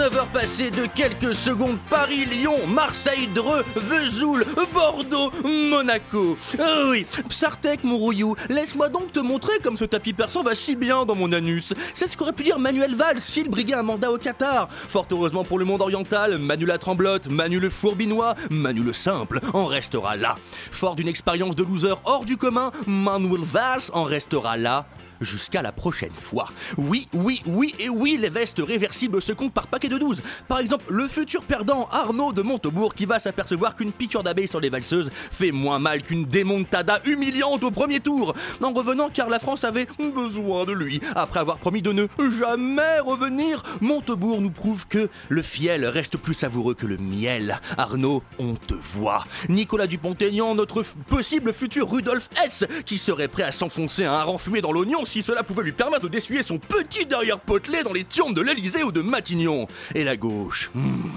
19h 0.00 0.28
passées 0.32 0.70
de 0.70 0.86
quelques 0.86 1.34
secondes, 1.34 1.76
Paris, 1.90 2.24
Lyon, 2.24 2.66
Marseille, 2.66 3.28
Dreux, 3.34 3.62
Vesoul, 3.76 4.46
Bordeaux, 4.72 5.30
Monaco. 5.44 6.38
Ah 6.58 6.84
oui, 6.88 7.04
Psartek, 7.28 7.84
mon 7.84 7.98
rouillou, 7.98 8.34
laisse-moi 8.48 8.88
donc 8.88 9.12
te 9.12 9.20
montrer 9.20 9.58
comme 9.62 9.76
ce 9.76 9.84
tapis 9.84 10.14
persan 10.14 10.42
va 10.42 10.54
si 10.54 10.74
bien 10.74 11.04
dans 11.04 11.14
mon 11.14 11.30
anus. 11.32 11.74
C'est 11.92 12.08
ce 12.08 12.16
qu'aurait 12.16 12.32
pu 12.32 12.44
dire 12.44 12.58
Manuel 12.58 12.94
Valls 12.94 13.20
s'il 13.20 13.50
briguait 13.50 13.74
un 13.74 13.82
mandat 13.82 14.10
au 14.10 14.16
Qatar. 14.16 14.70
Fort 14.70 15.06
heureusement 15.12 15.44
pour 15.44 15.58
le 15.58 15.66
monde 15.66 15.82
oriental, 15.82 16.38
Manu 16.38 16.64
la 16.64 16.78
tremblote, 16.78 17.26
Manu 17.26 17.60
le 17.60 17.68
fourbinois, 17.68 18.36
Manu 18.50 18.82
le 18.82 18.94
simple 18.94 19.40
en 19.52 19.66
restera 19.66 20.16
là. 20.16 20.36
Fort 20.70 20.94
d'une 20.94 21.08
expérience 21.08 21.56
de 21.56 21.62
loser 21.62 21.92
hors 22.06 22.24
du 22.24 22.38
commun, 22.38 22.70
Manuel 22.86 23.42
Valls 23.42 23.90
en 23.92 24.04
restera 24.04 24.56
là 24.56 24.86
jusqu'à 25.20 25.62
la 25.62 25.72
prochaine 25.72 26.12
fois. 26.12 26.50
Oui, 26.76 27.08
oui, 27.14 27.42
oui 27.46 27.74
et 27.78 27.88
oui, 27.88 28.16
les 28.20 28.30
vestes 28.30 28.62
réversibles 28.64 29.20
se 29.20 29.32
comptent 29.32 29.52
par 29.52 29.66
paquet 29.66 29.88
de 29.88 29.98
12. 29.98 30.22
Par 30.48 30.58
exemple, 30.58 30.84
le 30.88 31.08
futur 31.08 31.42
perdant 31.42 31.88
Arnaud 31.92 32.32
de 32.32 32.42
Montebourg 32.42 32.94
qui 32.94 33.06
va 33.06 33.18
s'apercevoir 33.18 33.76
qu'une 33.76 33.92
piqûre 33.92 34.22
d'abeille 34.22 34.48
sur 34.48 34.60
les 34.60 34.70
valseuses 34.70 35.10
fait 35.12 35.52
moins 35.52 35.78
mal 35.78 36.02
qu'une 36.02 36.24
démontada 36.24 37.00
humiliante 37.04 37.62
au 37.64 37.70
premier 37.70 38.00
tour. 38.00 38.34
En 38.62 38.72
revenant 38.72 39.08
car 39.08 39.28
la 39.28 39.38
France 39.38 39.64
avait 39.64 39.86
besoin 40.14 40.64
de 40.64 40.72
lui. 40.72 41.00
Après 41.14 41.40
avoir 41.40 41.58
promis 41.58 41.82
de 41.82 41.92
ne 41.92 42.06
jamais 42.38 43.00
revenir, 43.00 43.62
Montebourg 43.80 44.40
nous 44.40 44.50
prouve 44.50 44.86
que 44.86 45.08
le 45.28 45.42
fiel 45.42 45.86
reste 45.86 46.16
plus 46.16 46.34
savoureux 46.34 46.74
que 46.74 46.86
le 46.86 46.96
miel. 46.96 47.60
Arnaud, 47.76 48.22
on 48.38 48.54
te 48.54 48.74
voit. 48.74 49.24
Nicolas 49.48 49.86
Dupont-Aignan, 49.86 50.54
notre 50.54 50.82
possible 51.08 51.52
futur 51.52 51.90
Rudolf 51.90 52.28
S, 52.44 52.64
qui 52.86 52.98
serait 52.98 53.28
prêt 53.28 53.42
à 53.42 53.52
s'enfoncer 53.52 54.04
un 54.04 54.12
hareng 54.12 54.38
fumé 54.38 54.60
dans 54.60 54.72
l'oignon 54.72 55.04
si 55.10 55.22
cela 55.22 55.42
pouvait 55.42 55.62
lui 55.64 55.72
permettre 55.72 56.08
d'essuyer 56.08 56.42
son 56.42 56.58
petit 56.58 57.04
derrière 57.04 57.38
potelé 57.40 57.82
dans 57.82 57.92
les 57.92 58.04
tiornes 58.04 58.32
de 58.34 58.40
l'Elysée 58.40 58.82
ou 58.84 58.92
de 58.92 59.00
Matignon. 59.02 59.66
Et 59.94 60.04
la 60.04 60.16
gauche. 60.16 60.70
hmm. 60.74 61.10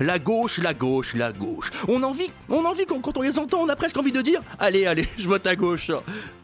La 0.00 0.18
gauche, 0.18 0.58
la 0.58 0.74
gauche, 0.74 1.14
la 1.14 1.32
gauche. 1.32 1.70
On 1.86 2.02
en 2.02 2.10
vit, 2.12 2.30
on 2.48 2.64
en 2.64 2.72
vit 2.72 2.84
quand, 2.86 3.00
quand 3.00 3.16
on 3.16 3.22
les 3.22 3.38
entend, 3.38 3.60
on 3.60 3.68
a 3.68 3.76
presque 3.76 3.96
envie 3.96 4.10
de 4.12 4.20
dire 4.22 4.40
Allez, 4.58 4.86
allez, 4.86 5.08
je 5.18 5.26
vote 5.28 5.46
à 5.46 5.54
gauche. 5.54 5.90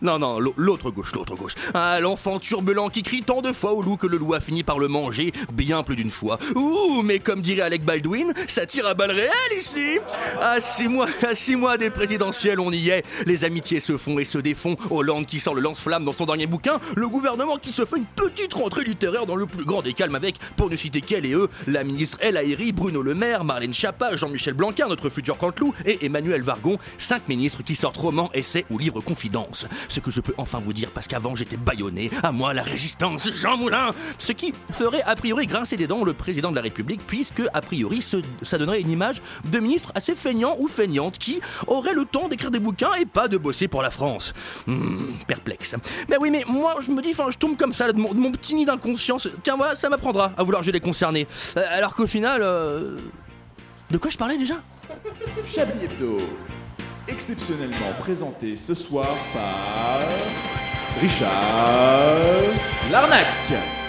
Non, 0.02 0.18
non, 0.18 0.38
l'au- 0.38 0.54
l'autre 0.56 0.90
gauche, 0.92 1.12
l'autre 1.14 1.34
gauche. 1.34 1.54
Ah, 1.74 1.98
l'enfant 2.00 2.38
turbulent 2.38 2.88
qui 2.90 3.02
crie 3.02 3.22
tant 3.22 3.40
de 3.42 3.52
fois 3.52 3.72
au 3.72 3.82
loup 3.82 3.96
que 3.96 4.06
le 4.06 4.16
loup 4.16 4.34
a 4.34 4.40
fini 4.40 4.62
par 4.62 4.78
le 4.78 4.86
manger 4.88 5.32
bien 5.52 5.82
plus 5.82 5.96
d'une 5.96 6.10
fois. 6.12 6.38
Ouh, 6.54 7.02
mais 7.02 7.18
comme 7.18 7.42
dirait 7.42 7.62
Alec 7.62 7.84
Baldwin, 7.84 8.32
ça 8.46 8.66
tire 8.66 8.86
à 8.86 8.94
balles 8.94 9.10
réelles 9.10 9.58
ici. 9.58 9.98
À 10.40 10.60
six 10.60 10.86
mois, 10.88 11.08
à 11.28 11.34
six 11.34 11.56
mois 11.56 11.76
des 11.76 11.90
présidentielles, 11.90 12.60
on 12.60 12.70
y 12.70 12.90
est. 12.90 13.04
Les 13.26 13.44
amitiés 13.44 13.80
se 13.80 13.96
font 13.96 14.18
et 14.20 14.24
se 14.24 14.38
défont. 14.38 14.76
Hollande 14.90 15.26
qui 15.26 15.40
sort 15.40 15.54
le 15.54 15.60
lance-flamme 15.62 16.04
dans 16.04 16.12
son 16.12 16.26
dernier 16.26 16.46
bouquin. 16.46 16.78
Le 16.96 17.08
gouvernement 17.08 17.56
qui 17.56 17.72
se 17.72 17.84
fait 17.84 17.96
une 17.96 18.04
petite 18.04 18.54
rentrée 18.54 18.84
littéraire 18.84 19.26
dans 19.26 19.36
le 19.36 19.46
plus 19.46 19.64
grand 19.64 19.82
des 19.82 19.92
calmes 19.92 20.14
avec, 20.14 20.36
pour 20.56 20.70
ne 20.70 20.76
citer 20.76 21.00
qu'elle 21.00 21.26
et 21.26 21.32
eux, 21.32 21.48
la 21.66 21.84
ministre 21.84 22.18
El 22.20 22.36
Haïry, 22.36 22.72
Bruno 22.72 23.02
Le 23.02 23.14
Maire, 23.14 23.44
Marlène 23.44 23.74
Schiappa, 23.74 24.16
Jean-Michel 24.16 24.54
Blanquer, 24.54 24.84
notre 24.88 25.10
futur 25.10 25.36
Canteloup, 25.36 25.74
et 25.84 26.04
Emmanuel 26.06 26.42
Vargon, 26.42 26.78
cinq 26.98 27.28
ministres 27.28 27.62
qui 27.62 27.74
sortent 27.76 27.96
romans, 27.96 28.30
essais 28.34 28.64
ou 28.70 28.78
livres 28.78 29.00
confidences. 29.00 29.66
Ce 29.88 30.00
que 30.00 30.10
je 30.10 30.20
peux 30.20 30.34
enfin 30.36 30.60
vous 30.64 30.72
dire 30.72 30.90
parce 30.90 31.08
qu'avant 31.08 31.34
j'étais 31.34 31.56
bâillonné, 31.56 32.10
à 32.22 32.32
moi 32.32 32.54
la 32.54 32.62
résistance, 32.62 33.30
Jean 33.32 33.56
Moulin 33.56 33.92
Ce 34.18 34.32
qui 34.32 34.54
ferait 34.72 35.02
a 35.02 35.16
priori 35.16 35.46
grincer 35.46 35.76
des 35.76 35.86
dents 35.86 36.04
le 36.04 36.12
président 36.12 36.50
de 36.50 36.56
la 36.56 36.62
République, 36.62 37.00
puisque 37.06 37.42
a 37.52 37.60
priori 37.60 38.02
ça 38.42 38.58
donnerait 38.58 38.80
une 38.80 38.90
image 38.90 39.22
de 39.44 39.58
ministre 39.58 39.92
assez 39.94 40.14
feignant 40.14 40.56
ou 40.58 40.68
feignante 40.68 41.18
qui 41.18 41.40
aurait 41.66 41.94
le 41.94 42.04
temps 42.04 42.28
d'écrire 42.28 42.50
des 42.50 42.58
bouquins 42.58 42.94
et 42.94 43.06
pas 43.06 43.28
de 43.28 43.36
bosser 43.36 43.68
pour 43.68 43.82
la 43.82 43.90
France. 43.90 44.34
Hmm, 44.66 45.12
perplexe. 45.26 45.74
Mais 46.08 46.16
oui, 46.18 46.30
mais 46.30 46.44
moi 46.48 46.73
je 46.80 46.90
me 46.90 47.02
dis, 47.02 47.12
je 47.12 47.38
tombe 47.38 47.56
comme 47.56 47.72
ça 47.72 47.92
de 47.92 47.98
mon, 47.98 48.32
petit 48.32 48.54
nid 48.54 48.66
d'inconscience. 48.66 49.28
Tiens, 49.42 49.56
voilà, 49.56 49.74
ça 49.74 49.88
m'apprendra 49.88 50.32
à 50.36 50.42
vouloir 50.42 50.62
les 50.62 50.80
concernés. 50.80 51.26
Euh, 51.56 51.62
alors 51.70 51.94
qu'au 51.94 52.06
final. 52.06 52.40
euh, 52.42 52.96
De 53.90 53.98
quoi 53.98 54.10
je 54.10 54.18
parlais 54.18 54.38
déjà? 54.38 54.54
Chablis 55.46 55.84
Hebdo, 55.84 56.18
exceptionnellement 57.08 57.92
présenté 58.00 58.56
ce 58.56 58.74
soir 58.74 59.08
par 59.32 60.00
Richard 61.00 61.30
Larnac. 62.90 63.83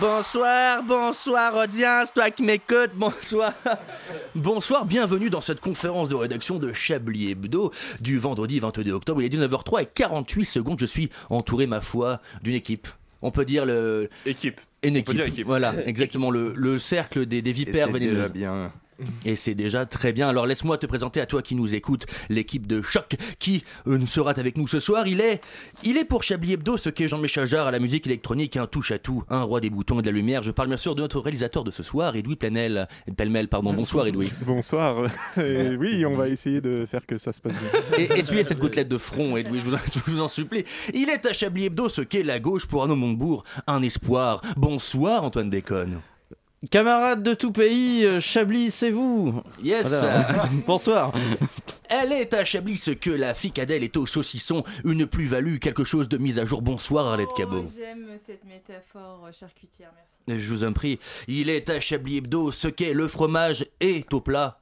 Bonsoir, 0.00 0.82
bonsoir 0.82 1.54
audience, 1.56 2.12
toi 2.14 2.30
qui 2.30 2.42
m'écoutes, 2.42 2.92
bonsoir. 2.94 3.52
Bonsoir, 4.34 4.86
bienvenue 4.86 5.28
dans 5.28 5.42
cette 5.42 5.60
conférence 5.60 6.08
de 6.08 6.14
rédaction 6.14 6.58
de 6.58 6.72
Chablis 6.72 7.30
Hebdo 7.32 7.70
du 8.00 8.18
vendredi 8.18 8.60
22 8.60 8.92
octobre. 8.92 9.20
Il 9.20 9.26
est 9.26 9.36
19h03 9.38 9.82
et 9.82 9.86
48 9.92 10.44
secondes. 10.46 10.80
Je 10.80 10.86
suis 10.86 11.10
entouré, 11.28 11.66
ma 11.66 11.80
foi, 11.82 12.20
d'une 12.42 12.54
équipe. 12.54 12.88
On 13.20 13.30
peut 13.30 13.44
dire 13.44 13.66
le. 13.66 14.08
Équipe. 14.24 14.60
Une 14.82 14.96
équipe. 14.96 15.44
Voilà, 15.44 15.74
exactement. 15.86 16.30
Le, 16.30 16.54
le 16.56 16.78
cercle 16.78 17.26
des, 17.26 17.42
des 17.42 17.52
vipères 17.52 17.88
c'est 17.88 17.92
vénéneuses. 17.92 18.32
déjà 18.32 18.52
bien. 18.52 18.72
Et 19.24 19.36
c'est 19.36 19.54
déjà 19.54 19.86
très 19.86 20.12
bien. 20.12 20.28
Alors 20.28 20.46
laisse-moi 20.46 20.78
te 20.78 20.86
présenter 20.86 21.20
à 21.20 21.26
toi 21.26 21.42
qui 21.42 21.54
nous 21.54 21.74
écoute 21.74 22.06
l'équipe 22.28 22.66
de 22.66 22.82
choc 22.82 23.16
qui 23.38 23.64
euh, 23.86 23.98
sera 24.06 24.30
avec 24.32 24.56
nous 24.56 24.66
ce 24.68 24.80
soir. 24.80 25.06
Il 25.06 25.20
est, 25.20 25.40
il 25.84 25.96
est 25.96 26.04
pour 26.04 26.22
Chablis 26.22 26.52
Hebdo 26.52 26.76
ce 26.76 26.88
qu'est 26.90 27.08
Jean-Michel 27.08 27.46
Jarre 27.46 27.66
à 27.66 27.70
la 27.70 27.78
musique 27.78 28.06
électronique, 28.06 28.56
un 28.56 28.66
touche 28.66 28.90
à 28.92 28.98
tout, 28.98 29.24
un 29.28 29.42
roi 29.42 29.60
des 29.60 29.70
boutons 29.70 29.98
et 30.00 30.02
de 30.02 30.06
la 30.10 30.12
lumière. 30.16 30.42
Je 30.42 30.50
parle 30.50 30.68
bien 30.68 30.76
sûr 30.76 30.94
de 30.94 31.00
notre 31.02 31.20
réalisateur 31.20 31.64
de 31.64 31.70
ce 31.70 31.82
soir, 31.82 32.14
Edoui 32.16 32.36
Plenel, 32.36 32.86
Pellemel, 33.16 33.48
pardon. 33.48 33.72
Bonsoir 33.72 34.06
Edoui. 34.06 34.30
Bonsoir. 34.46 35.08
Et 35.36 35.76
oui, 35.76 36.04
on 36.06 36.16
va 36.16 36.28
essayer 36.28 36.60
de 36.60 36.86
faire 36.90 37.06
que 37.06 37.18
ça 37.18 37.32
se 37.32 37.40
passe 37.40 37.54
bien. 37.54 37.98
Et 37.98 38.18
essuyez 38.18 38.42
cette 38.44 38.58
gouttelette 38.58 38.88
de 38.88 38.98
front, 38.98 39.36
Edoui, 39.36 39.60
je 39.60 39.64
vous, 39.64 39.74
en- 39.74 39.78
je 39.92 40.10
vous 40.10 40.20
en 40.20 40.28
supplie. 40.28 40.64
Il 40.94 41.08
est 41.08 41.26
à 41.26 41.32
Chablis 41.32 41.66
Hebdo 41.66 41.88
ce 41.88 42.02
qu'est 42.02 42.22
la 42.22 42.38
gauche 42.40 42.66
pour 42.66 42.82
Arnaud 42.82 42.96
Montebourg, 42.96 43.44
un 43.66 43.82
espoir. 43.82 44.40
Bonsoir 44.56 45.24
Antoine 45.24 45.48
Déconne. 45.48 46.00
Camarades 46.68 47.22
de 47.22 47.32
tout 47.32 47.52
pays, 47.52 48.04
euh, 48.04 48.20
Chablis, 48.20 48.70
c'est 48.70 48.90
vous 48.90 49.40
Yes. 49.62 49.86
Voilà. 49.86 50.28
Bonsoir. 50.66 51.10
Elle 51.88 52.12
est 52.12 52.34
à 52.34 52.44
Chablis 52.44 52.76
ce 52.76 52.90
que 52.90 53.08
la 53.08 53.32
ficadelle 53.32 53.82
est 53.82 53.96
au 53.96 54.04
saucisson, 54.04 54.62
une 54.84 55.06
plus-value, 55.06 55.56
quelque 55.56 55.84
chose 55.84 56.06
de 56.10 56.18
mise 56.18 56.38
à 56.38 56.44
jour. 56.44 56.60
Bonsoir 56.60 57.06
Arlette 57.06 57.32
Cabot. 57.34 57.64
Oh, 57.66 57.70
J'aime 57.74 58.08
cette 58.26 58.44
métaphore 58.44 59.24
euh, 59.26 59.32
charcutière, 59.32 59.90
merci. 59.96 60.42
Je 60.42 60.48
vous 60.52 60.62
en 60.62 60.74
prie. 60.74 60.98
Il 61.28 61.48
est 61.48 61.70
à 61.70 61.80
Chablis 61.80 62.18
Hebdo 62.18 62.52
ce 62.52 62.68
qu'est 62.68 62.92
le 62.92 63.08
fromage 63.08 63.64
est 63.80 64.12
au 64.12 64.20
plat. 64.20 64.59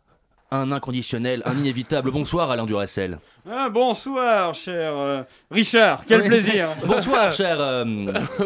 Un 0.51 0.73
inconditionnel, 0.73 1.43
un 1.45 1.59
inévitable. 1.59 2.11
Bonsoir 2.11 2.51
Alain 2.51 2.65
Duracel. 2.65 3.19
Ah, 3.51 3.69
bonsoir, 3.69 4.55
cher 4.55 4.97
euh, 4.97 5.23
Richard. 5.51 6.05
Quel 6.09 6.23
Oui. 6.23 6.29
plaisir. 6.29 6.69
Bonsoir 6.87 7.31
cher 7.33 7.61
euh, 7.61 7.85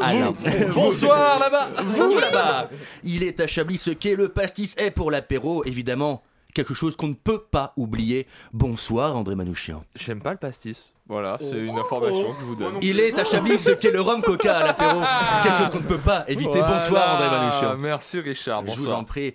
Alain. 0.01 0.33
Bonsoir 0.75 1.39
là-bas. 1.39 1.69
Vous 1.85 2.19
là-bas. 2.19 2.71
Il 3.05 3.23
est 3.23 3.39
à 3.39 3.47
Chablis 3.47 3.79
ce 3.79 3.91
qu'est 3.91 4.17
le 4.17 4.29
pastis 4.29 4.75
est 4.79 4.91
pour 4.91 5.13
l'apéro, 5.13 5.65
évidemment. 5.65 6.23
Quelque 6.55 6.75
chose 6.75 6.97
qu'on 6.97 7.09
ne 7.09 7.15
peut 7.15 7.41
pas 7.43 7.73
oublier. 7.77 8.27
Bonsoir 8.53 9.17
André 9.17 9.35
Manouchian. 9.35 9.85
J'aime 9.95 10.21
pas 10.21 10.33
le 10.33 10.37
pastis. 10.39 10.93
Voilà, 11.09 11.39
c'est 11.41 11.59
une 11.59 11.79
information 11.79 12.33
que 12.35 12.41
je 12.41 12.45
vous 12.45 12.57
donne. 12.57 12.75
Il 12.83 13.01
est 13.01 13.19
à 13.19 13.25
Chablis 13.25 13.59
ce 13.59 13.71
qu'est 13.71 13.91
le 13.91 14.01
rhum 14.01 14.23
coca 14.23 14.59
à 14.59 14.63
l'apéro. 14.67 15.01
Quelque 15.43 15.59
chose 15.59 15.71
qu'on 15.71 15.81
ne 15.81 15.89
peut 15.89 15.99
pas 15.99 16.25
éviter. 16.29 16.61
Bonsoir 16.61 17.15
André 17.17 17.29
Manouchian. 17.31 17.77
Merci 17.79 18.21
Richard. 18.21 18.63
Je 18.67 18.73
vous 18.73 18.77
Bonsoir. 18.83 18.99
en 18.99 19.05
prie. 19.05 19.35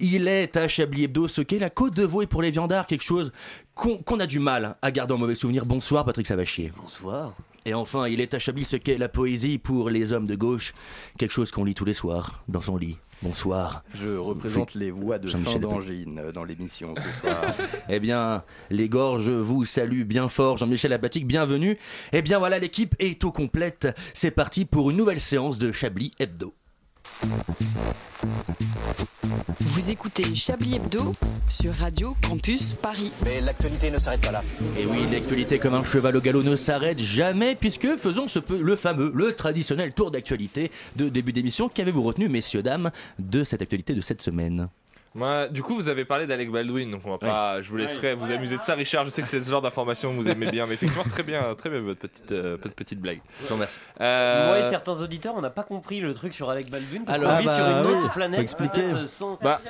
Il 0.00 0.26
est 0.28 0.56
à 0.56 0.66
Chablis 0.68 1.04
Hebdo 1.04 1.28
ce 1.28 1.40
qu'est 1.42 1.58
la 1.58 1.70
côte 1.70 1.94
de 1.94 2.04
veau 2.04 2.22
et 2.22 2.26
pour 2.26 2.42
les 2.42 2.50
viandards, 2.50 2.86
quelque 2.86 3.04
chose 3.04 3.32
qu'on 3.74 3.98
qu'on 3.98 4.18
a 4.20 4.26
du 4.26 4.38
mal 4.40 4.76
à 4.82 4.90
garder 4.90 5.14
en 5.14 5.18
mauvais 5.18 5.34
souvenir. 5.36 5.64
Bonsoir 5.66 6.04
Patrick 6.04 6.26
Savachier. 6.26 6.72
Bonsoir. 6.76 7.32
Et 7.66 7.74
enfin, 7.74 8.06
il 8.06 8.20
est 8.20 8.32
à 8.32 8.38
Chablis 8.38 8.64
ce 8.64 8.76
qu'est 8.76 8.96
la 8.96 9.08
poésie 9.08 9.58
pour 9.58 9.90
les 9.90 10.12
hommes 10.12 10.24
de 10.24 10.36
gauche, 10.36 10.72
quelque 11.18 11.32
chose 11.32 11.50
qu'on 11.50 11.64
lit 11.64 11.74
tous 11.74 11.84
les 11.84 11.94
soirs 11.94 12.44
dans 12.46 12.60
son 12.60 12.76
lit. 12.76 12.96
Bonsoir. 13.22 13.82
Je 13.92 14.10
représente 14.10 14.74
les 14.74 14.92
voix 14.92 15.18
de 15.18 15.26
Lepage. 15.26 15.58
d'angine 15.58 16.20
euh, 16.20 16.30
dans 16.30 16.44
l'émission 16.44 16.94
ce 16.96 17.20
soir. 17.20 17.42
Eh 17.88 17.98
bien, 17.98 18.44
les 18.70 18.88
gorges 18.88 19.30
vous 19.30 19.64
saluent 19.64 20.04
bien 20.04 20.28
fort. 20.28 20.58
Jean-Michel 20.58 20.92
Apatique, 20.92 21.26
bienvenue. 21.26 21.76
Eh 22.12 22.22
bien 22.22 22.38
voilà, 22.38 22.60
l'équipe 22.60 22.94
est 23.00 23.24
au 23.24 23.32
complète. 23.32 23.88
C'est 24.14 24.30
parti 24.30 24.64
pour 24.64 24.90
une 24.90 24.96
nouvelle 24.96 25.20
séance 25.20 25.58
de 25.58 25.72
Chablis 25.72 26.12
Hebdo. 26.20 26.54
Vous 29.60 29.90
écoutez 29.90 30.34
Chablis 30.34 30.76
Hebdo 30.76 31.14
sur 31.48 31.72
Radio 31.74 32.14
Campus 32.26 32.72
Paris. 32.72 33.12
Mais 33.24 33.40
l'actualité 33.40 33.90
ne 33.90 33.98
s'arrête 33.98 34.20
pas 34.20 34.32
là. 34.32 34.42
Et 34.78 34.86
oui, 34.86 35.06
l'actualité 35.10 35.58
comme 35.58 35.74
un 35.74 35.84
cheval 35.84 36.16
au 36.16 36.20
galop 36.20 36.42
ne 36.42 36.56
s'arrête 36.56 36.98
jamais, 36.98 37.54
puisque 37.54 37.96
faisons 37.96 38.28
ce 38.28 38.38
peu, 38.38 38.60
le 38.60 38.76
fameux, 38.76 39.12
le 39.14 39.32
traditionnel 39.32 39.92
tour 39.92 40.10
d'actualité 40.10 40.70
de 40.96 41.08
début 41.08 41.32
d'émission. 41.32 41.68
Qu'avez-vous 41.68 42.02
retenu, 42.02 42.28
messieurs, 42.28 42.62
dames, 42.62 42.90
de 43.18 43.44
cette 43.44 43.62
actualité 43.62 43.94
de 43.94 44.00
cette 44.00 44.22
semaine? 44.22 44.68
Moi, 45.16 45.48
du 45.48 45.62
coup, 45.62 45.74
vous 45.74 45.88
avez 45.88 46.04
parlé 46.04 46.26
d'Alec 46.26 46.50
Baldwin, 46.50 46.90
donc 46.90 47.00
on 47.06 47.10
va 47.10 47.18
pas, 47.18 47.62
je 47.62 47.70
vous 47.70 47.76
laisserai 47.76 48.14
vous 48.14 48.30
amuser 48.30 48.56
de 48.58 48.62
ça, 48.62 48.74
Richard. 48.74 49.04
Je 49.06 49.10
sais 49.10 49.22
que 49.22 49.28
c'est 49.28 49.42
ce 49.42 49.50
genre 49.50 49.62
d'information 49.62 50.10
que 50.10 50.14
vous 50.16 50.28
aimez 50.28 50.50
bien, 50.50 50.66
mais 50.66 50.74
effectivement, 50.74 51.04
très 51.04 51.22
bien, 51.22 51.54
très 51.56 51.70
bien 51.70 51.80
votre 51.80 52.00
petite, 52.00 52.30
euh, 52.32 52.56
votre 52.62 52.74
petite 52.74 53.00
blague. 53.00 53.20
Je 53.42 53.48
vous 53.48 53.54
remercie. 53.54 53.78
Euh, 54.00 54.46
Moi 54.48 54.58
et 54.60 54.64
certains 54.64 55.00
auditeurs, 55.00 55.34
on 55.36 55.40
n'a 55.40 55.50
pas 55.50 55.62
compris 55.62 56.00
le 56.00 56.12
truc 56.14 56.34
sur 56.34 56.50
Alec 56.50 56.70
Baldwin 56.70 57.04
parce 57.04 57.18
Alors, 57.18 57.32
qu'on 57.32 57.38
vit 57.40 57.46
bah, 57.46 57.56
sur 57.56 57.66
une 57.66 57.86
oui, 57.86 57.92
autre 57.92 58.02
faut 58.02 58.08
planète. 58.10 58.40
expliquer. 58.40 58.82
peut-être 58.88 59.08
sans- 59.08 59.38
Bah, 59.42 59.60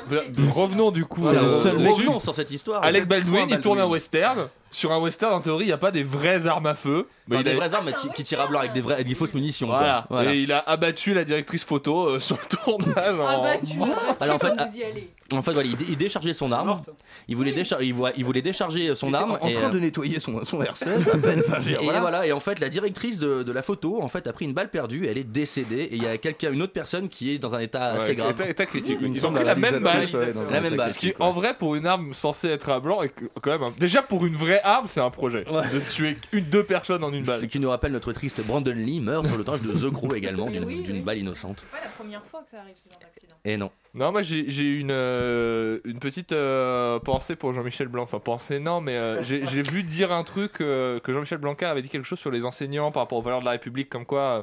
revenons 0.52 0.90
du 0.90 1.04
coup. 1.04 1.22
C'est 1.31 1.37
euh, 1.37 1.43
le 1.43 1.50
seul 1.50 1.75
au 1.76 1.78
mec- 1.78 1.87
résumé. 1.88 2.04
revenons 2.06 2.20
sur 2.20 2.34
cette 2.34 2.50
histoire. 2.50 2.82
Alec 2.84 3.06
Baldwin, 3.06 3.46
il 3.48 3.60
tourne 3.60 3.78
un 3.78 3.87
western. 3.87 4.48
Sur 4.76 4.93
un 4.93 4.99
western, 5.00 5.32
en 5.32 5.40
théorie, 5.40 5.64
il 5.64 5.69
n'y 5.69 5.73
a 5.73 5.78
pas 5.78 5.90
des 5.90 6.02
vraies 6.02 6.46
armes 6.46 6.67
à 6.67 6.75
feu. 6.75 7.06
Enfin, 7.31 7.38
il 7.40 7.44
des 7.44 7.52
a- 7.52 7.55
vraies 7.55 7.73
armes 7.73 7.90
qui, 8.14 8.23
tirent 8.23 8.43
à 8.43 8.46
blanc 8.46 8.58
avec 8.58 8.73
des, 8.73 8.82
vraies, 8.82 8.96
avec 8.96 9.06
des 9.06 9.14
fausses 9.14 9.32
munitions. 9.32 9.69
quoi. 9.69 10.05
Voilà. 10.11 10.34
Et 10.34 10.40
il 10.43 10.52
a 10.52 10.58
abattu 10.67 11.14
la 11.14 11.25
directrice 11.25 11.64
photo 11.64 12.08
euh, 12.11 12.20
sur 12.20 12.37
le 12.37 12.56
tournage. 12.56 13.19
en- 13.19 13.26
Abattu, 13.26 13.78
Alors, 14.20 14.37
en 14.37 14.38
fait, 14.38 14.52
vous 14.52 14.76
y 14.78 14.84
allez. 14.84 15.08
En 15.32 15.43
fait, 15.43 15.52
voilà, 15.55 15.69
il, 15.69 15.76
dé- 15.76 15.87
il 15.88 15.96
déchargeait 15.96 16.34
son 16.34 16.52
arme. 16.52 16.81
Il 17.26 17.34
voulait, 17.34 17.52
déchar- 17.52 17.82
il, 17.82 17.93
voit- 17.94 18.12
il 18.17 18.25
voulait 18.25 18.43
décharger 18.43 18.94
son 18.94 19.08
était 19.08 19.17
arme. 19.17 19.38
en 19.40 19.49
et, 19.49 19.55
train 19.55 19.69
euh, 19.69 19.73
de 19.73 19.81
nettoyer 19.81 20.20
son, 20.20 20.44
son 20.44 20.61
R16 20.62 21.11
à 21.12 21.17
peine. 21.19 21.43
Enfin, 21.44 21.56
je 21.58 21.64
veux 21.64 21.70
dire, 21.70 21.81
et 21.82 21.99
voilà. 21.99 22.26
et 22.26 22.31
en 22.32 22.38
fait, 22.38 22.61
la 22.61 22.69
directrice 22.69 23.19
de, 23.19 23.43
de 23.43 23.50
la 23.52 23.62
photo, 23.62 24.00
en 24.02 24.08
fait, 24.08 24.26
a 24.29 24.32
pris 24.32 24.44
une 24.44 24.52
balle 24.52 24.70
perdue. 24.70 25.06
Elle 25.08 25.19
est 25.19 25.25
décédée, 25.25 25.81
et 25.90 25.96
il 25.96 26.02
y 26.05 26.06
a 26.06 26.17
quelqu'un, 26.19 26.52
une 26.52 26.62
autre 26.62 26.75
personne 26.75 27.08
qui 27.08 27.32
est 27.34 27.38
dans 27.38 27.55
un 27.56 27.58
état 27.61 27.94
Ouais, 27.94 28.02
assez 28.02 28.14
grave. 28.14 28.31
état- 28.32 28.49
état 28.50 28.67
critique. 28.67 28.99
Il 29.00 29.08
me 29.08 29.14
Ils 29.17 29.19
ont 29.19 29.22
semble 29.22 29.37
pris 29.38 29.46
la 29.46 29.55
la 29.55 29.61
même 29.61 29.82
balle. 29.82 30.06
La 30.50 30.61
même. 30.61 30.88
Ce 30.88 30.99
qui, 30.99 31.12
en 31.19 31.32
vrai, 31.32 31.55
pour 31.58 31.75
une 31.75 31.87
arme 31.87 32.12
censée 32.14 32.49
être 32.50 32.69
à 32.69 32.79
blanc, 32.79 33.02
est 33.02 33.11
quand 33.43 33.50
même. 33.50 33.62
un- 33.64 33.72
Déjà, 33.81 34.02
pour 34.02 34.25
une 34.26 34.37
vraie 34.37 34.61
arme, 34.67 34.87
c'est 34.89 35.01
un 35.01 35.11
projet. 35.11 35.45
De 35.45 35.91
tuer 35.91 36.15
une, 36.33 36.45
deux 36.45 36.65
personnes 36.65 37.03
en 37.05 37.13
une 37.13 37.25
balle. 37.25 37.41
Ce 37.41 37.47
qui 37.47 37.61
nous 37.61 37.71
rappelle 37.71 37.93
notre 37.93 38.13
triste 38.13 38.45
Brandon 38.47 38.73
Lee 38.75 39.01
meurt 39.01 39.27
sur 39.27 39.37
le 39.39 39.45
tournage 39.45 39.63
de 39.63 39.73
The 39.73 39.93
Crow 39.93 40.15
également 40.15 40.47
d'une 40.51 40.65
oui, 40.67 40.85
oui. 40.87 41.01
balle 41.01 41.19
innocente. 41.19 41.65
C'est 41.71 41.79
pas 41.79 41.85
la 41.85 41.91
première 41.91 42.23
fois 42.27 42.43
que 42.43 42.51
ça 42.51 42.61
arrive 42.61 42.75
ce 42.77 42.91
genre 42.91 43.01
d'accident. 43.01 43.35
Et 43.45 43.57
non. 43.57 43.71
Non, 43.95 44.13
moi 44.13 44.23
j'ai 44.23 44.51
j'ai 44.51 44.65
une, 44.65 44.91
euh, 44.91 45.79
une 45.85 45.99
petite 46.01 46.33
euh, 46.33 46.99
pensée 46.99 47.37
pour 47.37 47.55
Jean-Michel 47.55 47.89
Blanc. 47.89 48.03
Enfin, 48.03 48.19
pensée 48.19 48.59
non, 48.61 48.81
mais 48.81 48.97
euh, 48.97 49.23
j'ai 49.25 49.63
vu 49.63 49.83
dire 49.85 50.13
un 50.13 50.25
truc 50.25 50.61
euh, 50.61 51.01
que 51.01 51.13
Jean-Michel 51.13 51.39
Blanquer 51.39 51.67
avait 51.67 51.83
dit 51.83 51.89
quelque 51.89 52.05
chose 52.07 52.19
sur 52.19 52.31
les 52.31 52.45
enseignants 52.45 52.91
par 52.93 53.05
rapport 53.05 53.19
aux 53.19 53.23
valeurs 53.23 53.41
de 53.41 53.45
la 53.47 53.53
République, 53.53 53.89
comme 53.89 54.05
quoi 54.05 54.21
euh, 54.21 54.43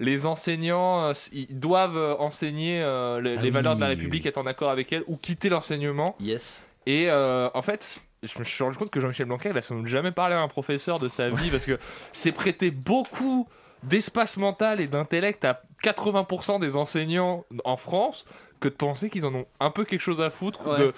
les 0.00 0.26
enseignants 0.26 1.02
euh, 1.08 1.12
ils 1.32 1.58
doivent 1.58 2.16
enseigner 2.20 2.80
euh, 2.82 3.20
les, 3.20 3.36
Ah 3.38 3.42
les 3.42 3.50
valeurs 3.50 3.72
oui. 3.72 3.78
de 3.78 3.82
la 3.82 3.88
République, 3.88 4.26
être 4.26 4.38
en 4.38 4.46
accord 4.46 4.70
avec 4.70 4.92
elles 4.92 5.04
ou 5.06 5.16
quitter 5.16 5.48
l'enseignement. 5.48 6.16
Yes. 6.20 6.64
Et 6.86 7.10
euh, 7.10 7.50
en 7.54 7.62
fait, 7.62 8.00
je 8.22 8.38
me 8.38 8.44
suis 8.44 8.64
rendu 8.64 8.76
compte 8.76 8.90
que 8.90 9.00
Jean-Michel 9.00 9.26
Blanquer, 9.26 9.50
il 9.50 9.58
a 9.58 9.62
sans 9.62 9.76
doute 9.76 9.86
jamais 9.86 10.12
parlé 10.12 10.34
à 10.34 10.40
un 10.40 10.48
professeur 10.48 10.98
de 10.98 11.08
sa 11.08 11.28
vie 11.30 11.50
parce 11.50 11.64
que 11.64 11.78
c'est 12.12 12.32
prêter 12.32 12.70
beaucoup 12.70 13.48
d'espace 13.82 14.36
mental 14.36 14.80
et 14.80 14.88
d'intellect 14.88 15.44
à 15.44 15.62
80% 15.84 16.60
des 16.60 16.76
enseignants 16.76 17.44
en 17.64 17.76
France 17.76 18.26
que 18.60 18.68
de 18.68 18.74
penser 18.74 19.08
qu'ils 19.10 19.24
en 19.26 19.34
ont 19.34 19.46
un 19.60 19.70
peu 19.70 19.84
quelque 19.84 20.00
chose 20.00 20.20
à 20.20 20.30
foutre. 20.30 20.60
Ouais, 20.66 20.92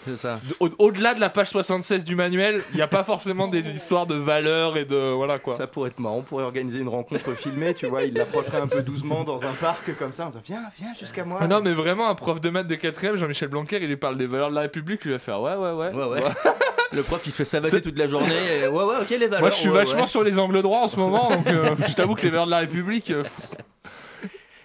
au- 0.61 0.69
Au-delà 0.79 1.15
de 1.15 1.21
la 1.21 1.31
page 1.31 1.49
76 1.49 2.05
du 2.05 2.15
manuel, 2.17 2.63
il 2.73 2.77
n'y 2.77 2.83
a 2.83 2.87
pas 2.87 3.05
forcément 3.05 3.49
des 3.49 3.71
histoires 3.75 4.07
de 4.07 4.15
valeurs 4.15 4.77
et 4.77 4.85
de. 4.85 5.13
Voilà 5.13 5.39
quoi. 5.39 5.55
Ça 5.55 5.67
pourrait 5.67 5.91
être 5.91 5.99
marrant, 6.01 6.17
on 6.19 6.23
pourrait 6.23 6.45
organiser 6.45 6.79
une 6.81 6.89
rencontre 6.89 7.33
filmée, 7.35 7.75
tu 7.75 7.87
vois, 7.87 8.03
il 8.05 8.15
l'approcherait 8.15 8.61
un 8.61 8.67
peu 8.69 8.83
doucement 8.83 9.25
dans 9.25 9.43
un 9.45 9.53
parc 9.53 9.97
comme 9.99 10.13
ça, 10.13 10.25
en 10.27 10.29
disant 10.29 10.41
viens, 10.45 10.63
viens 10.79 10.95
jusqu'à 10.99 11.25
moi. 11.25 11.39
Ah 11.43 11.47
non, 11.49 11.61
mais 11.63 11.73
vraiment, 11.73 12.09
un 12.09 12.15
prof 12.15 12.41
de 12.41 12.51
maths 12.51 12.67
de 12.67 12.77
4ème, 12.77 13.17
Jean-Michel 13.17 13.49
Blanquer, 13.49 13.79
il 13.81 13.89
lui 13.89 13.97
parle 13.97 14.17
des 14.17 14.27
valeurs 14.27 14.51
de 14.51 14.55
la 14.55 14.63
République, 14.63 15.01
il 15.05 15.13
va 15.13 15.19
faire 15.19 15.41
ouais, 15.41 15.55
ouais, 15.55 15.73
ouais. 15.73 15.89
Ouais, 15.93 16.05
ouais. 16.07 16.23
Le 16.93 17.05
prof 17.05 17.21
il 17.25 17.31
se 17.31 17.37
fait 17.37 17.45
savater 17.45 17.81
toute 17.81 17.97
la 17.99 18.09
journée. 18.09 18.35
et 18.65 18.67
ouais, 18.67 18.85
ouais, 18.85 18.95
ok, 19.03 19.11
les 19.11 19.19
valeurs. 19.19 19.41
Moi, 19.41 19.51
je 19.51 19.55
suis 19.55 19.69
ouais, 19.69 19.75
vachement 19.77 20.01
ouais. 20.01 20.07
sur 20.09 20.25
les 20.25 20.39
angles 20.41 20.61
droits 20.61 20.81
en 20.83 20.89
ce 20.89 20.97
moment, 20.97 21.29
donc 21.31 21.47
euh, 21.47 21.77
je 21.87 21.95
t'avoue 21.95 22.17
que 22.17 22.23
les 22.23 22.31
valeurs 22.31 22.47
de 22.47 22.51
la 22.51 22.59
République. 22.59 23.11
euh, 23.11 23.23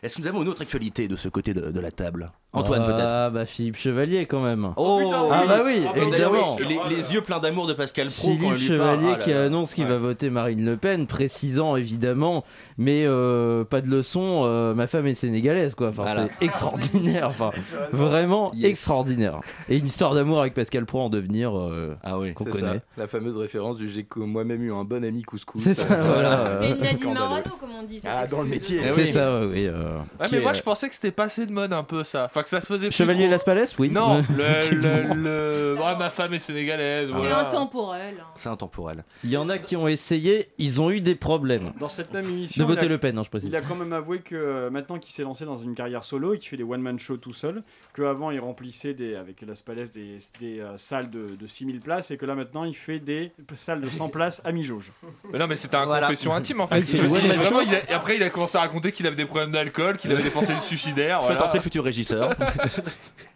Est-ce 0.05 0.17
que 0.17 0.21
nous 0.21 0.27
avons 0.27 0.43
une 0.43 0.49
autre 0.49 0.61
actualité 0.61 1.07
de 1.07 1.15
ce 1.15 1.29
côté 1.29 1.55
de, 1.55 1.71
de 1.71 1.79
la 1.79 1.89
table? 1.89 2.31
Antoine, 2.53 2.83
ah, 2.87 2.93
peut-être? 2.93 3.11
Ah 3.11 3.29
bah 3.31 3.45
Philippe 3.47 3.75
Chevalier 3.75 4.27
quand 4.27 4.39
même. 4.39 4.71
Oh, 4.77 5.11
Ah 5.31 5.43
bah 5.47 5.61
oui, 5.65 5.81
Ah 5.85 5.91
bah 5.95 6.01
évidemment. 6.03 6.55
oui, 6.59 6.65
Les, 6.89 6.95
les 6.95 7.11
yeux 7.13 7.21
pleins 7.21 7.39
d'amour 7.39 7.65
de 7.65 7.73
Pascal 7.73 8.07
Pro 8.09 8.29
Philippe 8.31 8.51
lui 8.51 8.59
Chevalier 8.59 9.01
parle. 9.01 9.17
Ah 9.19 9.23
qui 9.23 9.29
là 9.31 9.39
là. 9.39 9.43
annonce 9.45 9.73
qu'il 9.73 9.87
va 9.87 9.97
voter 9.97 10.29
Marine 10.29 10.63
Le 10.63 10.77
Pen, 10.77 11.07
précisant 11.07 11.75
évidemment, 11.75 12.45
mais 12.77 13.03
euh, 13.07 13.63
pas 13.65 13.81
de 13.81 13.87
leçon, 13.87 14.43
euh, 14.45 14.73
ma 14.75 14.85
femme 14.87 15.07
est 15.07 15.15
sénégalaise 15.15 15.73
quoi. 15.73 15.87
Enfin, 15.89 16.03
Voilà. 16.03 16.27
c'est 16.39 16.45
extraordinaire, 16.45 17.27
enfin, 17.27 17.49
vraiment 17.91 18.51
Yes. 18.53 18.69
extraordinaire. 18.69 19.39
Et 19.69 19.77
une 19.79 19.87
histoire 19.87 20.13
d'amour 20.13 20.39
avec 20.39 20.53
Pascal 20.53 20.85
Pro 20.85 21.01
en 21.01 21.09
devenir 21.09 21.57
euh, 21.57 21.97
Ah 22.03 22.19
oui. 22.19 22.33
qu'on 22.35 22.45
C'est 22.45 22.51
connaît. 22.51 22.67
ça, 22.75 22.81
la 22.97 23.07
fameuse 23.07 23.37
référence 23.37 23.77
du 23.77 23.89
j'ai 23.89 24.05
moi-même 24.15 24.61
eu 24.63 24.71
un 24.71 24.83
bon 24.83 25.03
ami 25.03 25.23
couscous. 25.23 25.61
C'est 25.61 25.73
ça, 25.73 25.87
voilà. 25.87 26.59
C'est 26.61 27.01
une. 27.03 27.13
Morano, 27.15 27.43
comme 27.59 27.69
on 27.81 27.83
dit. 27.83 27.99
Ah, 28.05 28.27
dans 28.27 28.43
le 28.43 28.47
métier. 28.47 28.79
Eh 28.87 28.91
C'est 28.93 29.07
ça, 29.07 29.41
oui. 29.41 29.47
oui, 29.53 29.67
euh, 29.67 29.94
Ouais, 30.19 30.27
qui 30.27 30.35
mais 30.35 30.41
moi, 30.41 30.53
je 30.53 30.61
pensais 30.61 30.87
que 30.89 30.95
c'était 30.95 31.11
passé 31.11 31.45
de 31.45 31.51
mode 31.51 31.73
un 31.73 31.83
peu 31.83 32.03
ça. 32.03 32.25
Enfin, 32.25 32.43
que 32.43 32.49
ça 32.49 32.61
se 32.61 32.67
faisait 32.67 32.87
plus 32.87 32.95
Chevalier 32.95 33.23
trop. 33.23 33.31
Las 33.31 33.43
Palais, 33.43 33.65
oui. 33.79 33.89
Non, 33.89 34.23
le, 34.37 34.75
le, 34.75 35.13
le- 35.13 35.75
ouais, 35.75 35.95
ma 35.97 36.09
femme 36.09 36.33
est 36.33 36.39
sénégalaise. 36.39 37.09
C'est 37.11 37.17
voilà. 37.17 37.47
intemporel. 37.47 38.15
hein. 38.21 38.25
C'est 38.35 38.49
intemporel. 38.49 39.03
Il 39.23 39.29
y 39.29 39.37
en 39.37 39.49
a 39.49 39.57
qui 39.57 39.75
ont 39.75 39.87
essayé, 39.87 40.49
ils 40.57 40.81
ont 40.81 40.89
eu 40.91 41.01
des 41.01 41.15
problèmes. 41.15 41.71
Dans 41.79 41.89
cette 41.89 42.13
même 42.13 42.25
émission, 42.29 42.63
De 42.63 42.67
voter 42.67 42.85
a- 42.85 42.89
Le 42.89 42.97
Pen, 42.97 43.17
hein, 43.17 43.23
je 43.23 43.29
précise. 43.29 43.49
Il 43.49 43.55
a 43.55 43.61
quand 43.61 43.75
même 43.75 43.93
avoué 43.93 44.19
que 44.19 44.35
euh, 44.35 44.69
maintenant 44.69 44.99
qu'il 44.99 45.13
s'est 45.13 45.23
lancé 45.23 45.45
dans 45.45 45.57
une 45.57 45.75
carrière 45.75 46.03
solo 46.03 46.33
et 46.33 46.37
qu'il 46.39 46.49
fait 46.49 46.57
des 46.57 46.63
one-man 46.63 46.97
shows 46.99 47.17
tout 47.17 47.33
seul, 47.33 47.63
qu'avant 47.95 48.31
il 48.31 48.39
remplissait 48.39 48.93
des, 48.93 49.15
avec 49.15 49.41
Las 49.41 49.61
Palais 49.61 49.85
des, 49.85 50.17
des, 50.39 50.59
euh, 50.59 50.77
salles 50.77 51.09
de, 51.09 51.35
de 51.39 51.47
6000 51.47 51.79
places 51.79 52.11
et 52.11 52.17
que 52.17 52.25
là 52.25 52.35
maintenant 52.35 52.63
il 52.63 52.75
fait 52.75 52.99
des 52.99 53.31
salles 53.55 53.81
de 53.81 53.89
100 53.89 54.09
places 54.09 54.41
à 54.45 54.51
mi-jauge. 54.51 54.91
Mais 55.31 55.39
non, 55.39 55.47
mais 55.47 55.55
c'était 55.55 55.75
un 55.77 55.85
Voilà. 55.85 56.07
confession 56.07 56.33
intime 56.33 56.61
en 56.61 56.67
Ah, 56.71 56.75
fait. 56.81 56.97
il 56.97 57.01
one-man 57.05 57.19
vraiment, 57.37 57.61
il 57.61 57.73
a- 57.75 57.89
et 57.89 57.93
après, 57.93 58.15
il 58.15 58.23
a 58.23 58.29
commencé 58.29 58.57
à 58.57 58.61
raconter 58.61 58.91
qu'il 58.91 59.05
avait 59.07 59.15
des 59.15 59.25
problèmes 59.25 59.51
d'alcool, 59.51 59.84
qu'il 59.93 60.11
avait 60.11 60.23
des 60.23 60.29
pensées 60.29 60.53
suicidaires. 60.61 61.19
Faites 61.21 61.31
voilà. 61.31 61.45
entrer 61.45 61.59
le 61.59 61.63
futur 61.63 61.83
régisseur. 61.83 62.33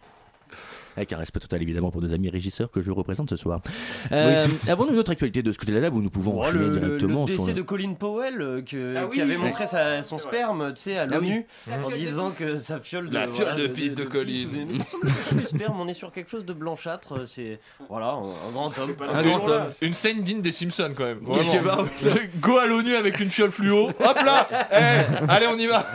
Avec 1.00 1.14
un 1.14 1.16
respect 1.16 1.40
total 1.40 1.62
évidemment 1.62 1.90
pour 1.90 2.02
nos 2.02 2.12
amis 2.12 2.28
régisseurs 2.28 2.70
que 2.70 2.82
je 2.82 2.90
représente 2.90 3.30
ce 3.30 3.36
soir. 3.36 3.60
Euh, 4.12 4.46
Avons-nous 4.68 4.92
une 4.92 4.98
autre 4.98 5.12
actualité 5.12 5.42
de 5.42 5.50
ce 5.50 5.56
côté-là 5.56 5.88
où 5.88 6.02
nous 6.02 6.10
pouvons 6.10 6.42
Oh, 6.44 6.50
le, 6.52 6.78
directement 6.78 7.24
le 7.24 7.36
décès 7.36 7.52
le- 7.52 7.54
de 7.54 7.62
Colin 7.62 7.94
Powell 7.94 8.42
euh, 8.42 8.60
que- 8.60 8.94
Ah 8.98 9.04
qui 9.06 9.16
oui. 9.16 9.20
avait 9.22 9.38
montré 9.38 9.64
sa- 9.64 10.02
son 10.02 10.18
sperme 10.18 10.74
tu 10.74 10.82
sais 10.82 10.98
à 10.98 11.06
Ah 11.10 11.18
oui. 11.18 11.28
l'ONU 11.30 11.46
en 11.84 11.88
de 11.88 11.94
disant 11.94 12.30
que 12.30 12.56
sa 12.56 12.80
fiole 12.80 13.08
de 13.08 13.14
La 13.14 13.26
fiole 13.26 13.48
voilà, 13.48 13.62
de 13.62 13.66
pisse 13.68 13.94
de 13.94 14.04
Colin. 14.04 14.46
ressemble 14.78 15.06
pas 15.06 15.30
à 15.30 15.34
du 15.40 15.46
sperme 15.46 15.80
on 15.80 15.88
est 15.88 15.94
sur 15.94 16.12
quelque 16.12 16.28
chose 16.30 16.44
de 16.44 16.52
blanchâtre 16.52 17.20
euh, 17.20 17.24
c'est 17.24 17.60
voilà 17.88 18.08
un, 18.10 18.52
grand 18.52 18.78
homme 18.78 18.94
Un 19.14 19.22
grand 19.22 19.48
homme. 19.48 19.64
Une 19.80 19.94
scène 19.94 20.22
digne 20.22 20.42
des 20.42 20.52
Simpsons 20.52 20.92
quand 20.94 21.04
même. 21.04 21.20
Go 22.42 22.58
à 22.58 22.66
l'ONU 22.66 22.94
avec 22.94 23.18
une 23.20 23.30
fiole 23.30 23.50
fluo. 23.50 23.88
Hop 23.88 24.18
là 24.22 24.46
Eh, 24.72 25.24
Allez, 25.30 25.46
on 25.46 25.56
y 25.56 25.66
va 25.66 25.86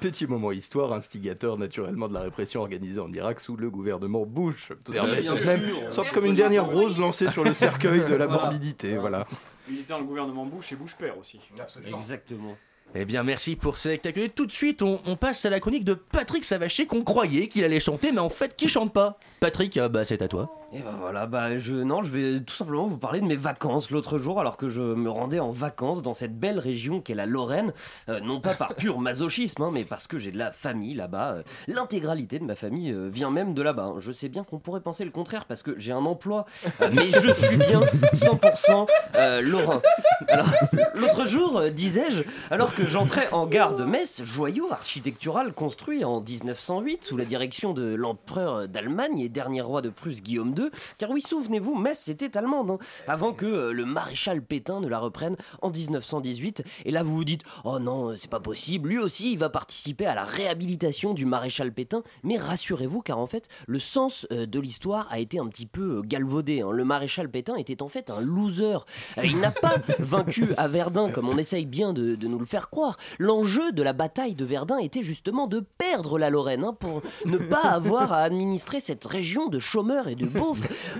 Petit 0.00 0.26
moment 0.26 0.50
histoire, 0.52 0.92
instigateur 0.94 1.58
naturellement 1.58 2.08
de 2.08 2.14
la 2.14 2.20
répression 2.20 2.60
organisée 2.60 3.00
en 3.00 3.12
Irak 3.12 3.40
sous 3.40 3.49
le 3.56 3.70
gouvernement 3.70 4.24
Bush. 4.26 4.72
Permet 4.90 5.20
bien 5.20 5.32
tout 5.34 5.40
de 5.40 5.44
même, 5.44 5.68
sûr. 5.68 5.94
sorte 5.94 6.10
comme 6.12 6.26
une 6.26 6.34
dernière 6.34 6.66
rose 6.66 6.98
lancée 6.98 7.28
sur 7.28 7.44
le 7.44 7.54
cercueil 7.54 8.04
de 8.04 8.14
la 8.14 8.26
morbidité, 8.26 8.96
voilà. 8.96 9.26
Il 9.68 9.80
était 9.80 9.92
dans 9.92 10.00
le 10.00 10.04
gouvernement 10.04 10.46
Bush 10.46 10.72
et 10.72 10.76
Bush 10.76 10.94
père 10.96 11.16
aussi. 11.18 11.40
exactement 11.86 12.56
Eh 12.94 13.04
bien, 13.04 13.22
merci 13.22 13.54
pour 13.56 13.78
cette 13.78 14.04
actualité. 14.06 14.34
Tout 14.34 14.46
de 14.46 14.52
suite, 14.52 14.82
on, 14.82 15.00
on 15.06 15.16
passe 15.16 15.44
à 15.44 15.50
la 15.50 15.60
chronique 15.60 15.84
de 15.84 15.94
Patrick 15.94 16.44
Savaché 16.44 16.86
qu'on 16.86 17.04
croyait 17.04 17.46
qu'il 17.48 17.62
allait 17.64 17.80
chanter, 17.80 18.10
mais 18.12 18.18
en 18.18 18.28
fait, 18.30 18.56
qui 18.56 18.68
chante 18.68 18.92
pas? 18.92 19.18
Patrick, 19.38 19.76
euh, 19.76 19.88
bah, 19.88 20.04
c'est 20.04 20.22
à 20.22 20.28
toi. 20.28 20.59
Et 20.72 20.78
ben 20.82 20.94
voilà, 21.00 21.26
bah 21.26 21.56
je 21.58 21.74
non, 21.74 22.00
je 22.00 22.10
vais 22.12 22.40
tout 22.40 22.54
simplement 22.54 22.86
vous 22.86 22.96
parler 22.96 23.20
de 23.20 23.26
mes 23.26 23.34
vacances 23.34 23.90
l'autre 23.90 24.18
jour 24.18 24.38
alors 24.38 24.56
que 24.56 24.68
je 24.68 24.80
me 24.80 25.10
rendais 25.10 25.40
en 25.40 25.50
vacances 25.50 26.00
dans 26.00 26.14
cette 26.14 26.38
belle 26.38 26.60
région 26.60 27.00
qu'est 27.00 27.14
la 27.16 27.26
Lorraine, 27.26 27.72
Euh, 28.08 28.20
non 28.20 28.40
pas 28.40 28.54
par 28.54 28.76
pur 28.76 28.98
masochisme, 29.00 29.62
hein, 29.62 29.70
mais 29.72 29.82
parce 29.82 30.06
que 30.06 30.16
j'ai 30.16 30.30
de 30.30 30.38
la 30.38 30.52
famille 30.52 30.94
là-bas. 30.94 31.32
Euh, 31.32 31.42
L'intégralité 31.66 32.38
de 32.38 32.44
ma 32.44 32.54
famille 32.54 32.92
euh, 32.92 33.08
vient 33.12 33.32
même 33.32 33.52
de 33.52 33.62
là-bas. 33.62 33.82
hein. 33.82 33.94
Je 33.98 34.12
sais 34.12 34.28
bien 34.28 34.44
qu'on 34.44 34.60
pourrait 34.60 34.80
penser 34.80 35.04
le 35.04 35.10
contraire 35.10 35.46
parce 35.46 35.64
que 35.64 35.76
j'ai 35.76 35.90
un 35.90 36.04
emploi, 36.06 36.46
mais 36.92 37.10
je 37.20 37.32
suis 37.32 37.56
bien 37.56 37.80
100% 38.12 38.86
euh, 39.16 39.40
lorrain. 39.42 39.82
Alors 40.28 40.46
l'autre 40.94 41.24
jour, 41.26 41.62
disais-je, 41.74 42.22
alors 42.52 42.76
que 42.76 42.86
j'entrais 42.86 43.28
en 43.32 43.48
gare 43.48 43.74
de 43.74 43.82
Metz, 43.82 44.22
joyau 44.22 44.68
architectural 44.70 45.52
construit 45.52 46.04
en 46.04 46.20
1908 46.20 47.04
sous 47.06 47.16
la 47.16 47.24
direction 47.24 47.72
de 47.72 47.92
l'empereur 47.92 48.68
d'Allemagne 48.68 49.18
et 49.18 49.28
dernier 49.28 49.62
roi 49.62 49.82
de 49.82 49.88
Prusse 49.90 50.22
Guillaume 50.22 50.54
II, 50.56 50.59
1922. 50.60 50.70
Car 50.98 51.10
oui, 51.10 51.22
souvenez-vous, 51.22 51.74
Metz 51.74 51.98
c'était 51.98 52.36
allemande, 52.36 52.70
hein, 52.72 52.78
avant 53.06 53.32
que 53.32 53.46
euh, 53.46 53.72
le 53.72 53.84
maréchal 53.84 54.42
Pétain 54.42 54.80
ne 54.80 54.88
la 54.88 54.98
reprenne 54.98 55.36
en 55.62 55.70
1918. 55.70 56.62
Et 56.84 56.90
là, 56.90 57.02
vous 57.02 57.14
vous 57.14 57.24
dites, 57.24 57.42
oh 57.64 57.78
non, 57.78 58.14
c'est 58.16 58.30
pas 58.30 58.40
possible, 58.40 58.88
lui 58.90 58.98
aussi, 58.98 59.32
il 59.32 59.38
va 59.38 59.48
participer 59.48 60.06
à 60.06 60.14
la 60.14 60.24
réhabilitation 60.24 61.14
du 61.14 61.24
maréchal 61.26 61.72
Pétain. 61.72 62.02
Mais 62.22 62.36
rassurez-vous, 62.36 63.00
car 63.02 63.18
en 63.18 63.26
fait, 63.26 63.48
le 63.66 63.78
sens 63.78 64.26
euh, 64.32 64.46
de 64.46 64.60
l'histoire 64.60 65.06
a 65.10 65.18
été 65.18 65.38
un 65.38 65.46
petit 65.46 65.66
peu 65.66 65.98
euh, 65.98 66.02
galvaudé. 66.02 66.60
hein. 66.62 66.70
Le 66.72 66.84
maréchal 66.84 67.28
Pétain 67.30 67.56
était 67.56 67.82
en 67.82 67.88
fait 67.88 68.10
un 68.10 68.20
loser. 68.20 68.78
Euh, 69.18 69.24
Il 69.24 69.38
n'a 69.38 69.50
pas 69.50 69.76
vaincu 69.98 70.48
à 70.56 70.68
Verdun 70.68 71.10
comme 71.10 71.28
on 71.28 71.38
essaye 71.38 71.66
bien 71.66 71.92
de, 71.92 72.14
de 72.14 72.26
nous 72.28 72.38
le 72.38 72.46
faire 72.46 72.70
croire. 72.70 72.96
L'enjeu 73.18 73.72
de 73.72 73.82
la 73.82 73.92
bataille 73.92 74.34
de 74.34 74.44
Verdun 74.44 74.78
était 74.78 75.02
justement 75.02 75.46
de 75.46 75.60
perdre 75.78 76.18
la 76.18 76.30
Lorraine 76.30 76.64
hein, 76.64 76.76
pour 76.78 77.02
ne 77.26 77.38
pas 77.38 77.62
avoir 77.70 78.12
à 78.12 78.18
administrer 78.22 78.80
cette 78.80 79.04
région 79.04 79.48
de 79.48 79.58
chômeurs 79.58 80.08
et 80.08 80.14
de 80.14 80.26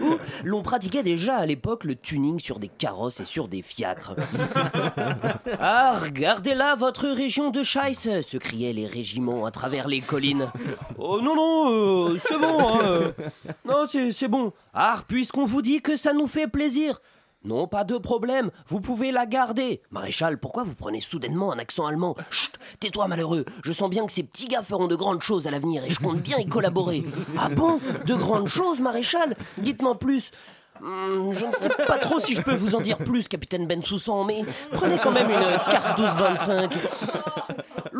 où 0.02 0.16
l'on 0.44 0.62
pratiquait 0.62 1.02
déjà 1.02 1.36
à 1.36 1.46
l'époque 1.46 1.84
le 1.84 1.94
tuning 1.96 2.38
sur 2.40 2.58
des 2.58 2.68
carrosses 2.68 3.20
et 3.20 3.24
sur 3.24 3.48
des 3.48 3.62
fiacres. 3.62 4.14
Ah, 5.58 5.98
regardez 6.02 6.54
là 6.54 6.74
votre 6.76 7.08
région 7.08 7.50
de 7.50 7.62
Scheiss 7.62 8.08
se 8.22 8.36
criaient 8.36 8.72
les 8.72 8.86
régiments 8.86 9.44
à 9.46 9.50
travers 9.50 9.88
les 9.88 10.00
collines. 10.00 10.50
Oh 10.98 11.20
non, 11.20 11.34
non, 11.34 11.70
euh, 11.70 12.16
c'est 12.18 12.38
bon. 12.38 12.58
hein, 12.60 12.80
euh. 12.84 13.12
Non, 13.66 13.86
c'est 13.88 14.12
c'est 14.12 14.28
bon. 14.28 14.52
Ah, 14.72 14.96
puisqu'on 15.08 15.44
vous 15.44 15.62
dit 15.62 15.80
que 15.82 15.96
ça 15.96 16.12
nous 16.12 16.26
fait 16.26 16.46
plaisir. 16.46 17.00
Non, 17.42 17.66
pas 17.66 17.84
de 17.84 17.96
problème, 17.96 18.50
vous 18.66 18.80
pouvez 18.82 19.12
la 19.12 19.24
garder. 19.24 19.80
Maréchal, 19.90 20.38
pourquoi 20.38 20.62
vous 20.62 20.74
prenez 20.74 21.00
soudainement 21.00 21.52
un 21.52 21.58
accent 21.58 21.86
allemand? 21.86 22.14
Chut, 22.30 22.52
tais-toi 22.80 23.08
malheureux, 23.08 23.46
je 23.64 23.72
sens 23.72 23.88
bien 23.88 24.04
que 24.04 24.12
ces 24.12 24.24
petits 24.24 24.46
gars 24.46 24.62
feront 24.62 24.88
de 24.88 24.94
grandes 24.94 25.22
choses 25.22 25.46
à 25.46 25.50
l'avenir 25.50 25.82
et 25.82 25.90
je 25.90 26.00
compte 26.00 26.20
bien 26.20 26.36
y 26.36 26.46
collaborer. 26.46 27.02
Ah 27.38 27.48
bon? 27.48 27.80
De 28.04 28.14
grandes 28.14 28.48
choses, 28.48 28.82
Maréchal? 28.82 29.36
Dites-moi 29.56 29.98
plus. 29.98 30.32
Hmm, 30.82 31.32
je 31.32 31.46
ne 31.46 31.52
sais 31.60 31.86
pas 31.86 31.98
trop 31.98 32.20
si 32.20 32.34
je 32.34 32.42
peux 32.42 32.54
vous 32.54 32.74
en 32.74 32.80
dire 32.82 32.98
plus, 32.98 33.26
capitaine 33.26 33.66
Ben 33.66 33.82
Soussan, 33.82 34.24
mais 34.24 34.44
prenez 34.72 34.98
quand 34.98 35.12
même 35.12 35.30
une 35.30 35.70
carte 35.70 35.98
12-25. 35.98 36.72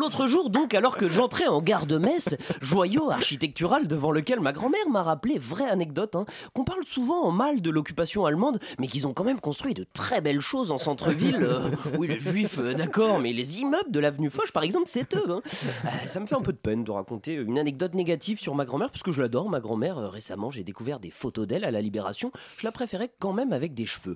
L'autre 0.01 0.25
jour, 0.25 0.49
donc, 0.49 0.73
alors 0.73 0.97
que 0.97 1.07
j'entrais 1.09 1.45
en 1.45 1.61
gare 1.61 1.85
de 1.85 1.99
Metz, 1.99 2.35
joyau 2.59 3.11
architectural 3.11 3.87
devant 3.87 4.11
lequel 4.11 4.39
ma 4.39 4.51
grand-mère 4.51 4.89
m'a 4.89 5.03
rappelé, 5.03 5.37
vraie 5.37 5.69
anecdote, 5.69 6.15
hein, 6.15 6.25
qu'on 6.55 6.63
parle 6.63 6.83
souvent 6.85 7.21
en 7.23 7.29
mal 7.31 7.61
de 7.61 7.69
l'occupation 7.69 8.25
allemande, 8.25 8.57
mais 8.79 8.87
qu'ils 8.87 9.05
ont 9.05 9.13
quand 9.13 9.23
même 9.23 9.39
construit 9.39 9.75
de 9.75 9.85
très 9.93 10.19
belles 10.19 10.41
choses 10.41 10.71
en 10.71 10.79
centre-ville. 10.79 11.43
Euh, 11.43 11.69
oui, 11.99 12.07
les 12.07 12.17
juifs, 12.17 12.57
euh, 12.57 12.73
d'accord, 12.73 13.19
mais 13.19 13.31
les 13.31 13.59
immeubles 13.61 13.91
de 13.91 13.99
l'avenue 13.99 14.31
Foch, 14.31 14.51
par 14.51 14.63
exemple, 14.63 14.85
c'est 14.87 15.13
eux. 15.15 15.23
hein. 15.29 15.41
Euh, 15.85 15.89
ça 16.07 16.19
me 16.19 16.25
fait 16.25 16.33
un 16.35 16.41
peu 16.41 16.51
de 16.51 16.57
peine 16.57 16.83
de 16.83 16.89
raconter 16.89 17.33
une 17.35 17.59
anecdote 17.59 17.93
négative 17.93 18.39
sur 18.41 18.55
ma 18.55 18.65
grand-mère, 18.65 18.89
parce 18.89 19.03
que 19.03 19.11
je 19.11 19.21
l'adore, 19.21 19.49
ma 19.49 19.59
grand-mère. 19.59 19.99
Euh, 19.99 20.07
récemment, 20.07 20.49
j'ai 20.49 20.63
découvert 20.63 20.99
des 20.99 21.11
photos 21.11 21.45
d'elle 21.45 21.63
à 21.63 21.69
la 21.69 21.81
Libération. 21.81 22.31
Je 22.57 22.65
la 22.65 22.71
préférais 22.71 23.11
quand 23.19 23.33
même 23.33 23.53
avec 23.53 23.75
des 23.75 23.85
cheveux. 23.85 24.15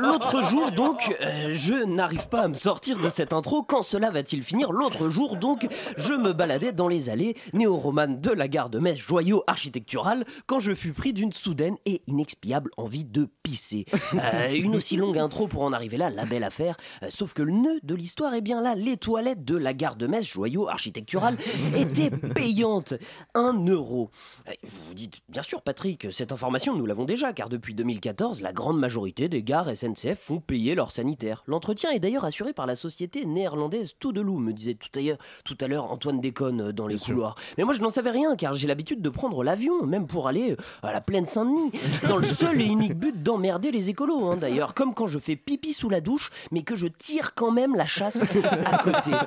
L'autre- 0.00 0.42
jour, 0.44 0.70
donc, 0.72 1.14
je 1.50 1.84
n'arrive 1.84 2.28
pas 2.28 2.44
à 2.44 2.48
me 2.48 2.54
sortir 2.54 2.98
de 2.98 3.08
cette 3.10 3.34
intro. 3.34 3.62
Quand 3.62 3.82
cela 3.82 4.10
va-t-il 4.14 4.42
finir 4.42 4.72
L'autre 4.72 5.10
jour, 5.10 5.36
donc, 5.36 5.66
je 5.98 6.14
me 6.14 6.32
baladais 6.32 6.72
dans 6.72 6.88
les 6.88 7.10
allées 7.10 7.36
néo-romanes 7.52 8.20
de 8.20 8.30
la 8.30 8.48
gare 8.48 8.70
de 8.70 8.78
Metz, 8.78 8.96
joyau 8.96 9.42
architectural, 9.46 10.24
quand 10.46 10.60
je 10.60 10.74
fus 10.74 10.92
pris 10.92 11.12
d'une 11.12 11.32
soudaine 11.32 11.76
et 11.84 12.02
inexpiable 12.06 12.70
envie 12.76 13.04
de 13.04 13.28
pisser. 13.42 13.84
Euh, 14.14 14.54
une 14.54 14.76
aussi 14.76 14.96
longue 14.96 15.18
intro 15.18 15.48
pour 15.48 15.62
en 15.62 15.72
arriver 15.72 15.96
là, 15.96 16.08
la 16.08 16.24
belle 16.24 16.44
affaire. 16.44 16.76
Euh, 17.02 17.08
sauf 17.10 17.32
que 17.32 17.42
le 17.42 17.50
nœud 17.50 17.80
de 17.82 17.94
l'histoire 17.94 18.32
est 18.34 18.40
bien 18.40 18.60
là. 18.60 18.74
Les 18.76 18.96
toilettes 18.96 19.44
de 19.44 19.56
la 19.56 19.74
gare 19.74 19.96
de 19.96 20.06
Metz, 20.06 20.24
joyau 20.24 20.68
architectural, 20.68 21.36
étaient 21.76 22.10
payantes. 22.10 22.94
Un 23.34 23.54
euro. 23.66 24.10
Euh, 24.48 24.52
Vous 24.62 24.88
vous 24.88 24.94
dites, 24.94 25.20
bien 25.28 25.42
sûr, 25.42 25.62
Patrick, 25.62 26.06
cette 26.12 26.30
information, 26.30 26.76
nous 26.76 26.86
l'avons 26.86 27.04
déjà, 27.04 27.32
car 27.32 27.48
depuis 27.48 27.74
2014, 27.74 28.40
la 28.40 28.52
grande 28.52 28.78
majorité 28.78 29.28
des 29.28 29.42
gares 29.42 29.74
SNCF 29.76 30.18
font 30.18 30.40
payer 30.40 30.76
leurs 30.76 30.92
sanitaires. 30.92 31.42
L'entretien 31.46 31.90
est 31.90 32.00
d'ailleurs 32.00 32.24
assuré 32.24 32.52
par 32.52 32.66
la 32.66 32.76
société 32.76 33.24
néerlandaise 33.26 33.94
Toudelou, 34.04 34.38
me 34.38 34.52
disait 34.52 34.74
tout 34.74 34.90
à 34.98 35.00
l'heure, 35.00 35.16
tout 35.44 35.56
à 35.62 35.66
l'heure 35.66 35.90
Antoine 35.90 36.20
Déconne 36.20 36.60
euh, 36.60 36.72
dans 36.74 36.86
les 36.86 36.98
couloirs. 36.98 37.36
Mais 37.56 37.64
moi, 37.64 37.72
je 37.72 37.80
n'en 37.80 37.88
savais 37.88 38.10
rien, 38.10 38.36
car 38.36 38.52
j'ai 38.52 38.68
l'habitude 38.68 39.00
de 39.00 39.08
prendre 39.08 39.42
l'avion, 39.42 39.86
même 39.86 40.06
pour 40.06 40.28
aller 40.28 40.50
euh, 40.50 40.56
à 40.82 40.92
la 40.92 41.00
plaine 41.00 41.24
Saint-Denis, 41.24 41.72
dans 42.08 42.18
le 42.18 42.26
seul 42.26 42.60
et 42.60 42.66
unique 42.66 42.98
but 42.98 43.22
d'emmerder 43.22 43.70
les 43.70 43.88
écolos, 43.88 44.26
hein, 44.26 44.36
d'ailleurs, 44.36 44.74
comme 44.74 44.92
quand 44.92 45.06
je 45.06 45.18
fais 45.18 45.36
pipi 45.36 45.72
sous 45.72 45.88
la 45.88 46.02
douche, 46.02 46.30
mais 46.52 46.64
que 46.64 46.76
je 46.76 46.86
tire 46.86 47.32
quand 47.34 47.50
même 47.50 47.74
la 47.76 47.86
chasse 47.86 48.24
à 48.66 48.76
côté. 48.76 49.10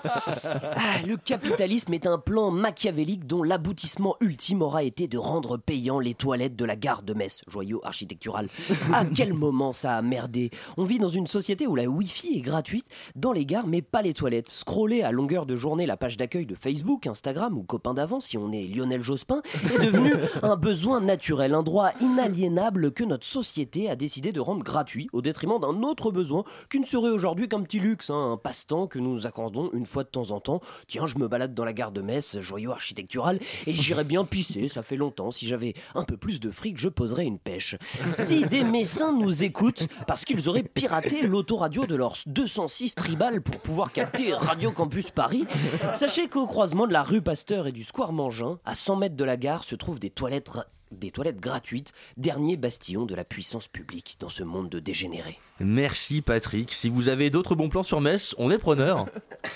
Ah, 0.80 1.02
le 1.06 1.18
capitalisme 1.18 1.94
est 1.94 2.06
un 2.06 2.18
plan 2.18 2.52
machiavélique 2.52 3.26
dont 3.26 3.42
l'aboutissement 3.42 4.16
ultime 4.22 4.62
aura 4.62 4.84
été 4.84 5.08
de 5.08 5.18
rendre 5.18 5.58
payant 5.58 6.00
les 6.00 6.14
toilettes 6.14 6.56
de 6.56 6.66
la 6.66 6.76
gare 6.76 7.02
de 7.02 7.14
Metz, 7.14 7.42
joyau 7.48 7.82
architectural. 7.84 8.48
À 8.94 9.06
quel 9.16 9.34
moment 9.34 9.74
ça 9.74 9.98
a 9.98 10.02
merdé? 10.02 10.52
On 10.78 10.84
vit 10.84 11.00
dans 11.00 11.10
une 11.10 11.28
société 11.28 11.66
où 11.68 11.76
la 11.76 11.86
Wi-Fi 11.86 12.38
est 12.38 12.42
gratuite 12.42 12.88
dans 13.16 13.32
les 13.32 13.46
gares, 13.46 13.68
mais 13.68 13.82
pas 13.82 14.02
les 14.02 14.14
toilettes. 14.14 14.50
Scroller 14.68 15.02
à 15.02 15.14
longueur 15.14 15.46
de 15.46 15.56
journée 15.56 15.86
la 15.86 15.96
page 15.96 16.18
d'accueil 16.18 16.46
de 16.46 16.54
Facebook, 16.54 17.08
Instagram 17.08 17.58
ou 17.58 17.64
copain 17.64 17.94
d'avant, 17.94 18.20
si 18.20 18.38
on 18.38 18.52
est 18.52 18.64
Lionel 18.64 19.02
Jospin, 19.02 19.42
est 19.74 19.80
devenu 19.80 20.14
un 20.44 20.58
besoin 20.58 21.00
naturel, 21.00 21.54
un 21.54 21.64
droit 21.64 21.92
inaliénable 22.02 22.92
que 22.92 23.06
notre 23.06 23.26
société 23.26 23.90
a 23.90 23.96
décidé 23.96 24.34
de 24.34 24.42
rendre 24.42 24.66
gratuit 24.66 25.08
au 25.14 25.22
détriment 25.22 25.58
d'un 25.58 25.84
autre 25.84 26.12
besoin 26.12 26.44
qui 26.70 26.82
ne 26.82 26.86
serait 26.86 27.12
aujourd'hui 27.12 27.48
qu'un 27.48 27.62
petit 27.62 27.80
luxe, 27.80 28.10
hein, 28.10 28.34
un 28.34 28.36
passe-temps 28.36 28.88
que 28.88 29.00
nous 29.00 29.26
accordons 29.26 29.70
une 29.72 29.86
fois 29.86 30.04
de 30.04 30.10
temps 30.10 30.32
en 30.32 30.42
temps. 30.42 30.60
Tiens, 30.90 31.06
je 31.06 31.18
me 31.18 31.30
balade 31.30 31.54
dans 31.54 31.64
la 31.64 31.72
gare 31.72 31.94
de 31.94 32.02
Metz, 32.02 32.38
joyau 32.42 32.72
architectural, 32.72 33.40
et 33.68 33.74
j'irais 33.74 34.04
bien 34.04 34.26
pisser, 34.26 34.68
ça 34.68 34.84
fait 34.84 34.98
longtemps. 34.98 35.32
Si 35.32 35.48
j'avais 35.48 35.76
un 35.96 36.04
peu 36.04 36.18
plus 36.18 36.42
de 36.42 36.52
fric, 36.52 36.78
je 36.78 36.90
poserais 36.90 37.26
une 37.26 37.40
pêche. 37.40 37.78
Si 38.18 38.46
des 38.46 38.66
messins 38.66 39.14
nous 39.14 39.44
écoutent 39.44 39.88
parce 40.08 40.26
qu'ils 40.26 40.50
auraient 40.50 40.64
piraté 40.64 41.26
l'autoradio 41.26 41.86
de 41.86 41.96
leur 41.96 42.18
206 42.26 42.96
tribal 42.96 43.42
pour 43.42 43.62
pouvoir 43.62 43.94
capter 43.94 44.34
Radio 44.34 44.57
Campus 44.66 45.12
Paris, 45.12 45.46
sachez 45.94 46.28
qu'au 46.28 46.48
croisement 46.48 46.88
de 46.88 46.94
la 46.94 47.04
rue 47.04 47.22
Pasteur 47.22 47.68
et 47.68 47.72
du 47.72 47.84
square 47.84 48.12
Mangin, 48.12 48.60
à 48.66 48.76
100 48.76 48.96
mètres 48.98 49.16
de 49.16 49.24
la 49.24 49.38
gare, 49.38 49.64
se 49.64 49.76
trouvent 49.76 50.00
des 50.00 50.10
toilettes 50.10 50.50
des 50.92 51.12
toilettes 51.12 51.42
gratuites, 51.42 51.92
dernier 52.16 52.56
bastillon 52.56 53.06
de 53.06 53.14
la 53.14 53.26
puissance 53.26 53.68
publique 53.68 54.16
dans 54.22 54.30
ce 54.30 54.44
monde 54.44 54.70
de 54.70 54.80
dégénérés. 54.80 55.38
Merci 55.60 56.22
Patrick. 56.22 56.72
Si 56.72 56.88
vous 56.88 57.10
avez 57.10 57.30
d'autres 57.30 57.56
bons 57.56 57.68
plans 57.68 57.84
sur 57.84 58.00
Metz, 58.00 58.34
on 58.38 58.52
est 58.52 58.58
preneur. 58.58 59.06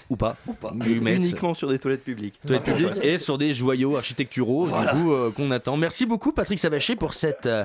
Ou 0.10 0.18
pas. 0.18 0.36
Ou 0.46 0.54
pas. 0.54 0.74
Uniquement 0.86 1.54
sur 1.54 1.70
des 1.70 1.80
toilettes 1.80 2.04
publiques. 2.04 2.38
Toilettes 2.46 2.66
publiques 2.66 3.00
et 3.02 3.18
sur 3.18 3.38
des 3.38 3.54
joyaux 3.54 3.96
architecturaux 3.96 4.66
Voilà. 4.66 4.94
du 4.94 5.02
coup 5.02 5.14
euh, 5.14 5.32
qu'on 5.32 5.52
attend. 5.52 5.78
Merci 5.78 6.06
beaucoup 6.06 6.34
Patrick 6.34 6.60
Savaché 6.60 6.98
pour 6.98 7.14
cette 7.14 7.46
euh, 7.46 7.64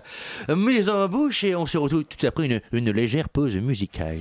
mise 0.49 0.89
en 0.89 1.09
bouche 1.09 1.43
et 1.43 1.57
on 1.57 1.67
se 1.67 1.77
retrouve 1.77 2.05
tout 2.05 2.25
après 2.25 2.47
une, 2.47 2.61
une 2.71 2.93
légère 2.93 3.29
pause 3.29 3.57
musicale. 3.57 4.21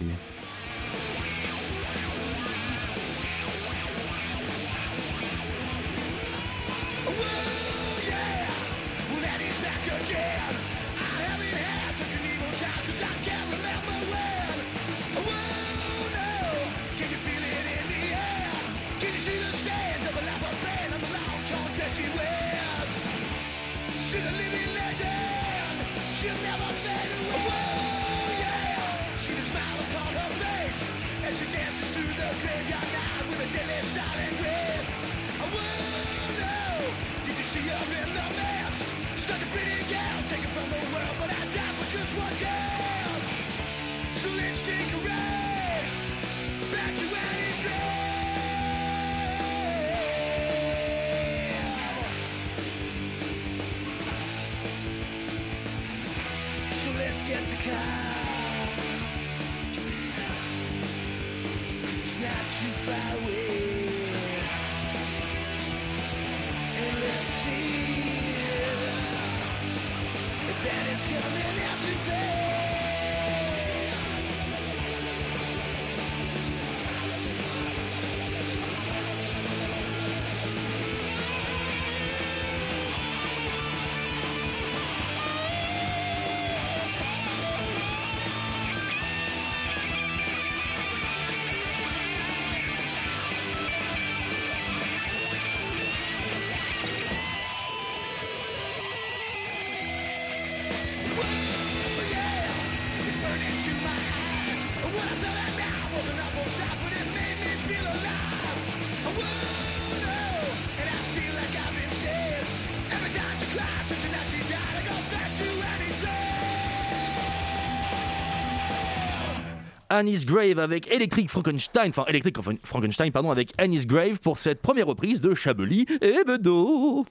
Annie's 119.96 120.25
Grave 120.25 120.60
avec 120.60 120.92
Electric 120.92 121.30
Frankenstein, 121.30 121.90
enfin 121.90 122.04
Electric 122.08 122.36
Frankenstein, 122.64 123.12
pardon, 123.14 123.32
avec 123.32 123.52
Annie's 123.58 123.88
Grave 123.88 124.20
pour 124.20 124.38
cette 124.38 124.62
première 124.62 124.88
reprise 124.88 125.22
de 125.22 125.34
Chablis 125.34 125.86
et 126.02 126.24
Bedeau. 126.25 127.06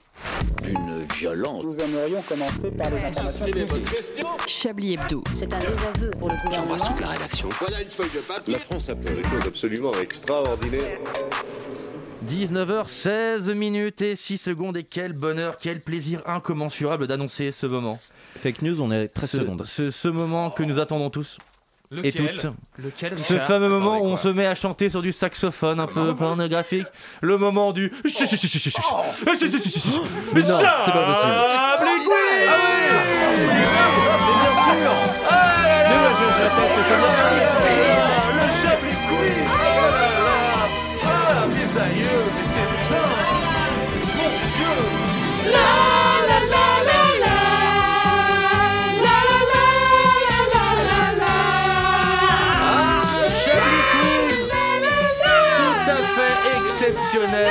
Une 0.63 1.05
violence. 1.17 1.63
Nous 1.63 1.79
aimerions 1.79 2.21
commencer 2.21 2.69
par 2.71 2.91
les 2.91 2.97
informations. 3.03 3.45
Chablis 4.45 4.93
Hebdo. 4.93 5.23
C'est 5.37 5.51
un 5.51 5.57
désaveu 5.57 6.11
pour 6.19 6.29
le 6.29 6.35
gouvernement. 6.45 6.75
la 7.01 7.07
rédaction. 7.07 7.49
Voilà 7.59 7.81
une 7.81 7.89
feuille 7.89 8.09
de 8.13 8.19
papier. 8.19 8.53
La 8.53 8.59
France 8.59 8.89
a 8.89 8.95
fait 8.95 9.15
des 9.15 9.23
choses 9.23 9.47
absolument 9.47 9.91
extraordinaires. 9.99 10.99
19h16 12.27 13.51
minutes 13.53 14.01
et 14.01 14.15
6 14.15 14.37
secondes 14.37 14.77
et 14.77 14.83
quel 14.83 15.13
bonheur, 15.13 15.57
quel 15.59 15.81
plaisir 15.81 16.21
incommensurable 16.27 17.07
d'annoncer 17.07 17.51
ce 17.51 17.65
moment. 17.65 17.99
Fake 18.37 18.61
news, 18.61 18.81
on 18.81 18.91
est 18.91 19.03
à 19.03 19.07
13 19.07 19.29
Ce, 19.29 19.37
secondes. 19.37 19.65
ce, 19.65 19.89
ce 19.89 20.07
moment 20.07 20.49
que 20.51 20.63
nous 20.63 20.79
attendons 20.79 21.09
tous. 21.09 21.37
Et 22.03 22.11
toutes. 22.11 22.47
Lequel 22.77 23.17
Ce 23.17 23.37
fameux 23.39 23.69
moment 23.69 23.99
où 23.99 24.05
on 24.05 24.15
quoi 24.15 24.17
se 24.17 24.27
met 24.29 24.45
à 24.45 24.55
chanter 24.55 24.89
sur 24.89 25.01
du 25.01 25.11
saxophone 25.11 25.79
un 25.79 25.87
peu 25.87 26.15
pornographique. 26.15 26.87
Le 27.21 27.37
moment 27.37 27.73
du. 27.73 27.91
Mais 28.03 28.11
non, 30.41 30.57
c'est 30.85 30.91
pas 30.91 31.05
possible. 31.05 31.33
Chablis 38.63 39.54
Tout 57.35 57.41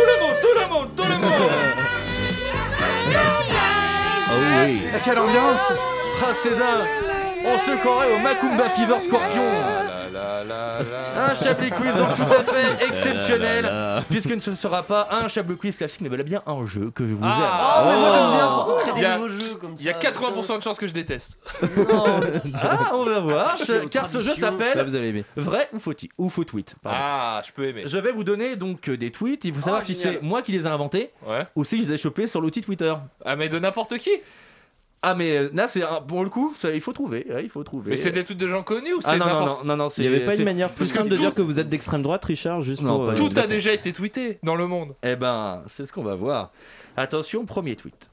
le 0.00 0.20
monde, 0.20 0.36
tout 0.42 0.54
le 0.58 0.66
monde, 0.68 0.88
tout 0.96 1.04
le 1.04 1.16
monde. 1.18 1.50
Oh 4.30 4.38
oui. 4.64 4.82
Quelle 5.04 5.18
ambiance. 5.18 5.72
Ah, 6.24 6.32
c'est 6.34 6.50
dingue 6.50 7.11
On 7.44 7.58
se 7.58 7.76
croirait 7.80 8.14
au 8.14 8.18
Macumba 8.18 8.68
Fever 8.70 9.00
Scorpion. 9.00 9.42
Un 11.16 11.34
Chablis 11.34 11.70
Quiz 11.70 11.94
donc 11.94 12.14
tout 12.16 12.22
à 12.34 12.42
fait 12.44 12.84
exceptionnel. 12.86 13.70
Puisque 14.10 14.40
ce 14.40 14.50
ne 14.50 14.54
sera 14.54 14.82
pas 14.82 15.08
un 15.10 15.28
Chablis 15.28 15.56
Quiz 15.56 15.76
classique 15.76 16.00
mais 16.00 16.08
bel 16.08 16.20
et 16.20 16.24
bien 16.24 16.42
un 16.46 16.64
jeu 16.64 16.90
que 16.94 17.06
je 17.06 17.14
vous 17.14 17.24
Ah. 17.24 17.82
aime 17.84 17.84
Oh, 17.84 17.90
mais 17.92 18.00
moi 18.00 18.12
j'aime 18.12 18.30
bien 18.36 18.48
quand 18.48 18.72
on 18.72 18.76
crée 18.78 18.90
Il 18.90 18.94
des 18.94 19.00
y 19.02 19.04
a- 19.06 19.16
nouveaux 19.16 19.28
jeux 19.28 19.54
comme 19.60 19.76
ça. 19.76 19.82
Il 19.82 19.86
y 19.86 19.90
a 19.90 19.92
80% 19.94 20.58
de 20.58 20.62
chances 20.62 20.78
que 20.78 20.86
je 20.86 20.92
déteste. 20.92 21.38
Ah, 22.62 22.90
on 22.94 23.04
va 23.04 23.20
voir, 23.20 23.56
car 23.90 24.08
ce 24.08 24.20
jeu 24.20 24.34
s'appelle. 24.34 24.84
Vrai 25.36 25.68
ou 25.72 25.78
faux, 25.78 25.92
ou 26.18 26.28
faux 26.30 26.44
tweet. 26.44 26.74
pardon. 26.82 26.98
Ah, 27.00 27.42
je 27.46 27.52
peux 27.52 27.64
aimer. 27.68 27.82
Je 27.86 27.98
vais 27.98 28.12
vous 28.12 28.24
donner 28.24 28.56
donc 28.56 28.88
euh, 28.88 28.96
des 28.96 29.10
tweets, 29.10 29.44
il 29.44 29.52
faut 29.54 29.60
savoir 29.62 29.80
Oh, 29.82 29.86
si 29.86 29.94
c'est 29.94 30.20
moi 30.22 30.42
qui 30.42 30.52
les 30.52 30.64
ai 30.64 30.70
inventés 30.70 31.10
Ouais. 31.26 31.46
ou 31.56 31.64
si 31.64 31.80
je 31.80 31.86
les 31.86 31.94
ai 31.94 31.98
chopés 31.98 32.26
sur 32.26 32.40
l'outil 32.40 32.60
Twitter. 32.62 32.94
Ah, 33.24 33.36
mais 33.36 33.48
de 33.48 33.58
n'importe 33.58 33.98
qui. 33.98 34.10
Ah 35.04 35.14
mais 35.16 35.36
euh, 35.36 35.50
là 35.52 35.66
c'est 35.66 35.82
pour 36.06 36.22
le 36.22 36.30
coup, 36.30 36.54
ça, 36.56 36.70
il 36.70 36.80
faut 36.80 36.92
trouver, 36.92 37.26
ouais, 37.28 37.42
il 37.42 37.48
faut 37.50 37.64
trouver. 37.64 37.90
Mais 37.90 37.96
c'est 37.96 38.12
des 38.12 38.22
tweets 38.22 38.38
de 38.38 38.46
gens 38.48 38.62
connus 38.62 38.94
ou 38.94 39.00
Ah 39.04 39.10
c'est 39.12 39.18
non, 39.18 39.26
non, 39.26 39.32
non, 39.32 39.40
n'importe 39.40 39.64
non, 39.64 39.76
non, 39.76 39.88
Il 39.88 39.90
c'est 39.90 40.02
n'y 40.02 40.08
avait 40.08 40.24
pas 40.24 40.36
une 40.36 40.44
manière 40.44 40.70
plus 40.70 40.86
simple 40.86 41.08
de 41.08 41.16
tout- 41.16 41.22
dire 41.22 41.34
que 41.34 41.42
vous 41.42 41.58
êtes 41.58 41.68
d'extrême 41.68 42.02
droite, 42.02 42.24
Richard, 42.24 42.62
juste 42.62 42.82
Non, 42.82 42.98
pour. 42.98 43.08
euh, 43.10 43.14
Tout 43.14 43.30
a 43.36 43.46
déjà 43.48 43.72
été 43.72 43.92
tweeté 43.92 44.38
dans 44.44 44.54
le 44.54 44.66
monde. 44.68 44.94
Eh 45.02 45.16
ben, 45.16 45.64
c'est 45.68 45.86
ce 45.86 45.92
qu'on 45.92 46.04
va 46.04 46.14
voir. 46.14 46.50
Attention, 46.96 47.44
premier 47.46 47.74
tweet. 47.74 48.08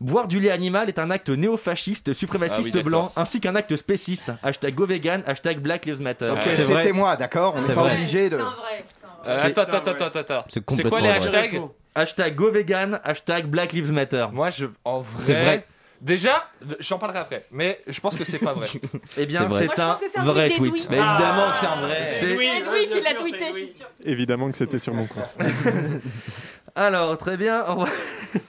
Boire 0.00 0.26
du 0.28 0.40
lait 0.40 0.50
animal 0.50 0.88
est 0.88 0.98
un 0.98 1.10
acte 1.10 1.28
néofasciste, 1.28 2.12
suprémaciste 2.14 2.70
Ah 2.72 2.76
oui, 2.78 2.82
blanc, 2.82 3.12
ainsi 3.16 3.38
qu'un 3.40 3.54
acte 3.54 3.74
spéciste. 3.76 4.32
Hashtag 4.42 4.74
go 4.74 4.86
vegan, 4.86 5.22
hashtag 5.26 5.58
Black 5.58 5.84
Lives 5.86 6.00
Matter. 6.00 6.30
Ok, 6.30 6.38
c'est 6.50 6.62
vrai. 6.64 6.82
c'était 6.82 6.92
moi, 6.92 7.16
d'accord 7.16 7.54
On 7.56 7.60
n'est 7.66 7.74
pas 7.74 7.84
obligé 7.84 8.30
de. 8.30 8.36
C'est 8.38 8.42
un 8.42 9.34
vrai. 9.36 9.44
attends, 9.46 9.60
attends, 9.62 9.80
vrai. 9.92 10.02
attends, 10.04 10.18
attends. 10.20 10.44
C'est 10.48 10.88
quoi 10.88 11.00
les 11.00 11.08
hashtags 11.08 11.60
Hashtag 11.94 12.34
go 12.34 12.50
vegan, 12.50 13.00
hashtag 13.04 13.46
Black 13.46 13.72
Lives 13.72 13.92
Matter. 13.92 14.26
Moi, 14.32 14.50
je, 14.50 14.66
en 14.84 15.00
vrai, 15.00 15.22
C'est 15.22 15.32
vrai. 15.34 15.66
Déjà, 16.00 16.48
j'en 16.78 16.98
parlerai 16.98 17.18
après, 17.18 17.46
mais 17.50 17.78
je 17.86 18.00
pense 18.00 18.16
que 18.16 18.24
c'est 18.24 18.38
pas 18.38 18.54
vrai. 18.54 18.68
Eh 19.18 19.26
bien, 19.26 19.40
C'est 19.50 20.16
un 20.18 20.24
vrai 20.24 20.48
tweet 20.48 20.72
tweet. 20.72 20.84
évidemment 20.86 21.50
que 21.52 21.56
c'est 21.58 21.66
un 21.66 21.80
vrai. 21.80 22.16
C'est- 22.18 22.36
Oui, 22.36 22.46
Edoui 22.58 22.86
bien 22.86 22.96
qui 22.98 23.04
l'a 23.04 23.14
tweeté, 23.14 23.46
je 23.48 23.52
suis 23.52 23.72
sûr. 23.74 23.86
Évidemment 24.04 24.50
que 24.50 24.56
c'était 24.56 24.78
sur 24.78 24.94
mon 24.94 25.06
compte. 25.06 25.24
Alors, 26.74 27.18
très 27.18 27.36
bien. 27.36 27.64
on 27.68 27.84
va- 27.84 27.90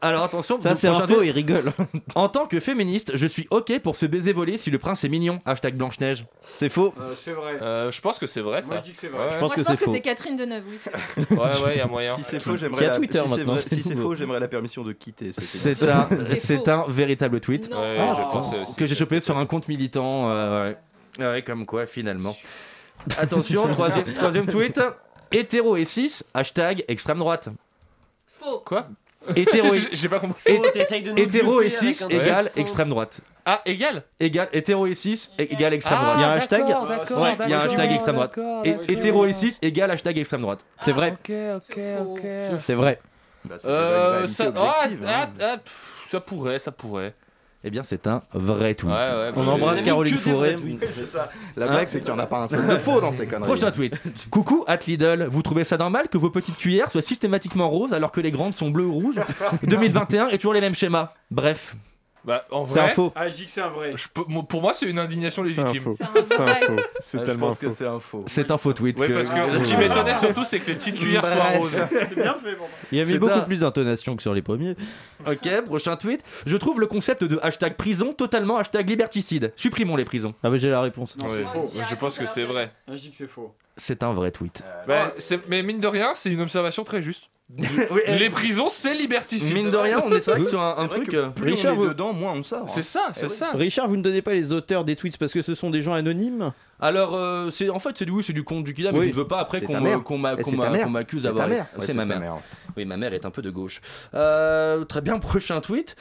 Alors, 0.00 0.24
attention. 0.24 0.60
Ça, 0.60 0.74
c'est 0.74 0.88
un 0.88 0.92
prochain 0.92 1.06
faux, 1.06 1.14
tweet. 1.16 1.28
il 1.28 1.32
rigole. 1.32 1.72
En 2.14 2.28
tant 2.28 2.46
que 2.46 2.60
féministe, 2.60 3.12
je 3.16 3.26
suis 3.26 3.46
OK 3.50 3.78
pour 3.80 3.96
se 3.96 4.06
baiser 4.06 4.32
voler 4.32 4.56
si 4.56 4.70
le 4.70 4.78
prince 4.78 5.04
est 5.04 5.08
mignon. 5.08 5.40
Hashtag 5.44 5.76
Blanche-Neige. 5.76 6.24
C'est 6.54 6.68
faux. 6.68 6.94
Euh, 7.00 7.14
c'est 7.14 7.32
vrai. 7.32 7.58
Euh, 7.60 7.90
je 7.90 8.00
pense 8.00 8.18
que 8.18 8.26
c'est 8.26 8.40
vrai, 8.40 8.62
ça. 8.62 8.68
Moi 8.68 8.76
je 8.78 8.82
dis 8.84 8.92
que 8.92 8.96
c'est 8.98 9.08
vrai. 9.08 9.18
Ouais, 9.26 9.32
Je 9.34 9.38
Moi, 9.38 9.40
pense 9.40 9.50
je 9.50 9.56
que 9.56 9.60
pense 9.62 9.66
c'est 9.76 9.78
que 9.78 9.84
faux. 9.86 9.92
c'est 9.92 10.00
Catherine 10.00 10.36
Deneuve, 10.36 10.64
oui. 10.68 10.78
ouais, 11.30 11.36
ouais, 11.36 11.74
il 11.74 11.78
y 11.78 11.80
a 11.80 11.86
moyen. 11.86 12.16
Si 12.16 12.22
c'est 12.22 12.40
faux, 12.40 12.52
Il 12.52 12.56
y 12.56 12.58
j'aimerais 12.58 12.86
a 12.86 12.90
la... 12.90 12.96
Twitter 12.96 13.20
si 13.22 13.28
c'est 13.28 13.36
maintenant, 13.44 13.58
si 13.58 13.82
faux, 13.96 14.14
j'aimerais 14.14 14.40
la 14.40 14.48
permission 14.48 14.82
de 14.82 14.92
quitter. 14.92 15.32
C'est 15.32 15.82
un, 15.90 16.08
C'est 16.36 16.68
un 16.68 16.84
véritable 16.88 17.40
tweet. 17.40 17.70
Non. 17.70 17.80
Ouais, 17.80 17.96
Oh. 18.00 18.14
je 18.16 18.22
pense 18.32 18.52
aussi. 18.54 18.76
que 18.76 18.86
j'ai 18.86 18.94
chopé 18.94 19.20
sur 19.20 19.36
un 19.36 19.46
compte 19.46 19.68
militant. 19.68 20.30
euh, 20.30 20.70
ouais. 21.18 21.26
Ouais, 21.26 21.42
comme 21.42 21.66
quoi, 21.66 21.86
finalement. 21.86 22.36
Attention, 23.18 23.68
troisième, 23.72 24.04
troisième 24.12 24.46
tweet. 24.46 24.80
Hétéro 25.32 25.76
et 25.76 25.84
6, 25.84 26.24
hashtag 26.34 26.84
extrême 26.88 27.18
droite. 27.18 27.48
Faux. 28.40 28.62
Quoi? 28.64 28.86
Hétéro 29.36 29.74
et, 29.74 29.80
J'ai- 29.92 30.08
pas 30.08 30.20
compris. 30.20 30.40
hé- 30.46 30.60
Oh, 30.62 30.66
t'essayes 30.72 31.02
de 31.02 31.10
nous 31.12 31.18
hétéro 31.18 31.60
et 31.60 31.68
duper 31.68 31.76
avec 31.78 31.94
6 31.94 32.04
un 32.04 32.08
égale 32.08 32.50
extrême 32.56 32.88
droite. 32.90 33.20
Ah, 33.44 33.62
égal 33.66 34.02
Égal, 34.20 34.48
hétéro 34.52 34.86
et 34.86 34.94
6 34.94 35.30
égale 35.38 35.74
extrême 35.74 35.98
Ah, 36.00 36.04
droite. 36.04 36.16
Il 36.18 36.20
y 36.20 36.24
a 36.24 36.28
un 36.28 36.36
hashtag 36.36 36.60
d'accord, 36.66 36.86
d'accord, 36.86 37.22
Ouais, 37.22 37.36
il 37.44 37.50
y 37.50 37.52
a 37.52 37.56
un 37.56 37.58
d'accord, 37.60 37.64
hashtag 37.64 37.92
extrême 37.92 38.14
droite. 38.16 38.32
d'accord, 38.36 38.60
Et 38.66 38.70
d'accord. 38.72 38.84
hétéro 38.90 39.26
et 39.26 39.32
6 39.32 39.58
égale 39.62 39.90
hashtag 39.90 40.18
extrême 40.18 40.42
droite. 40.42 40.64
C'est 40.80 40.92
vrai. 40.92 41.12
Ok, 41.12 41.32
ok, 41.56 41.78
ok. 42.00 42.20
C'est 42.60 42.74
vrai. 42.74 43.00
Bah, 43.44 43.56
c'est 43.58 43.68
déjà 43.68 43.78
une 43.78 43.84
Euh, 43.84 44.26
ça, 44.26 44.48
objective, 44.48 45.04
ah, 45.06 45.22
hein. 45.22 45.30
ah, 45.40 45.44
ah, 45.52 45.58
pff, 45.58 46.04
ça 46.08 46.20
pourrait, 46.20 46.58
ça 46.58 46.72
pourrait. 46.72 47.14
Eh 47.68 47.70
bien, 47.70 47.82
c'est 47.82 48.06
un 48.06 48.22
vrai 48.32 48.76
tweet. 48.76 48.92
Ouais, 48.92 48.96
ouais. 48.96 49.32
On 49.34 49.44
bah, 49.44 49.52
embrasse 49.54 49.82
Caroline 49.82 50.16
Fourré. 50.16 50.54
La 51.56 51.66
blague, 51.66 51.88
c'est 51.88 51.98
qu'il 51.98 52.12
n'y 52.12 52.14
en 52.14 52.22
a 52.22 52.26
pas 52.26 52.38
un 52.38 52.46
seul 52.46 52.64
de 52.64 52.76
faux 52.76 53.00
dans 53.00 53.10
ces 53.10 53.26
conneries. 53.26 53.48
Prochain 53.48 53.72
tweet. 53.72 54.00
Coucou, 54.30 54.62
at 54.68 54.78
Lidl, 54.86 55.26
vous 55.28 55.42
trouvez 55.42 55.64
ça 55.64 55.76
normal 55.76 56.06
que 56.08 56.16
vos 56.16 56.30
petites 56.30 56.56
cuillères 56.56 56.92
soient 56.92 57.02
systématiquement 57.02 57.68
roses 57.68 57.92
alors 57.92 58.12
que 58.12 58.20
les 58.20 58.30
grandes 58.30 58.54
sont 58.54 58.70
bleues 58.70 58.86
ou 58.86 58.92
rouges? 58.92 59.20
2021 59.64 60.28
et 60.28 60.38
toujours 60.38 60.54
les 60.54 60.60
mêmes 60.60 60.76
schémas. 60.76 61.12
Bref, 61.32 61.74
Bah, 62.26 62.44
en 62.50 62.66
C'est 62.66 62.80
un 62.80 62.82
vrai, 62.86 62.92
faux. 62.94 63.12
Ah, 63.14 63.28
je 63.28 63.36
dis 63.36 63.44
que 63.44 63.50
c'est 63.52 63.60
un 63.62 63.68
vrai. 63.68 63.92
je 63.96 64.08
peux- 64.12 64.24
moi- 64.26 64.42
pour 64.42 64.60
moi, 64.60 64.74
c'est 64.74 64.86
une 64.86 64.98
indignation 64.98 65.44
C'est 65.44 65.60
un 65.60 65.62
légitime. 65.64 65.82
faux. 65.82 65.96
C'est 65.96 66.04
un 66.40 66.46
faux. 66.56 66.76
C'est 67.00 67.18
Ah, 67.18 67.20
je 67.20 67.26
tellement 67.26 67.46
pense 67.48 67.58
que 67.58 67.68
faux. 67.68 67.74
c'est 67.76 67.86
un 67.86 68.00
faux. 68.00 68.24
c'est 68.26 68.50
un 68.50 68.58
faux 68.58 68.72
tweet. 68.72 68.98
Ouais, 68.98 69.06
que- 69.06 69.12
parce 69.12 69.30
que 69.30 69.52
ce 69.54 69.62
qui 69.64 69.76
m'étonnait 69.76 70.14
surtout, 70.14 70.42
c'est 70.44 70.58
que 70.58 70.66
les 70.66 70.74
petites 70.74 70.96
cuillères 70.98 71.24
soient 71.24 71.36
Bref. 71.36 71.58
roses. 71.58 71.76
C'est 72.08 72.14
bien 72.20 72.34
fait 72.34 72.52
pour 72.56 72.66
moi. 72.66 72.76
Il 72.90 72.98
y 72.98 73.00
avait 73.00 73.12
C'est 73.12 73.18
beaucoup 73.18 73.32
un- 73.32 73.40
plus 73.42 73.60
d'intonation 73.60 74.16
que 74.16 74.22
sur 74.22 74.34
les 74.34 74.42
premiers. 74.42 74.74
Ok, 75.26 75.48
prochain 75.66 75.96
tweet. 75.96 76.20
Je 76.46 76.56
trouve 76.56 76.80
le 76.80 76.86
concept 76.88 77.22
de 77.24 77.38
hashtag 77.42 77.76
prison 77.76 78.12
totalement 78.12 78.56
hashtag 78.58 78.88
liberticide. 78.88 79.52
Supprimons 79.54 79.94
les 79.96 80.04
prisons. 80.04 80.34
Ah, 80.42 80.50
mais 80.50 80.58
j'ai 80.58 80.70
la 80.70 80.80
réponse. 80.80 81.16
Non, 81.16 81.26
Ouais. 81.26 81.32
c'est 81.52 81.58
faux. 81.58 81.70
Je 81.88 81.94
pense 81.94 82.18
que 82.18 82.26
c'est 82.26 82.44
vrai. 82.44 82.72
Ah, 82.88 82.92
je 82.96 83.02
dis 83.02 83.10
que 83.12 83.16
c'est 83.16 83.28
faux. 83.28 83.54
C'est 83.76 84.02
un 84.02 84.12
vrai 84.12 84.30
tweet. 84.30 84.62
Bah, 84.88 85.12
c'est- 85.18 85.46
mais 85.48 85.62
mine 85.62 85.80
de 85.80 85.86
rien, 85.86 86.12
c'est 86.14 86.30
une 86.30 86.40
observation 86.40 86.82
très 86.84 87.02
juste. 87.02 87.24
Oui, 87.92 88.00
Les 88.18 88.28
prisons, 88.28 88.68
c'est 88.68 88.92
liberticide. 88.94 89.54
Mine 89.54 89.70
de 89.70 89.76
rien, 89.76 90.00
on 90.04 90.10
est 90.10 90.20
c'est 90.20 90.32
vrai 90.32 90.40
que 90.40 90.48
sur 90.48 90.60
un, 90.60 90.88
truc. 90.88 91.08
que 91.10 91.16
euh, 91.16 91.26
plus 91.28 91.52
Richard, 91.52 91.74
on 91.74 91.76
est 91.76 91.78
vous- 91.84 91.88
dedans, 91.90 92.12
moins 92.12 92.32
on 92.32 92.42
sort. 92.42 92.68
C'est 92.68 92.82
ça, 92.82 93.10
c'est 93.14 93.26
Eh 93.26 93.28
oui. 93.28 93.34
ça. 93.36 93.50
Richard, 93.54 93.88
vous 93.88 93.96
ne 93.96 94.02
donnez 94.02 94.20
pas 94.22 94.32
les 94.32 94.52
auteurs 94.52 94.82
des 94.84 94.96
tweets 94.96 95.16
parce 95.16 95.32
que 95.32 95.42
ce 95.42 95.54
sont 95.54 95.70
des 95.70 95.80
gens 95.80 95.92
anonymes 95.94 96.52
Alors, 96.80 97.14
euh, 97.14 97.50
c'est 97.50 97.68
en 97.70 97.78
fait, 97.78 97.90
c'est 97.96 98.04
du, 98.04 98.10
oui, 98.10 98.24
c'est 98.26 98.32
du 98.32 98.42
compte 98.42 98.64
du 98.64 98.74
Kida, 98.74 98.90
mais 98.90 98.98
Oui. 98.98 99.04
je 99.06 99.10
ne 99.12 99.16
veux 99.16 99.28
pas 99.28 99.38
après 99.38 99.60
qu'on 99.60 99.74
Eh, 99.86 100.02
qu'on 100.02 100.18
m'accuse 100.18 101.22
d'avoir. 101.22 101.48
c'est 101.78 101.94
ma 101.94 102.04
mère. 102.04 102.18
mère. 102.18 102.34
Oui, 102.76 102.84
ma 102.84 102.96
mère 102.96 103.14
est 103.14 103.24
un 103.24 103.30
peu 103.30 103.42
de 103.42 103.50
gauche. 103.50 103.80
Euh, 104.14 104.84
très 104.84 105.00
bien, 105.00 105.18
prochain 105.20 105.60
tweet. 105.60 105.94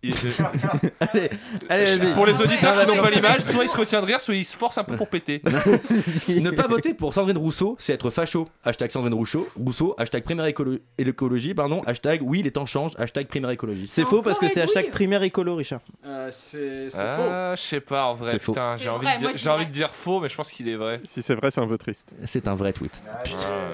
Allez, 1.00 1.30
allez, 1.68 1.84
vas-y. 1.84 2.12
Pour 2.14 2.24
les 2.24 2.40
auditeurs 2.40 2.80
qui 2.80 2.86
n'ont 2.86 3.02
pas 3.02 3.10
l'image, 3.10 3.40
soit 3.40 3.64
ils 3.64 3.68
se 3.68 3.76
retiennent 3.76 4.00
de 4.02 4.06
rire, 4.06 4.20
soit 4.20 4.34
ils 4.36 4.44
se 4.44 4.56
forcent 4.56 4.78
un 4.78 4.84
peu 4.84 4.94
pour 4.96 5.08
péter. 5.08 5.42
ne 6.28 6.50
pas 6.50 6.68
voter 6.68 6.94
pour 6.94 7.12
Sandrine 7.12 7.36
Rousseau, 7.36 7.74
c'est 7.80 7.94
être 7.94 8.10
facho. 8.10 8.48
Hashtag 8.64 8.92
Sandrine 8.92 9.14
Rousseau, 9.14 9.48
Rousseau 9.56 9.96
hashtag 9.98 10.22
primaire 10.22 10.46
écolo- 10.46 10.78
écologie, 10.98 11.52
pardon, 11.52 11.82
hashtag 11.84 12.20
oui, 12.22 12.42
les 12.42 12.52
temps 12.52 12.64
changent, 12.66 12.92
hashtag 12.96 13.26
primaire 13.26 13.50
écologie. 13.50 13.88
C'est 13.88 14.04
faux 14.04 14.22
parce 14.22 14.38
que 14.38 14.48
c'est 14.48 14.60
hashtag 14.60 14.90
primaire 14.90 15.22
écolo, 15.24 15.56
Richard. 15.56 15.80
Euh, 16.06 16.28
c'est. 16.30 16.88
Ah, 16.96 17.54
je 17.56 17.60
sais 17.62 17.80
pas 17.80 18.04
en 18.04 18.14
vrai. 18.14 18.30
C'est 18.30 18.38
faux. 18.38 18.52
Putain, 18.52 18.76
j'ai 18.76 18.84
C'est 18.84 18.88
envie, 18.90 19.04
vrai, 19.06 19.16
de 19.16 19.22
moi, 19.22 19.30
dire, 19.32 19.32
je 19.32 19.38
j'ai 19.38 19.42
dirais- 19.42 19.54
envie 19.56 19.66
de 19.66 19.72
dire 19.72 19.90
faux, 19.94 20.20
mais 20.20 20.28
je 20.28 20.36
pense 20.36 20.52
qu'il 20.52 20.68
est 20.68 20.76
vrai. 20.76 21.00
Si 21.02 21.22
c'est 21.22 21.34
vrai, 21.34 21.50
c'est 21.50 21.60
un 21.60 21.66
peu 21.66 21.78
triste. 21.78 22.08
C'est 22.24 22.46
un 22.46 22.54
vrai 22.54 22.72
tweet. 22.72 23.02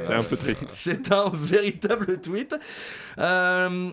C'est 0.07 0.15
un 0.15 0.23
peu 0.23 0.37
triste. 0.39 0.69
C'est 0.73 1.13
un 1.13 1.31
véritable 1.35 2.19
tweet. 2.21 2.55
Euh, 3.19 3.91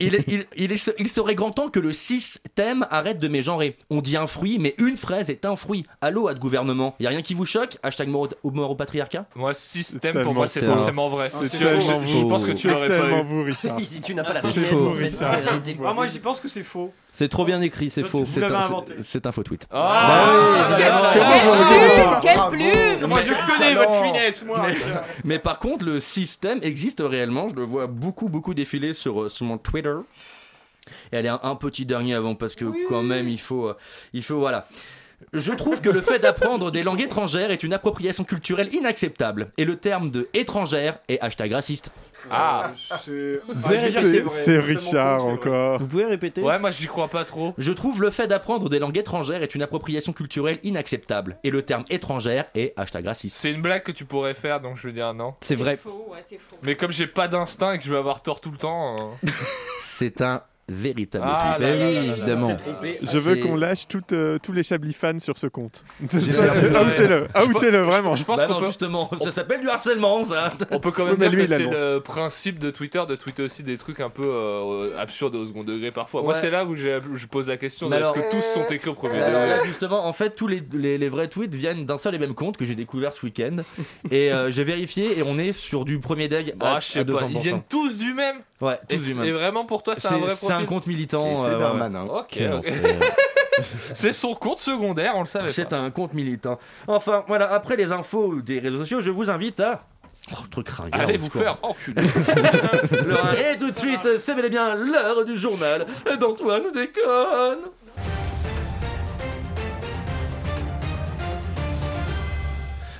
il, 0.00 0.14
est- 0.14 0.24
il, 0.28 0.46
il, 0.56 0.72
est- 0.72 0.92
il 0.98 1.08
serait 1.08 1.34
grand 1.34 1.50
temps 1.50 1.68
que 1.68 1.78
le 1.80 1.92
système 1.92 2.86
arrête 2.90 3.18
de 3.18 3.28
mégenrer. 3.28 3.76
On 3.90 4.00
dit 4.00 4.16
un 4.16 4.26
fruit, 4.26 4.58
mais 4.58 4.74
une 4.78 4.96
fraise 4.96 5.30
est 5.30 5.44
un 5.44 5.56
fruit. 5.56 5.84
Allô, 6.00 6.28
à 6.28 6.34
de 6.34 6.38
gouvernement. 6.38 6.94
Y 7.00 7.06
a 7.06 7.10
rien 7.10 7.22
qui 7.22 7.34
vous 7.34 7.46
choque? 7.46 7.76
Hashtag 7.82 8.08
mort 8.08 8.28
au, 8.42 8.50
mort 8.50 8.70
au 8.70 8.74
patriarcat? 8.76 9.26
Moi, 9.34 9.54
système, 9.54 10.22
pour 10.22 10.34
moi, 10.34 10.46
c'est 10.46 10.62
forcément 10.64 11.08
vrai. 11.08 11.30
Je, 11.42 12.26
pense 12.26 12.44
que 12.44 12.52
tu 12.52 12.68
l'aurais 12.68 12.88
pas 12.88 13.08
eu. 13.10 13.54
Si 13.88 14.00
tu 14.00 14.14
n'as 14.14 14.24
pas 14.24 14.34
la. 14.34 14.40
Ah, 15.84 15.92
moi, 15.94 16.06
j'y 16.06 16.18
pense 16.18 16.40
que 16.40 16.48
c'est 16.48 16.62
faux. 16.62 16.92
C'est 17.12 17.28
trop 17.28 17.44
bien 17.44 17.60
écrit, 17.62 17.90
c'est 17.90 18.04
faux. 18.04 18.20
Un, 18.22 18.24
c'est- 19.02 19.26
un 19.26 19.32
faux 19.32 19.42
tweet. 19.42 19.66
Bah 19.70 20.28
oui, 20.30 20.74
évidemment. 20.74 21.00
Quelle 21.12 21.22
Comment 21.22 21.56
vous 21.56 21.64
plume 21.64 22.10
le 22.14 22.20
Quelle 22.20 22.34
Bravo. 22.36 22.56
plume 22.56 23.06
Moi, 23.08 23.18
je 23.22 23.32
connais 23.52 23.74
talent. 23.74 23.90
votre 23.90 24.04
finesse, 24.04 24.44
moi. 24.44 24.62
Mais, 24.68 24.74
mais 25.24 25.38
par 25.38 25.58
contre, 25.58 25.84
le 25.84 26.00
système 26.00 26.58
existe 26.62 27.02
réellement. 27.04 27.48
Je 27.48 27.54
le 27.56 27.62
vois 27.64 27.86
beaucoup, 27.86 28.28
beaucoup 28.28 28.54
défiler 28.54 28.87
sur, 28.92 29.22
euh, 29.22 29.28
sur 29.28 29.46
mon 29.46 29.58
Twitter. 29.58 29.96
Et 31.12 31.16
allez, 31.16 31.28
un, 31.28 31.40
un 31.42 31.54
petit 31.54 31.84
dernier 31.84 32.14
avant, 32.14 32.34
parce 32.34 32.54
que 32.54 32.64
quand 32.88 33.02
même, 33.02 33.28
il 33.28 33.40
faut, 33.40 33.68
euh, 33.68 33.76
il 34.12 34.22
faut, 34.22 34.38
voilà. 34.38 34.66
Je 35.32 35.52
trouve 35.52 35.80
que 35.80 35.90
le 35.90 36.00
fait 36.00 36.18
d'apprendre 36.20 36.70
des 36.70 36.82
langues 36.82 37.00
étrangères 37.00 37.50
est 37.50 37.62
une 37.62 37.72
appropriation 37.72 38.24
culturelle 38.24 38.72
inacceptable. 38.72 39.50
Et 39.58 39.64
le 39.64 39.76
terme 39.76 40.10
de 40.10 40.28
étrangère 40.32 40.98
est 41.08 41.20
hashtag 41.20 41.52
raciste. 41.52 41.90
Ah. 42.30 42.72
C'est 42.74 43.40
Ah, 43.48 43.68
veux 43.68 44.60
Richard 44.60 45.18
con, 45.18 45.32
encore. 45.34 45.78
Vous 45.80 45.86
pouvez 45.86 46.04
répéter? 46.06 46.42
Ouais, 46.42 46.58
moi, 46.58 46.70
j'y 46.70 46.86
crois 46.86 47.08
pas 47.08 47.24
trop. 47.24 47.54
Je 47.58 47.72
trouve 47.72 48.00
le 48.00 48.10
fait 48.10 48.26
d'apprendre 48.26 48.68
des 48.68 48.78
langues 48.78 48.96
étrangères 48.96 49.42
est 49.42 49.54
une 49.54 49.62
appropriation 49.62 50.12
culturelle 50.12 50.58
inacceptable. 50.62 51.36
Et 51.44 51.50
le 51.50 51.62
terme 51.62 51.84
étrangère 51.90 52.46
est 52.54 52.72
hashtag 52.76 53.06
raciste. 53.06 53.36
C'est 53.36 53.50
une 53.50 53.62
blague 53.62 53.82
que 53.82 53.92
tu 53.92 54.04
pourrais 54.04 54.34
faire, 54.34 54.60
donc 54.60 54.76
je 54.76 54.86
veux 54.86 54.92
dire 54.92 55.14
non. 55.14 55.34
C'est 55.40 55.56
vrai. 55.56 55.76
faux, 55.76 56.06
ouais, 56.10 56.18
c'est 56.26 56.38
faux. 56.38 56.56
Mais 56.62 56.74
comme 56.74 56.92
j'ai 56.92 57.06
pas 57.06 57.28
d'instinct 57.28 57.72
et 57.74 57.78
que 57.78 57.84
je 57.84 57.92
vais 57.92 57.98
avoir 57.98 58.22
tort 58.22 58.40
tout 58.40 58.50
le 58.50 58.58
temps. 58.58 58.96
euh, 59.26 59.30
C'est 59.80 60.20
un 60.22 60.42
véritable 60.68 61.24
Ah 61.26 61.56
tweet. 61.58 61.66
là 61.68 61.74
Mais 61.76 61.78
là 61.78 61.86
oui, 61.88 61.94
là 61.94 62.00
là 62.00 62.06
là. 62.06 62.12
évidemment. 62.12 62.56
Je 63.02 63.18
veux 63.18 63.36
qu'on 63.36 63.56
lâche 63.56 63.88
tout, 63.88 64.02
euh, 64.12 64.38
tous 64.42 64.52
les 64.52 64.62
Chablis 64.62 64.92
fans 64.92 65.18
sur 65.18 65.38
ce 65.38 65.46
compte. 65.46 65.84
Outez-le, 66.02 67.26
outez-le 67.48 67.78
vraiment. 67.78 68.16
Je 68.16 68.24
pense 68.24 68.38
Bah 68.38 68.46
qu'on 68.46 68.54
non, 68.54 68.60
peut, 68.60 68.66
justement, 68.66 69.10
ça 69.22 69.32
s'appelle 69.32 69.60
du 69.60 69.68
harcèlement, 69.68 70.24
ça. 70.24 70.52
on 70.70 70.80
peut 70.80 70.90
quand 70.90 71.04
même 71.04 71.16
mais 71.18 71.28
dire 71.28 71.38
lui, 71.38 71.44
que 71.44 71.50
c'est 71.50 71.58
le 71.66 71.98
principe 72.00 72.58
de 72.58 72.70
Twitter 72.70 73.02
de 73.08 73.16
tweeter 73.16 73.42
aussi 73.42 73.62
des 73.62 73.76
trucs 73.76 74.00
un 74.00 74.10
peu 74.10 74.24
euh, 74.24 74.98
absurdes 74.98 75.34
au 75.34 75.46
second 75.46 75.64
degré 75.64 75.90
parfois. 75.90 76.22
Moi, 76.22 76.34
c'est 76.34 76.50
là 76.50 76.64
où 76.64 76.76
je 76.76 77.26
pose 77.26 77.48
la 77.48 77.56
question 77.56 77.90
est-ce 77.92 78.12
que 78.12 78.30
tous 78.30 78.42
sont 78.42 78.66
écrits 78.70 78.90
au 78.90 78.94
premier 78.94 79.20
Alors 79.20 79.42
degré 79.42 79.66
justement, 79.66 80.06
en 80.06 80.12
fait, 80.12 80.30
tous 80.36 80.46
les, 80.46 80.62
les, 80.72 80.98
les 80.98 81.08
vrais 81.08 81.28
tweets 81.28 81.54
viennent 81.54 81.84
d'un 81.86 81.96
seul 81.96 82.14
et 82.14 82.18
même 82.18 82.34
compte 82.34 82.56
que 82.56 82.64
j'ai 82.64 82.74
découvert 82.74 83.12
ce 83.12 83.24
week-end. 83.26 83.56
Et 84.10 84.32
euh, 84.32 84.50
j'ai 84.50 84.64
vérifié 84.64 85.18
et 85.18 85.22
on 85.22 85.38
est 85.38 85.52
sur 85.52 85.84
du 85.84 85.98
premier 85.98 86.28
deg 86.28 86.54
à, 86.60 86.76
Ah, 86.76 86.80
je 86.80 86.86
sais 86.86 87.00
à 87.00 87.04
pas, 87.04 87.12
200%. 87.12 87.26
ils 87.30 87.38
viennent 87.40 87.62
tous 87.68 87.98
du 87.98 88.14
même 88.14 88.36
Ouais, 88.60 88.78
Et, 88.90 88.96
vraiment 89.30 89.64
pour 89.64 89.82
toi, 89.82 89.94
c'est 89.96 90.08
un 90.08 90.18
vrai 90.18 90.34
c'est 90.34 90.52
un 90.52 90.64
compte 90.64 90.86
militant. 90.86 91.36
C'est 91.44 91.50
euh, 91.50 91.54
ouais, 91.54 91.60
Darmanin. 91.60 92.06
Ok. 92.06 92.40
C'est 93.92 94.12
son 94.12 94.34
compte 94.34 94.60
secondaire, 94.60 95.14
on 95.16 95.22
le 95.22 95.26
savait 95.26 95.48
C'est 95.48 95.72
un 95.72 95.90
compte 95.90 96.14
militant. 96.14 96.60
Enfin, 96.86 97.24
voilà, 97.26 97.52
après 97.52 97.76
les 97.76 97.90
infos 97.90 98.36
des 98.40 98.60
réseaux 98.60 98.78
sociaux, 98.78 99.00
je 99.00 99.10
vous 99.10 99.30
invite 99.30 99.58
à. 99.60 99.84
Oh, 100.32 100.36
truc 100.50 100.68
ringard. 100.68 101.00
Allez 101.00 101.16
vous 101.16 101.30
faire 101.30 101.58
enculer. 101.62 102.02
Le- 102.90 103.52
Et 103.52 103.58
tout 103.58 103.70
de 103.70 103.76
suite, 103.78 104.18
c'est 104.18 104.34
bel 104.34 104.44
et 104.44 104.50
bien 104.50 104.74
l'heure 104.74 105.24
du 105.24 105.36
journal 105.36 105.86
d'Antoine 106.20 106.70
Déconne. 106.72 107.58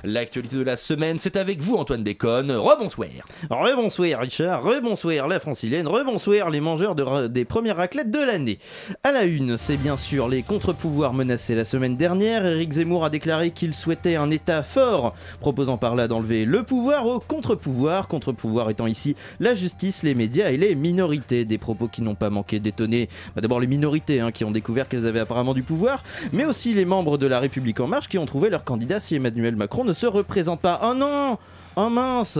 L'actualité 0.03 0.55
de 0.55 0.61
la 0.61 0.75
semaine, 0.75 1.17
c'est 1.17 1.35
avec 1.35 1.61
vous, 1.61 1.75
Antoine 1.75 2.03
Déconne. 2.03 2.51
Rebonsoir. 2.51 3.09
Rebonsoir 3.49 4.21
Richard, 4.21 4.63
rebonsoir 4.63 5.27
la 5.27 5.39
francilienne, 5.39 5.87
rebonsoir 5.87 6.49
les 6.49 6.61
mangeurs 6.61 6.95
des 7.29 7.45
premières 7.45 7.77
raclettes 7.77 8.11
de 8.11 8.19
l'année. 8.19 8.59
À 9.03 9.11
la 9.11 9.25
une, 9.25 9.57
c'est 9.57 9.77
bien 9.77 9.97
sûr 9.97 10.29
les 10.29 10.41
contre-pouvoirs 10.41 11.13
menacés 11.13 11.55
la 11.55 11.65
semaine 11.65 11.97
dernière. 11.97 12.45
Éric 12.45 12.73
Zemmour 12.73 13.03
a 13.03 13.09
déclaré 13.09 13.51
qu'il 13.51 13.73
souhaitait 13.73 14.15
un 14.15 14.31
État 14.31 14.63
fort, 14.63 15.15
proposant 15.41 15.77
par 15.77 15.95
là 15.95 16.07
d'enlever 16.07 16.45
le 16.45 16.63
pouvoir 16.63 17.05
au 17.05 17.19
contre-pouvoir, 17.19 18.07
contre-pouvoir 18.07 18.69
étant 18.69 18.87
ici 18.87 19.15
la 19.39 19.53
justice, 19.53 20.03
les 20.03 20.15
médias 20.15 20.49
et 20.49 20.57
les 20.57 20.75
minorités. 20.75 21.43
Des 21.43 21.57
propos 21.57 21.87
qui 21.87 22.01
n'ont 22.01 22.15
pas 22.15 22.29
manqué 22.29 22.59
d'étonner 22.59 23.09
bah, 23.35 23.41
d'abord 23.41 23.59
les 23.59 23.67
minorités 23.67 24.21
hein, 24.21 24.31
qui 24.31 24.45
ont 24.45 24.51
découvert 24.51 24.87
qu'elles 24.87 25.05
avaient 25.05 25.19
apparemment 25.19 25.53
du 25.53 25.63
pouvoir, 25.63 26.03
mais 26.31 26.45
aussi 26.45 26.73
les 26.73 26.85
membres 26.85 27.17
de 27.17 27.27
la 27.27 27.39
République 27.39 27.79
en 27.79 27.87
marche 27.87 28.07
qui 28.07 28.17
ont 28.17 28.25
trouvé 28.25 28.49
leur 28.49 28.63
candidat 28.63 28.99
si 28.99 29.15
Emmanuel 29.15 29.55
Macron 29.55 29.88
ne 29.89 29.93
se 29.93 30.07
représente 30.07 30.61
pas. 30.61 30.79
Oh 30.83 30.93
non 30.93 31.37
Oh 31.75 31.89
mince 31.89 32.39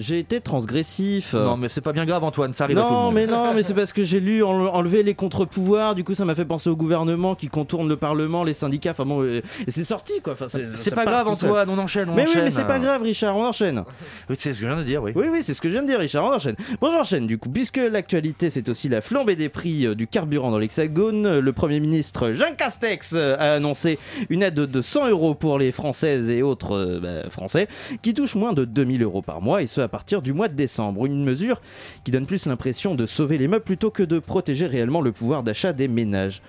j'ai 0.00 0.18
été 0.18 0.40
transgressif. 0.40 1.34
Non, 1.34 1.56
mais 1.56 1.68
c'est 1.68 1.80
pas 1.82 1.92
bien 1.92 2.04
grave, 2.06 2.24
Antoine, 2.24 2.52
ça 2.54 2.64
arrive 2.64 2.78
à 2.78 2.82
tout 2.82 2.88
le 2.88 2.94
Non, 2.94 3.00
monde. 3.04 3.14
mais 3.14 3.26
non, 3.26 3.54
mais 3.54 3.62
c'est 3.62 3.74
parce 3.80 3.92
que 3.92 4.02
j'ai 4.02 4.18
lu 4.18 4.42
en- 4.42 4.48
enlever 4.74 5.02
les 5.02 5.14
contre-pouvoirs. 5.14 5.94
Du 5.94 6.02
coup, 6.04 6.14
ça 6.14 6.24
m'a 6.24 6.34
fait 6.34 6.44
penser 6.44 6.68
au 6.70 6.74
gouvernement 6.76 7.34
qui 7.34 7.48
contourne 7.48 7.88
le 7.88 7.96
Parlement, 7.96 8.42
les 8.42 8.54
syndicats. 8.54 8.90
Enfin 8.92 9.04
bon, 9.04 9.22
euh, 9.22 9.42
et 9.66 9.70
c'est 9.70 9.84
sorti 9.84 10.14
quoi. 10.22 10.32
Enfin, 10.32 10.46
c'est 10.48 10.94
pas 10.94 11.04
grave. 11.04 11.28
Antoine, 11.28 11.68
on 11.70 11.78
enchaîne, 11.78 12.08
on 12.08 12.14
Mais 12.14 12.22
oui, 12.24 12.30
enchaîne. 12.30 12.44
mais 12.44 12.50
c'est 12.50 12.64
pas 12.64 12.78
grave, 12.78 13.02
Richard, 13.02 13.36
on 13.36 13.44
enchaîne. 13.46 13.84
Oui, 14.28 14.36
c'est 14.38 14.54
ce 14.54 14.58
que 14.60 14.62
je 14.64 14.66
viens 14.72 14.78
de 14.78 14.84
dire, 14.84 15.02
oui. 15.02 15.12
Oui, 15.14 15.26
oui, 15.30 15.42
c'est 15.42 15.54
ce 15.54 15.60
que 15.60 15.68
je 15.68 15.74
viens 15.74 15.82
de 15.82 15.86
dire, 15.88 15.98
Richard. 15.98 16.24
On 16.24 16.32
enchaîne. 16.34 16.56
Bon, 16.80 16.90
j'enchaîne 16.90 17.26
du 17.26 17.36
coup, 17.38 17.50
puisque 17.50 17.76
l'actualité, 17.78 18.50
c'est 18.50 18.68
aussi 18.68 18.88
la 18.88 19.02
flambée 19.02 19.36
des 19.36 19.48
prix 19.50 19.86
euh, 19.86 19.94
du 19.94 20.06
carburant 20.06 20.50
dans 20.50 20.58
l'Hexagone. 20.58 21.26
euh, 21.26 21.40
Le 21.40 21.52
Premier 21.52 21.78
ministre 21.80 22.32
Jean 22.32 22.54
Castex 22.56 23.12
euh, 23.16 23.36
a 23.38 23.52
annoncé 23.54 23.98
une 24.30 24.42
aide 24.42 24.54
de 24.54 24.80
100 24.80 25.08
euros 25.10 25.34
pour 25.34 25.58
les 25.58 25.72
Françaises 25.72 26.30
et 26.30 26.42
autres 26.42 26.72
euh, 26.76 27.00
bah, 27.00 27.28
Français 27.30 27.68
qui 28.02 28.14
touchent 28.14 28.34
moins 28.36 28.52
de 28.52 28.64
2000 28.64 29.02
euros 29.02 29.20
par 29.22 29.40
mois, 29.42 29.62
et 29.62 29.66
ce 29.66 29.80
partir 29.90 30.22
du 30.22 30.32
mois 30.32 30.48
de 30.48 30.54
décembre. 30.54 31.04
Une 31.04 31.24
mesure 31.24 31.60
qui 32.04 32.10
donne 32.10 32.26
plus 32.26 32.46
l'impression 32.46 32.94
de 32.94 33.04
sauver 33.04 33.36
les 33.36 33.48
meubles 33.48 33.64
plutôt 33.64 33.90
que 33.90 34.02
de 34.02 34.18
protéger 34.18 34.66
réellement 34.66 35.02
le 35.02 35.12
pouvoir 35.12 35.42
d'achat 35.42 35.72
des 35.72 35.88
ménages. 35.88 36.40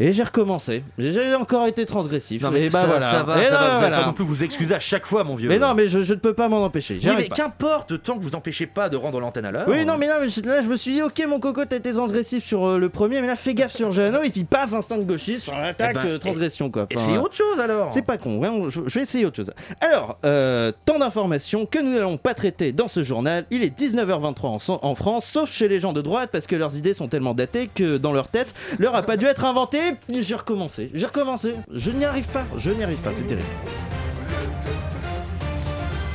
Et 0.00 0.12
j'ai 0.12 0.22
recommencé. 0.22 0.84
J'ai 0.96 1.34
encore 1.34 1.66
été 1.66 1.84
transgressif. 1.84 2.40
Non, 2.40 2.50
mais 2.52 2.66
et 2.66 2.68
bah 2.68 2.82
ça, 2.82 2.86
voilà. 2.86 3.10
ça 3.10 3.22
va, 3.24 3.42
Et 3.42 3.46
ça 3.46 3.50
non, 3.52 3.58
va, 3.58 3.66
vous 3.66 3.70
allez 3.70 3.78
voilà. 3.80 3.98
pas 4.00 4.06
non 4.06 4.12
plus 4.12 4.24
vous 4.24 4.44
excuser 4.44 4.72
à 4.74 4.78
chaque 4.78 5.06
fois, 5.06 5.24
mon 5.24 5.34
vieux. 5.34 5.48
Mais 5.48 5.58
non, 5.58 5.74
mais 5.74 5.88
je, 5.88 6.00
je 6.02 6.14
ne 6.14 6.18
peux 6.20 6.34
pas 6.34 6.48
m'en 6.48 6.64
empêcher. 6.64 7.00
Oui, 7.02 7.10
mais 7.16 7.28
qu'importe, 7.28 8.00
tant 8.02 8.16
que 8.16 8.22
vous 8.22 8.36
empêchez 8.36 8.66
pas 8.66 8.88
de 8.88 8.96
rendre 8.96 9.18
l'antenne 9.18 9.44
à 9.44 9.50
l'heure. 9.50 9.66
Oui, 9.68 9.84
non, 9.84 9.96
mais 9.98 10.06
là, 10.06 10.20
je- 10.26 10.40
là, 10.42 10.62
je 10.62 10.68
me 10.68 10.76
suis 10.76 10.92
dit, 10.92 11.02
ok, 11.02 11.20
mon 11.28 11.40
coco, 11.40 11.64
t'as 11.64 11.76
été 11.76 11.92
transgressif 11.92 12.44
sur 12.44 12.64
euh, 12.64 12.78
le 12.78 12.88
premier, 12.88 13.20
mais 13.20 13.26
là, 13.26 13.34
fais 13.34 13.54
gaffe 13.54 13.74
sur 13.74 13.90
Jeannot, 13.90 14.22
et 14.22 14.30
puis 14.30 14.44
paf, 14.44 14.72
instinct 14.72 14.98
de 14.98 15.02
gauchiste, 15.02 15.44
sur 15.44 15.54
l'attaque, 15.56 15.96
Eh 15.98 16.02
ben, 16.04 16.06
euh, 16.10 16.18
transgression, 16.18 16.70
quoi. 16.70 16.86
Enfin, 16.94 17.02
Essayez 17.02 17.18
autre 17.18 17.34
chose 17.34 17.58
alors. 17.58 17.92
C'est 17.92 18.02
pas 18.02 18.18
con, 18.18 18.40
je, 18.70 18.80
je 18.86 18.94
vais 18.94 19.02
essayer 19.02 19.26
autre 19.26 19.36
chose. 19.36 19.50
Alors, 19.80 20.18
euh, 20.24 20.70
tant 20.84 21.00
d'informations 21.00 21.66
que 21.66 21.80
nous 21.80 21.90
n'allons 21.92 22.18
pas 22.18 22.34
traiter 22.34 22.70
dans 22.72 22.86
ce 22.88 23.02
journal. 23.02 23.46
Il 23.50 23.64
est 23.64 23.76
19h23 23.76 24.70
en, 24.70 24.78
en 24.82 24.94
France, 24.94 25.24
sauf 25.26 25.50
chez 25.50 25.66
les 25.66 25.80
gens 25.80 25.92
de 25.92 26.02
droite, 26.02 26.30
parce 26.30 26.46
que 26.46 26.54
leurs 26.54 26.76
idées 26.76 26.94
sont 26.94 27.08
tellement 27.08 27.34
datées 27.34 27.68
que 27.74 27.96
dans 27.96 28.12
leur 28.12 28.28
tête, 28.28 28.54
l'heure 28.78 28.94
a 28.94 29.02
pas 29.02 29.16
dû 29.16 29.26
être 29.26 29.44
inventée. 29.44 29.87
J'ai 30.08 30.34
recommencé, 30.34 30.90
j'ai 30.94 31.06
recommencé. 31.06 31.54
Je 31.72 31.90
n'y 31.90 32.04
arrive 32.04 32.26
pas, 32.26 32.44
je 32.56 32.70
n'y 32.70 32.82
arrive 32.82 32.98
pas, 32.98 33.12
c'est 33.12 33.26
terrible. 33.26 33.46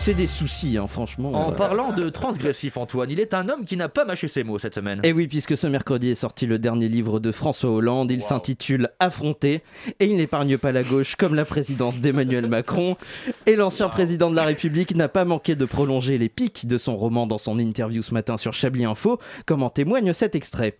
C'est 0.03 0.13
des 0.13 0.27
soucis, 0.27 0.77
hein, 0.77 0.85
franchement. 0.85 1.31
En 1.31 1.51
euh, 1.53 1.55
parlant 1.55 1.93
de 1.93 2.09
transgressif, 2.09 2.75
Antoine, 2.75 3.09
il 3.09 3.21
est 3.21 3.33
un 3.33 3.47
homme 3.47 3.63
qui 3.63 3.77
n'a 3.77 3.87
pas 3.87 4.03
mâché 4.03 4.27
ses 4.27 4.43
mots 4.43 4.59
cette 4.59 4.75
semaine. 4.75 4.99
Et 5.03 5.13
oui, 5.13 5.29
puisque 5.29 5.55
ce 5.55 5.65
mercredi 5.65 6.09
est 6.09 6.15
sorti 6.15 6.45
le 6.45 6.59
dernier 6.59 6.89
livre 6.89 7.21
de 7.21 7.31
François 7.31 7.69
Hollande, 7.69 8.11
il 8.11 8.21
s'intitule 8.21 8.89
Affronter, 8.99 9.61
et 10.01 10.05
il 10.05 10.17
n'épargne 10.17 10.57
pas 10.57 10.73
la 10.73 10.83
gauche 10.83 11.15
comme 11.15 11.35
la 11.35 11.45
présidence 11.45 12.01
d'Emmanuel 12.01 12.47
Macron. 12.47 12.97
Et 13.45 13.55
l'ancien 13.55 13.87
président 13.87 14.29
de 14.29 14.35
la 14.35 14.43
République 14.43 14.93
n'a 14.93 15.07
pas 15.07 15.23
manqué 15.23 15.55
de 15.55 15.63
prolonger 15.63 16.17
les 16.17 16.27
pics 16.27 16.67
de 16.67 16.77
son 16.77 16.97
roman 16.97 17.25
dans 17.25 17.37
son 17.37 17.57
interview 17.57 18.03
ce 18.03 18.13
matin 18.13 18.35
sur 18.35 18.51
Chablis 18.51 18.83
Info, 18.83 19.19
comme 19.45 19.63
en 19.63 19.69
témoigne 19.69 20.11
cet 20.11 20.35
extrait. 20.35 20.77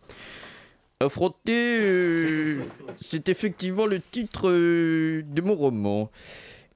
Affronter, 1.04 1.80
euh, 1.82 2.64
c'est 3.02 3.28
effectivement 3.30 3.86
le 3.86 4.00
titre 4.00 4.50
euh, 4.50 5.24
de 5.26 5.42
mon 5.42 5.56
roman. 5.56 6.10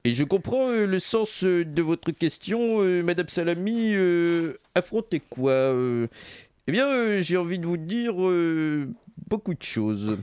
Et 0.04 0.12
je 0.12 0.24
comprends 0.24 0.68
euh, 0.70 0.86
le 0.86 0.98
sens 0.98 1.44
euh, 1.44 1.64
de 1.64 1.82
votre 1.82 2.10
question, 2.12 2.82
euh, 2.82 3.02
Madame 3.02 3.28
Salami. 3.28 3.94
euh, 3.94 4.58
affronter 4.74 5.20
quoi 5.20 5.52
euh 5.52 6.06
Eh 6.66 6.72
bien, 6.72 6.86
euh, 6.88 7.20
j'ai 7.20 7.36
envie 7.36 7.58
de 7.58 7.66
vous 7.66 7.76
dire 7.76 8.14
euh, 8.18 8.88
beaucoup 9.28 9.54
de 9.54 9.62
choses. 9.62 10.16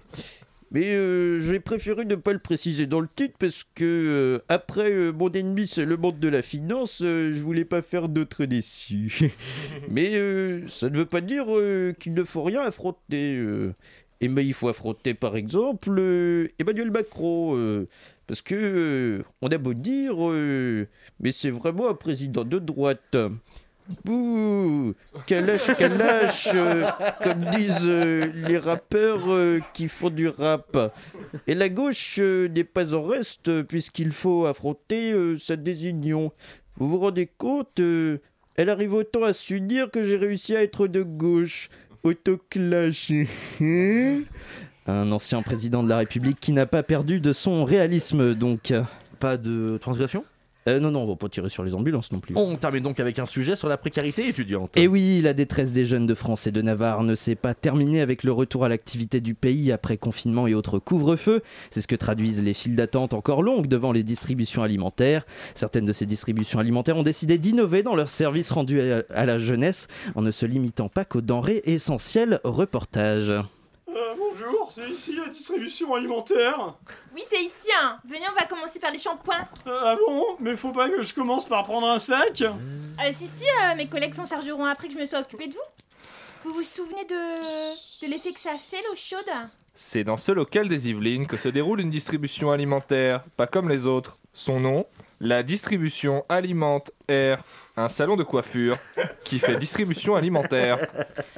Mais 0.76 0.94
euh, 0.94 1.40
j'ai 1.40 1.62
préféré 1.62 2.04
ne 2.04 2.16
pas 2.16 2.34
le 2.34 2.40
préciser 2.40 2.86
dans 2.86 3.00
le 3.00 3.08
titre 3.08 3.36
parce 3.40 3.64
que 3.64 3.86
euh, 3.86 4.44
après 4.50 4.92
euh, 4.92 5.14
mon 5.14 5.32
ennemi 5.32 5.70
c'est 5.70 5.86
le 5.86 5.96
monde 5.96 6.20
de 6.20 6.28
la 6.28 6.42
finance, 6.42 6.98
je 7.00 7.42
voulais 7.42 7.64
pas 7.64 7.82
faire 7.82 8.10
d'autres 8.10 8.44
déçus. 8.44 9.32
Mais 9.90 10.12
ça 10.68 10.90
ne 10.90 10.98
veut 10.98 11.06
pas 11.06 11.22
dire 11.22 11.46
qu'il 11.98 12.14
ne 12.14 12.26
faut 12.26 12.44
rien 12.44 12.60
affronter. 12.60 13.42
Et 14.20 14.28
mais 14.28 14.46
il 14.46 14.54
faut 14.54 14.68
affronter 14.68 15.14
par 15.14 15.38
exemple 15.38 15.92
Emmanuel 16.60 16.92
Macron. 16.92 17.86
parce 18.28 18.42
que 18.42 19.24
on 19.42 19.48
a 19.48 19.58
beau 19.58 19.74
dire, 19.74 20.18
mais 21.22 21.32
c'est 21.32 21.52
vraiment 21.52 21.90
un 21.90 21.94
président 21.94 22.44
de 22.44 22.60
droite. 22.60 23.16
Bouh 24.04 24.94
Kalash, 25.28 25.76
Kalash 25.78 26.50
euh, 26.56 26.86
Comme 27.24 27.46
disent 27.56 27.86
euh, 27.86 28.26
les 28.34 28.58
rappeurs 28.58 29.32
euh, 29.32 29.60
qui 29.74 29.88
font 29.88 30.10
du 30.10 30.28
rap. 30.28 30.94
Et 31.48 31.54
la 31.54 31.70
gauche 31.70 32.18
euh, 32.20 32.48
n'est 32.48 32.64
pas 32.64 32.96
en 32.96 33.04
reste 33.04 33.62
puisqu'il 33.64 34.12
faut 34.12 34.46
affronter 34.46 35.12
euh, 35.12 35.38
sa 35.38 35.56
désunion. 35.56 36.32
Vous 36.78 36.90
vous 36.90 36.98
rendez 37.00 37.30
compte 37.38 37.80
euh, 37.80 38.18
Elle 38.56 38.70
arrive 38.70 38.94
autant 38.94 39.24
à 39.24 39.34
s'unir 39.34 39.92
que 39.92 40.04
j'ai 40.04 40.18
réussi 40.18 40.56
à 40.56 40.64
être 40.64 40.88
de 40.88 41.04
gauche. 41.04 41.70
autoclassé. 42.04 43.28
Un 44.88 45.12
ancien 45.12 45.42
président 45.42 45.84
de 45.84 45.90
la 45.90 45.98
République 45.98 46.40
qui 46.40 46.54
n'a 46.54 46.66
pas 46.68 46.84
perdu 46.84 47.20
de 47.20 47.34
son 47.34 47.66
réalisme, 47.66 48.36
donc. 48.36 48.74
Pas 49.20 49.38
de 49.38 49.78
transgression? 49.82 50.24
Euh, 50.68 50.80
non, 50.80 50.90
non, 50.90 51.04
on 51.04 51.08
va 51.08 51.16
pas 51.16 51.30
tirer 51.30 51.50
sur 51.50 51.64
les 51.64 51.76
ambulances 51.76 52.12
non 52.12 52.20
plus. 52.20 52.36
On 52.36 52.56
termine 52.56 52.84
donc 52.84 53.00
avec 53.00 53.20
un 53.20 53.28
sujet 53.28 53.56
sur 53.56 53.70
la 53.70 53.78
précarité 53.78 54.28
étudiante. 54.28 54.76
Et 54.76 54.88
oui, 54.88 55.22
la 55.22 55.34
détresse 55.34 55.72
des 55.74 55.86
jeunes 55.86 56.08
de 56.08 56.16
France 56.16 56.48
et 56.48 56.52
de 56.52 56.62
Navarre 56.62 57.04
ne 57.04 57.14
s'est 57.14 57.36
pas 57.36 57.54
terminée 57.54 58.02
avec 58.02 58.24
le 58.24 58.32
retour 58.32 58.66
à 58.66 58.70
l'activité 58.70 59.22
du 59.22 59.36
pays 59.36 59.72
après 59.72 59.98
confinement 59.98 60.48
et 60.48 60.56
autres 60.56 60.80
couvre-feux. 60.80 61.42
C'est 61.70 61.82
ce 61.82 61.88
que 61.88 61.96
traduisent 61.96 62.42
les 62.42 62.54
files 62.54 62.76
d'attente 62.76 63.14
encore 63.14 63.44
longues 63.44 63.68
devant 63.68 63.92
les 63.92 64.04
distributions 64.04 64.64
alimentaires. 64.64 65.26
Certaines 65.54 65.86
de 65.86 65.94
ces 65.94 66.06
distributions 66.06 66.60
alimentaires 66.60 66.98
ont 66.98 67.04
décidé 67.04 67.38
d'innover 67.38 67.84
dans 67.84 67.96
leurs 67.96 68.10
services 68.10 68.50
rendus 68.50 68.82
à, 68.82 69.04
à 69.14 69.26
la 69.26 69.38
jeunesse 69.38 69.88
en 70.16 70.22
ne 70.24 70.32
se 70.32 70.46
limitant 70.46 70.90
pas 70.90 71.06
qu'aux 71.06 71.22
denrées 71.22 71.62
essentielles. 71.66 72.40
Reportage. 72.44 73.32
Euh, 73.96 74.14
bonjour, 74.18 74.70
c'est 74.74 74.90
ici 74.90 75.16
la 75.16 75.28
distribution 75.28 75.96
alimentaire. 75.96 76.74
Oui, 77.14 77.22
c'est 77.30 77.42
ici. 77.42 77.70
Hein. 77.82 77.98
Venez, 78.04 78.26
on 78.30 78.38
va 78.38 78.46
commencer 78.46 78.78
par 78.78 78.92
les 78.92 78.98
shampoings. 78.98 79.48
Euh, 79.68 79.80
ah 79.84 79.96
bon? 79.96 80.36
Mais 80.42 80.58
faut 80.58 80.74
pas 80.74 80.90
que 80.90 81.02
je 81.02 81.14
commence 81.14 81.48
par 81.48 81.64
prendre 81.64 81.88
un 81.88 81.98
sac 81.98 82.42
Euh, 82.42 83.12
si, 83.16 83.26
si, 83.28 83.46
euh, 83.46 83.76
mes 83.78 83.88
collègues 83.88 84.14
s'en 84.14 84.26
chargeront 84.26 84.66
après 84.66 84.90
que 84.90 84.96
je 84.96 85.00
me 85.00 85.06
sois 85.06 85.20
occupée 85.20 85.48
de 85.48 85.54
vous. 85.54 85.60
Vous 86.44 86.54
vous 86.54 86.62
souvenez 86.62 87.06
de, 87.06 88.06
de 88.06 88.12
l'effet 88.12 88.34
que 88.34 88.40
ça 88.40 88.56
fait, 88.58 88.82
l'eau 88.90 88.96
chaude? 88.98 89.32
C'est 89.76 90.04
dans 90.04 90.18
ce 90.18 90.34
local 90.34 90.68
des 90.68 90.90
Yvelines 90.90 91.26
que 91.26 91.38
se 91.38 91.48
déroule 91.48 91.80
une 91.80 91.90
distribution 91.90 92.52
alimentaire, 92.52 93.24
pas 93.38 93.48
comme 93.48 93.70
les 93.70 93.88
autres. 93.88 94.18
Son 94.34 94.60
nom, 94.60 94.86
la 95.22 95.42
distribution 95.42 96.26
Alimente 96.28 96.92
Air, 97.08 97.42
un 97.78 97.90
salon 97.90 98.16
de 98.16 98.24
coiffure 98.24 98.78
qui 99.24 99.40
fait 99.40 99.56
distribution 99.58 100.16
alimentaire. 100.16 100.78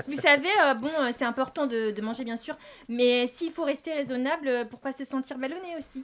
Vous 0.08 0.16
savez, 0.20 0.50
euh, 0.64 0.74
bon, 0.76 0.92
euh, 1.00 1.12
c'est 1.18 1.26
important 1.26 1.66
de, 1.68 1.92
de 1.92 2.02
manger 2.02 2.24
bien 2.24 2.38
sûr, 2.38 2.56
mais 2.88 3.26
s'il 3.28 3.52
faut 3.52 3.64
rester 3.64 3.94
raisonnable 3.94 4.48
euh, 4.48 4.66
pour 4.66 4.80
pas 4.80 4.92
se 4.92 5.04
sentir 5.04 5.38
ballonné 5.38 5.76
aussi. 5.78 6.04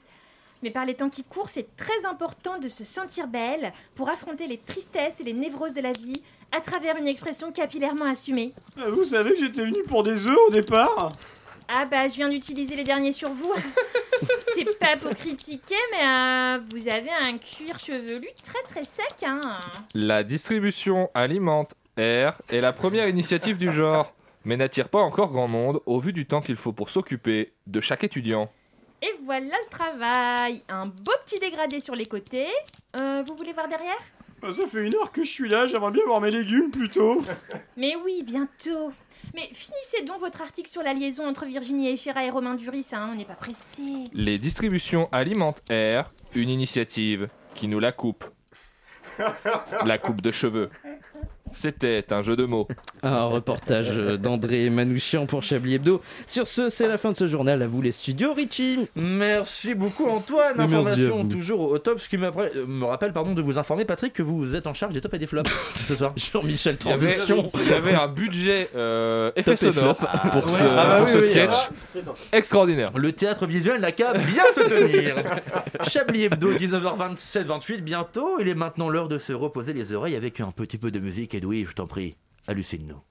Mais 0.63 0.71
par 0.71 0.85
les 0.85 0.95
temps 0.95 1.09
qui 1.09 1.23
courent, 1.23 1.49
c'est 1.49 1.75
très 1.75 2.05
important 2.05 2.57
de 2.57 2.67
se 2.69 2.85
sentir 2.85 3.27
belle 3.27 3.73
pour 3.95 4.09
affronter 4.09 4.47
les 4.47 4.57
tristesses 4.57 5.19
et 5.19 5.23
les 5.23 5.33
névroses 5.33 5.73
de 5.73 5.81
la 5.81 5.91
vie 5.91 6.23
à 6.51 6.61
travers 6.61 6.95
une 6.97 7.07
expression 7.07 7.51
capillairement 7.51 8.05
assumée. 8.05 8.53
Euh, 8.77 8.89
Vous 8.91 9.03
savez 9.03 9.31
que 9.33 9.39
j'étais 9.45 9.61
venu 9.65 9.83
pour 9.87 10.03
des 10.03 10.25
œufs 10.25 10.37
au 10.47 10.51
départ? 10.51 11.11
Ah 11.67 11.85
bah 11.85 12.07
je 12.07 12.15
viens 12.15 12.29
d'utiliser 12.29 12.75
les 12.75 12.83
derniers 12.83 13.11
sur 13.11 13.29
vous. 13.31 13.53
c'est 14.55 14.79
pas 14.79 14.95
pour 14.97 15.11
critiquer, 15.11 15.75
mais 15.91 16.05
euh, 16.05 16.59
vous 16.71 16.87
avez 16.87 17.09
un 17.09 17.37
cuir 17.37 17.77
chevelu 17.79 18.27
très 18.43 18.61
très 18.69 18.83
sec, 18.83 19.23
hein. 19.25 19.41
La 19.93 20.23
distribution 20.23 21.09
Alimente 21.13 21.75
Air 21.97 22.41
est 22.49 22.61
la 22.61 22.73
première 22.73 23.07
initiative 23.07 23.57
du 23.57 23.71
genre, 23.71 24.13
mais 24.45 24.57
n'attire 24.57 24.89
pas 24.89 24.99
encore 24.99 25.29
grand 25.29 25.49
monde 25.49 25.81
au 25.85 25.99
vu 25.99 26.13
du 26.13 26.25
temps 26.25 26.41
qu'il 26.41 26.55
faut 26.57 26.73
pour 26.73 26.89
s'occuper 26.89 27.53
de 27.67 27.81
chaque 27.81 28.03
étudiant. 28.03 28.51
Et 29.01 29.13
voilà 29.25 29.45
le 29.45 29.69
travail. 29.69 30.61
Un 30.69 30.85
beau 30.85 31.11
petit 31.25 31.39
dégradé 31.39 31.79
sur 31.79 31.95
les 31.95 32.05
côtés. 32.05 32.47
Euh, 32.99 33.23
vous 33.27 33.35
voulez 33.35 33.51
voir 33.53 33.67
derrière? 33.67 33.99
Ça 34.51 34.67
fait 34.67 34.85
une 34.85 34.95
heure 34.95 35.11
que 35.11 35.23
je 35.23 35.29
suis 35.29 35.49
là, 35.49 35.67
j'aimerais 35.67 35.91
bien 35.91 36.03
voir 36.05 36.19
mes 36.19 36.31
légumes 36.31 36.69
plutôt. 36.69 37.21
Mais 37.77 37.95
oui, 37.95 38.23
bientôt. 38.23 38.91
Mais 39.33 39.49
finissez 39.53 40.03
donc 40.05 40.19
votre 40.19 40.41
article 40.41 40.69
sur 40.69 40.83
la 40.83 40.93
liaison 40.93 41.27
entre 41.27 41.45
Virginie 41.45 41.89
Efira 41.89 42.23
et 42.23 42.29
Romain 42.29 42.55
Duris, 42.55 42.87
hein, 42.91 43.09
on 43.11 43.15
n'est 43.15 43.25
pas 43.25 43.35
pressé. 43.35 44.03
Les 44.13 44.37
distributions 44.37 45.07
Alimente 45.11 45.61
Air, 45.69 46.11
une 46.35 46.49
initiative 46.49 47.29
qui 47.55 47.67
nous 47.67 47.79
la 47.79 47.91
coupe. 47.91 48.25
La 49.85 49.97
coupe 49.97 50.21
de 50.21 50.31
cheveux. 50.31 50.69
C'était 51.51 52.05
un 52.11 52.21
jeu 52.21 52.35
de 52.35 52.45
mots. 52.45 52.67
Un 53.03 53.25
reportage 53.25 53.97
d'André 54.17 54.69
Manouchian 54.69 55.25
pour 55.25 55.43
Chablis 55.43 55.75
Hebdo. 55.75 56.01
Sur 56.25 56.47
ce, 56.47 56.69
c'est 56.69 56.87
la 56.87 56.97
fin 56.97 57.11
de 57.11 57.17
ce 57.17 57.27
journal. 57.27 57.61
À 57.61 57.67
vous 57.67 57.81
les 57.81 57.91
studios, 57.91 58.33
Richie. 58.33 58.79
Merci 58.95 59.75
beaucoup 59.75 60.07
Antoine. 60.07 60.53
Merci 60.57 60.73
Information 60.75 61.27
toujours 61.27 61.59
au 61.71 61.77
top, 61.79 61.99
ce 61.99 62.07
qui 62.07 62.17
me 62.17 62.27
rappelle, 62.27 62.51
euh, 62.55 62.65
me 62.65 62.85
rappelle 62.85 63.11
pardon, 63.11 63.33
de 63.33 63.41
vous 63.41 63.57
informer 63.57 63.83
Patrick 63.83 64.13
que 64.13 64.23
vous 64.23 64.55
êtes 64.55 64.67
en 64.67 64.73
charge 64.73 64.93
des 64.93 65.01
tops 65.01 65.13
et 65.15 65.19
des 65.19 65.27
flops 65.27 65.51
ce 65.75 65.95
soir. 65.95 66.13
Jean-Michel 66.15 66.77
Il 66.85 66.89
y 66.89 66.93
avait, 66.93 67.07
Transition. 67.11 67.51
il 67.61 67.69
y 67.69 67.73
avait 67.73 67.93
un 67.93 68.07
budget 68.07 68.69
euh, 68.75 69.31
effet 69.35 69.57
sonore 69.57 69.97
pour 69.97 70.49
ce, 70.49 70.63
Ah 70.63 70.85
bah 70.87 70.97
pour 70.99 71.07
oui, 71.07 71.11
ce 71.11 71.17
oui, 71.17 71.23
sketch. 71.25 71.51
ah. 71.97 72.11
Extraordinaire. 72.31 72.91
Le 72.95 73.11
théâtre 73.11 73.45
visuel 73.45 73.81
n'a 73.81 73.91
qu'à 73.91 74.13
bien 74.13 74.43
se 74.55 74.61
tenir. 74.61 75.15
Chablis 75.89 76.23
Hebdo, 76.23 76.53
19h27, 76.53 77.43
28 77.43 77.81
bientôt. 77.81 78.37
Il 78.39 78.47
est 78.47 78.55
maintenant 78.55 78.89
l'heure 78.89 79.09
de 79.09 79.17
se 79.17 79.33
reposer 79.33 79.73
les 79.73 79.91
oreilles 79.91 80.15
avec 80.15 80.39
un 80.39 80.51
petit 80.51 80.77
peu 80.77 80.89
de 80.89 80.99
musique. 80.99 81.32
Edoui, 81.33 81.65
je 81.65 81.73
t'en 81.73 81.87
prie, 81.87 82.15
hallucine-nous. 82.47 83.01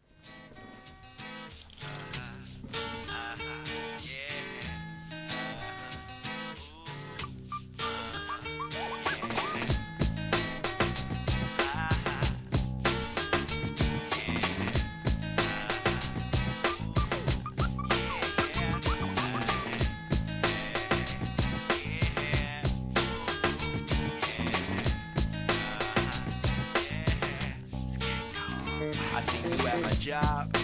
I 29.15 29.21
see 29.21 29.49
you 29.49 29.69
at 29.69 29.83
my 29.83 29.91
job. 29.93 30.55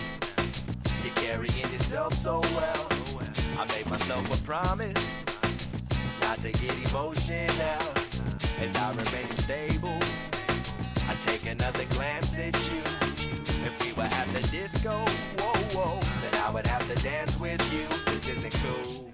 You're 1.03 1.14
carrying 1.14 1.73
yourself 1.73 2.12
so 2.14 2.41
well. 2.41 2.87
I 3.59 3.67
made 3.75 3.88
myself 3.88 4.25
a 4.38 4.45
promise 4.45 5.25
not 6.21 6.38
to 6.38 6.53
get 6.53 6.75
emotional 6.91 7.81
as 8.61 8.77
I 8.77 8.91
remain 8.91 9.31
stable. 9.45 9.99
I 11.09 11.14
take 11.21 11.47
another 11.51 11.85
glance 11.97 12.38
at 12.38 12.55
you. 12.71 12.81
If 13.64 13.75
we 13.85 13.93
were 13.95 14.09
at 14.09 14.27
the 14.29 14.47
disco, 14.51 14.91
whoa, 15.38 15.59
whoa, 15.75 16.01
then 16.23 16.41
I 16.45 16.51
would 16.53 16.67
have 16.67 16.87
to 16.95 17.03
dance 17.03 17.38
with 17.41 17.62
you. 17.73 17.87
This 18.12 18.29
isn't 18.29 18.55
cool. 18.62 19.11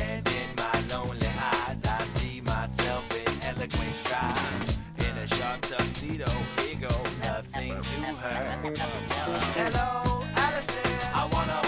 And 0.00 0.26
in 0.26 0.48
my 0.56 0.96
lonely 0.96 1.28
eyes, 1.68 1.82
I 1.84 2.02
see 2.18 2.40
myself 2.40 3.04
in 3.16 3.32
eloquent 3.48 3.94
stride. 4.02 5.08
In 5.08 5.16
a 5.16 5.26
sharp 5.28 5.60
tuxedo, 5.62 6.30
here 6.58 6.88
go 6.88 7.21
nothing 7.50 7.78
to 7.94 8.06
her. 8.16 9.38
Hello, 9.56 10.24
Allison. 10.36 11.10
I 11.14 11.28
wanna 11.32 11.61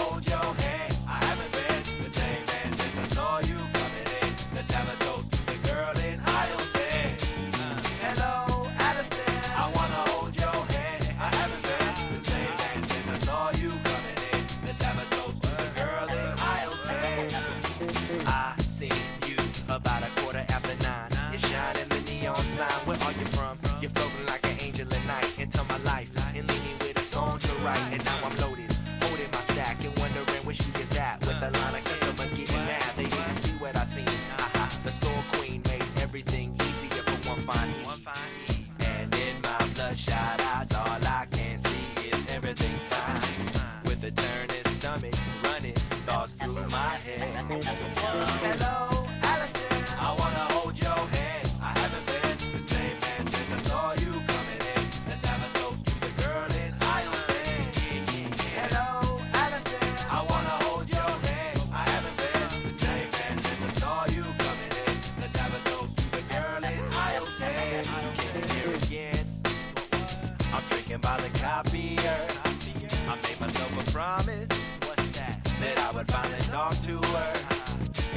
What 76.04 76.16
finally 76.16 76.40
talk 76.42 76.74
to 76.82 76.96
her 76.98 77.32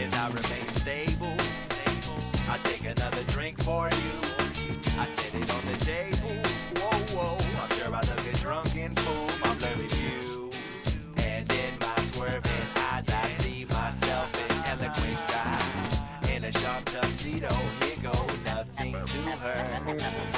as 0.04 0.14
I 0.14 0.28
remain 0.28 0.68
stable. 0.76 1.36
I 2.50 2.58
take 2.64 2.84
another 2.84 3.24
drink 3.28 3.62
for 3.64 3.88
you. 3.88 4.14
I 5.00 5.06
set 5.06 5.34
it 5.36 5.50
on 5.56 5.64
the 5.72 5.78
table. 5.86 6.36
Whoa, 6.82 6.98
whoa. 7.16 7.38
I'm 7.62 7.70
sure 7.78 7.96
I 7.96 8.02
look 8.02 8.28
a 8.28 8.38
drunken 8.40 8.94
fool. 8.96 9.30
My 9.42 9.56
blurry 9.56 9.88
view. 9.88 10.52
And 11.18 11.50
in 11.50 11.80
my 11.80 11.96
swerving 12.12 12.68
eyes, 12.92 13.08
I 13.08 13.28
see 13.40 13.66
myself 13.66 14.30
in 14.44 14.80
eloquent 14.80 15.20
guise. 15.32 16.32
In 16.32 16.44
a 16.44 16.52
sharp 16.52 16.84
tuxedo, 16.86 17.54
here 17.82 18.12
go 18.12 18.12
nothing 18.44 18.94
to 18.94 19.22
her. 19.44 20.37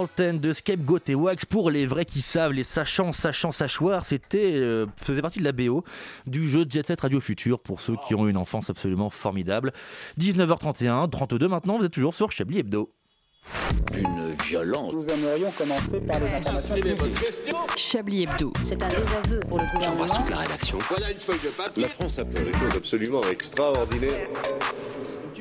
Alten 0.00 0.38
de 0.38 0.52
Scapegoat 0.52 1.00
et 1.08 1.14
Wax 1.14 1.44
pour 1.44 1.70
les 1.70 1.86
vrais 1.86 2.04
qui 2.04 2.20
savent, 2.20 2.52
les 2.52 2.64
sachants, 2.64 3.12
sachants, 3.12 3.52
sachoirs, 3.52 4.04
c'était 4.04 4.54
euh, 4.54 4.86
faisait 4.96 5.22
partie 5.22 5.40
de 5.40 5.44
la 5.44 5.52
BO 5.52 5.84
du 6.26 6.48
jeu 6.48 6.64
Jet 6.68 6.86
Set 6.86 7.00
Radio 7.00 7.20
Futur 7.20 7.58
pour 7.60 7.80
ceux 7.80 7.96
qui 8.06 8.14
ont 8.14 8.28
une 8.28 8.36
enfance 8.36 8.70
absolument 8.70 9.10
formidable. 9.10 9.72
19h31, 10.20 11.10
32 11.10 11.48
maintenant, 11.48 11.78
vous 11.78 11.84
êtes 11.84 11.92
toujours 11.92 12.14
sur 12.14 12.30
Chablis 12.30 12.60
Hebdo. 12.60 12.92
Une 13.94 14.34
violence. 14.44 14.92
Nous 14.92 15.08
aimerions 15.08 15.50
commencer 15.52 16.00
par 16.00 16.20
les 16.20 16.26
informations. 16.26 16.74
Chablis 17.76 18.22
Hebdo. 18.24 18.52
C'est 18.68 18.82
un 18.82 18.88
désaveu 18.88 19.40
pour 19.48 19.58
le 19.58 19.66
gouvernement. 19.72 20.06
la 20.30 20.36
rédaction. 20.36 20.78
Voilà 20.88 21.10
une 21.10 21.18
feuille 21.18 21.40
de 21.44 21.48
papier. 21.48 21.82
La 21.82 21.88
France 21.88 22.18
a 22.18 22.24
fait 22.24 22.44
des 22.44 22.52
choses 22.52 22.76
absolument 22.76 23.22
extraordinaires. 23.22 24.28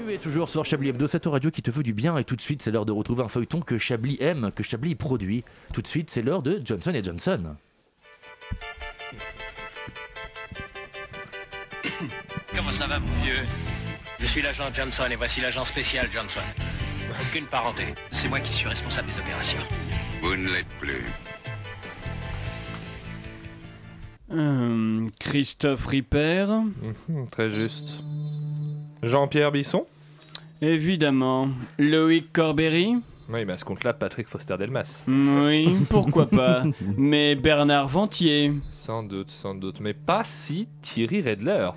Tu 0.07 0.13
es 0.13 0.17
toujours 0.19 0.47
sur 0.47 0.63
Chablis 0.63 0.87
Hebdo, 0.87 1.05
cette 1.05 1.25
radio 1.25 1.51
qui 1.51 1.61
te 1.61 1.69
fait 1.69 1.83
du 1.83 1.93
bien 1.93 2.17
et 2.17 2.23
tout 2.23 2.37
de 2.37 2.41
suite 2.41 2.61
c'est 2.61 2.71
l'heure 2.71 2.85
de 2.85 2.93
retrouver 2.93 3.23
un 3.23 3.27
feuilleton 3.27 3.59
que 3.59 3.77
Chablis 3.77 4.15
aime, 4.21 4.53
que 4.55 4.63
Chablis 4.63 4.95
produit. 4.95 5.43
Tout 5.73 5.81
de 5.81 5.87
suite 5.87 6.09
c'est 6.09 6.21
l'heure 6.21 6.41
de 6.41 6.61
Johnson 6.63 6.93
et 6.93 7.03
Johnson. 7.03 7.57
Comment 12.55 12.71
ça 12.71 12.87
va, 12.87 12.99
mon 12.99 13.21
vieux? 13.21 13.43
Je 14.19 14.25
suis 14.27 14.41
l'agent 14.41 14.73
Johnson 14.73 15.03
et 15.11 15.17
voici 15.17 15.41
l'agent 15.41 15.65
spécial 15.65 16.07
Johnson. 16.09 16.39
Aucune 17.21 17.47
parenté. 17.47 17.83
C'est 18.11 18.29
moi 18.29 18.39
qui 18.39 18.53
suis 18.53 18.69
responsable 18.69 19.09
des 19.09 19.19
opérations. 19.19 19.59
Vous 20.21 20.37
ne 20.37 20.49
l'êtes 20.53 20.69
plus. 20.79 21.03
Euh, 24.31 25.09
Christophe 25.19 25.85
Ripper. 25.85 26.47
Très 27.29 27.49
juste. 27.49 28.01
Jean-Pierre 29.03 29.51
Bisson 29.51 29.85
Évidemment. 30.61 31.49
Loïc 31.77 32.31
Corberry. 32.33 32.95
Oui, 33.29 33.43
mais 33.45 33.53
à 33.53 33.57
ce 33.57 33.65
compte-là, 33.65 33.93
Patrick 33.93 34.27
Foster-Delmas. 34.27 35.03
Oui, 35.07 35.69
pourquoi 35.89 36.25
pas. 36.29 36.63
Mais 36.97 37.35
Bernard 37.35 37.87
Ventier. 37.87 38.53
Sans 38.71 39.03
doute, 39.03 39.31
sans 39.31 39.53
doute. 39.53 39.79
Mais 39.81 39.93
pas 39.93 40.23
si 40.23 40.67
Thierry 40.81 41.21
Redler. 41.21 41.69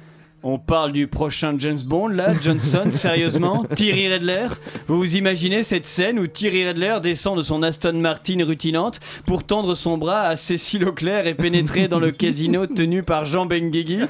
On 0.43 0.59
parle 0.59 0.93
du 0.93 1.07
prochain 1.07 1.55
James 1.59 1.81
Bond 1.85 2.09
là, 2.09 2.33
Johnson, 2.41 2.87
sérieusement? 2.91 3.67
Thierry 3.75 4.11
Redler 4.11 4.49
Vous 4.87 4.97
vous 4.97 5.17
imaginez 5.17 5.63
cette 5.63 5.85
scène 5.85 6.19
où 6.19 6.27
Thierry 6.27 6.67
Redler 6.67 6.97
descend 7.03 7.37
de 7.37 7.43
son 7.43 7.63
Aston 7.63 7.93
Martin 7.95 8.43
rutinante 8.43 9.01
pour 9.27 9.45
tendre 9.45 9.75
son 9.75 9.99
bras 9.99 10.23
à 10.23 10.37
Cécile 10.37 10.87
Auclair 10.87 11.27
et 11.27 11.35
pénétrer 11.35 11.89
dans 11.89 12.01
le 12.01 12.11
casino 12.11 12.67
tenu 12.67 13.03
par 13.03 13.27
Jean 13.27 13.45
Benguigui? 13.45 14.01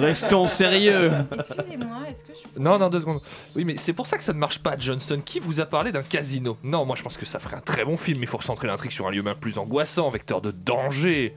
Restons 0.00 0.46
sérieux 0.46 1.10
Excusez-moi, 1.32 1.96
est-ce 2.10 2.22
que 2.22 2.32
je 2.54 2.62
Non, 2.62 2.78
non, 2.78 2.88
deux 2.88 3.00
secondes. 3.00 3.20
Oui, 3.56 3.64
mais 3.64 3.76
c'est 3.76 3.92
pour 3.92 4.06
ça 4.06 4.18
que 4.18 4.24
ça 4.24 4.32
ne 4.32 4.38
marche 4.38 4.60
pas, 4.60 4.76
Johnson. 4.78 5.20
Qui 5.24 5.40
vous 5.40 5.58
a 5.58 5.66
parlé 5.66 5.90
d'un 5.90 6.02
casino? 6.02 6.56
Non, 6.62 6.84
moi 6.86 6.94
je 6.94 7.02
pense 7.02 7.16
que 7.16 7.26
ça 7.26 7.40
ferait 7.40 7.56
un 7.56 7.60
très 7.60 7.84
bon 7.84 7.96
film. 7.96 8.18
Il 8.22 8.28
faut 8.28 8.38
recentrer 8.38 8.68
l'intrigue 8.68 8.92
sur 8.92 9.08
un 9.08 9.10
lieu 9.10 9.22
bien 9.22 9.34
plus 9.34 9.58
angoissant, 9.58 10.10
vecteur 10.10 10.40
de 10.40 10.52
danger. 10.52 11.34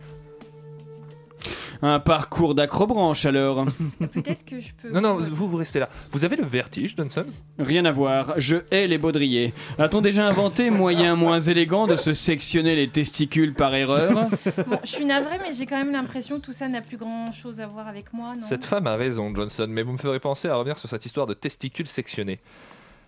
Un 1.82 2.00
parcours 2.00 2.56
d'acrobranche 2.56 3.26
alors 3.26 3.66
Peut-être 4.12 4.44
que 4.44 4.60
je 4.60 4.74
peux. 4.74 4.90
Non, 4.90 5.00
non, 5.00 5.16
vous, 5.18 5.48
vous 5.48 5.58
restez 5.58 5.80
là. 5.80 5.88
Vous 6.12 6.26
avez 6.26 6.36
le 6.36 6.46
vertige, 6.46 6.96
Johnson? 6.98 7.26
Rien 7.58 7.86
à 7.86 7.92
voir, 7.92 8.34
je 8.38 8.58
hais 8.72 8.88
les 8.88 8.98
baudriers. 8.98 9.54
A-t-on 9.78 10.02
déjà 10.02 10.28
inventé 10.28 10.72
moyen 10.72 11.16
moins 11.16 11.40
élégant 11.40 11.88
de 11.88 11.96
se 11.96 12.12
sectionner 12.12 12.76
les 12.76 12.90
testicules 12.90 13.54
par 13.54 13.74
erreur? 13.76 14.30
Bon, 14.68 14.80
je 14.84 14.90
suis 14.90 15.06
navrée, 15.06 15.40
mais 15.42 15.54
j'ai 15.54 15.66
quand 15.66 15.78
même 15.78 15.94
l'impression 15.94 16.40
que 16.40 16.46
tout 16.46 16.54
ça 16.54 16.68
n'a 16.68 16.82
plus 16.82 16.98
grand 16.98 17.32
chose 17.32 17.62
à 17.62 17.68
voir 17.68 17.88
avec 17.88 18.12
moi, 18.14 18.36
non? 18.36 18.42
Cette 18.42 18.66
femme 18.66 18.88
a 18.88 18.96
raison, 18.98 19.34
Johnson, 19.34 19.68
mais 19.70 19.84
vous 19.84 19.94
me 19.94 19.98
ferez 19.98 20.20
penser 20.20 20.50
à 20.50 20.56
revenir 20.56 20.78
sur 20.78 20.90
cette 20.90 21.06
histoire 21.06 21.28
de 21.28 21.34
testicules 21.34 21.88
sectionnés. 21.88 22.40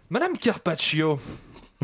Madame 0.10 0.38
Carpaccio, 0.38 1.20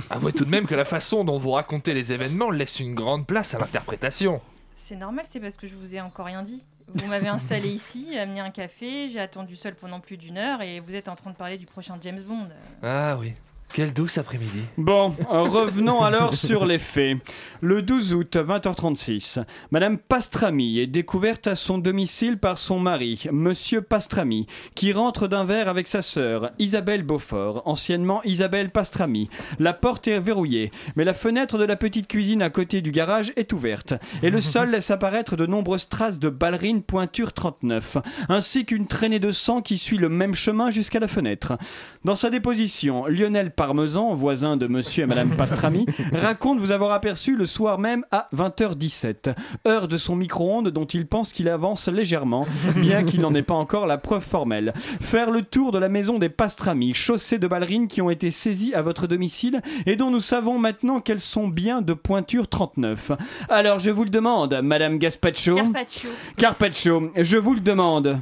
avouez 0.10 0.32
tout 0.32 0.46
de 0.46 0.50
même 0.50 0.68
que 0.68 0.76
la 0.76 0.86
façon 0.86 1.26
dont 1.26 1.38
vous 1.38 1.52
racontez 1.52 1.94
les 1.94 2.14
événements 2.14 2.50
laisse 2.50 2.80
une 2.80 2.94
grande 2.94 3.28
place 3.28 3.56
à 3.56 3.60
l'interprétation. 3.60 4.40
C'est 4.76 4.96
normal, 4.96 5.26
c'est 5.30 5.40
parce 5.40 5.58
que 5.58 5.68
je 5.68 5.76
vous 5.76 5.96
ai 5.96 6.02
encore 6.02 6.28
rien 6.28 6.44
dit. 6.44 6.64
Vous 6.94 7.08
m'avez 7.08 7.28
installé 7.28 7.70
ici, 7.74 8.18
amené 8.18 8.40
un 8.40 8.52
café, 8.52 9.08
j'ai 9.08 9.20
attendu 9.20 9.56
seul 9.56 9.76
pendant 9.76 10.00
plus 10.00 10.18
d'une 10.18 10.38
heure 10.38 10.62
et 10.62 10.80
vous 10.80 10.96
êtes 10.96 11.10
en 11.10 11.16
train 11.16 11.32
de 11.32 11.36
parler 11.36 11.58
du 11.58 11.66
prochain 11.66 11.98
James 12.02 12.22
Bond. 12.22 12.48
Ah 12.82 13.18
oui, 13.20 13.34
quel 13.74 13.94
douce 13.94 14.18
après-midi. 14.18 14.64
Bon, 14.78 15.14
euh, 15.32 15.42
revenons 15.42 16.02
alors 16.02 16.34
sur 16.34 16.66
les 16.66 16.80
faits. 16.80 17.18
Le 17.62 17.82
12 17.82 18.14
août, 18.14 18.36
20h36, 18.36 19.44
Madame 19.72 19.98
Pastrami 19.98 20.80
est 20.80 20.88
découverte 20.88 21.48
à 21.48 21.56
son 21.56 21.78
domicile 21.78 22.38
par 22.38 22.58
son 22.58 22.80
mari, 22.80 23.26
Monsieur 23.32 23.82
Pastrami, 23.82 24.48
qui 24.76 24.94
rentre 24.94 25.28
d'un 25.28 25.44
verre 25.44 25.68
avec 25.68 25.88
sa 25.88 26.02
sœur, 26.02 26.52
Isabelle 26.60 27.04
Beaufort, 27.04 27.64
anciennement 27.66 28.22
Isabelle 28.24 28.70
Pastrami. 28.70 29.30
La 29.60 29.74
porte 29.74 30.08
est 30.08 30.20
verrouillée, 30.20 30.72
mais 30.96 31.04
la 31.04 31.14
fenêtre 31.14 31.58
de 31.58 31.66
la 31.66 31.76
petite 31.76 32.08
cuisine 32.08 32.42
à 32.42 32.50
côté 32.50 32.82
du 32.82 32.92
garage 32.92 33.34
est 33.36 33.54
ouverte, 33.54 33.94
et 34.24 34.30
le 34.30 34.42
sol 34.42 34.72
laisse 34.72 34.92
apparaître 34.92 35.36
de 35.36 35.46
nombreuses 35.46 35.90
traces 35.90 36.20
de 36.20 36.30
ballerine 36.30 36.82
pointure 36.82 37.34
39, 37.34 37.98
ainsi 38.30 38.66
qu'une 38.66 38.88
traînée 38.88 39.20
de 39.20 39.32
sang 39.32 39.62
qui 39.62 39.78
suit 39.78 39.98
le 39.98 40.10
même 40.10 40.36
chemin 40.36 40.70
jusqu'à 40.70 41.00
la 41.00 41.08
fenêtre. 41.08 41.58
Dans 42.06 42.16
sa 42.16 42.30
déposition, 42.30 43.06
Lionel 43.08 43.52
Parmesan, 43.58 44.14
voisin 44.14 44.56
de 44.56 44.68
monsieur 44.68 45.04
et 45.04 45.08
madame 45.08 45.36
Pastrami, 45.36 45.88
raconte 46.14 46.60
vous 46.60 46.70
avoir 46.70 46.92
aperçu 46.92 47.36
le 47.36 47.48
soir 47.48 47.80
même 47.80 48.06
à 48.12 48.30
20h17, 48.36 49.36
heure 49.68 49.88
de 49.88 49.98
son 49.98 50.16
micro-ondes 50.16 50.70
dont 50.70 50.86
il 50.86 51.08
pense 51.08 51.34
qu'il 51.34 51.50
avance 51.50 51.88
légèrement, 51.88 52.46
bien 52.76 53.04
qu'il 53.04 53.20
n'en 53.20 53.34
ait 53.34 53.42
pas 53.42 53.56
encore 53.56 53.88
la 53.88 53.98
preuve 53.98 54.24
formelle. 54.24 54.74
Faire 55.02 55.32
le 55.32 55.42
tour 55.42 55.72
de 55.72 55.80
la 55.80 55.90
maison 55.90 56.20
des 56.20 56.30
Pastrami, 56.30 56.94
chaussée 56.94 57.40
de 57.40 57.48
ballerines 57.48 57.88
qui 57.88 58.00
ont 58.00 58.12
été 58.12 58.30
saisies 58.30 58.76
à 58.76 58.84
votre 58.84 59.08
domicile 59.08 59.62
et 59.88 59.96
dont 59.96 60.12
nous 60.12 60.20
savons 60.20 60.60
maintenant 60.60 61.00
qu'elles 61.00 61.20
sont 61.20 61.48
bien 61.48 61.82
de 61.82 61.94
pointure 61.94 62.48
39. 62.48 63.14
Alors 63.50 63.80
je 63.80 63.90
vous 63.90 64.04
le 64.04 64.12
demande, 64.12 64.62
madame 64.62 65.00
Gaspacho. 65.00 65.56
Carpaccio. 65.56 66.10
Carpaccio, 66.38 67.12
je 67.18 67.38
vous 67.38 67.56
le 67.56 67.62
demande. 67.62 68.22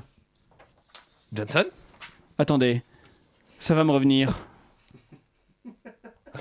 Johnson? 1.34 1.65
Attendez, 2.38 2.84
ça 3.60 3.76
va 3.76 3.84
me 3.84 3.91
revenir. 3.91 4.34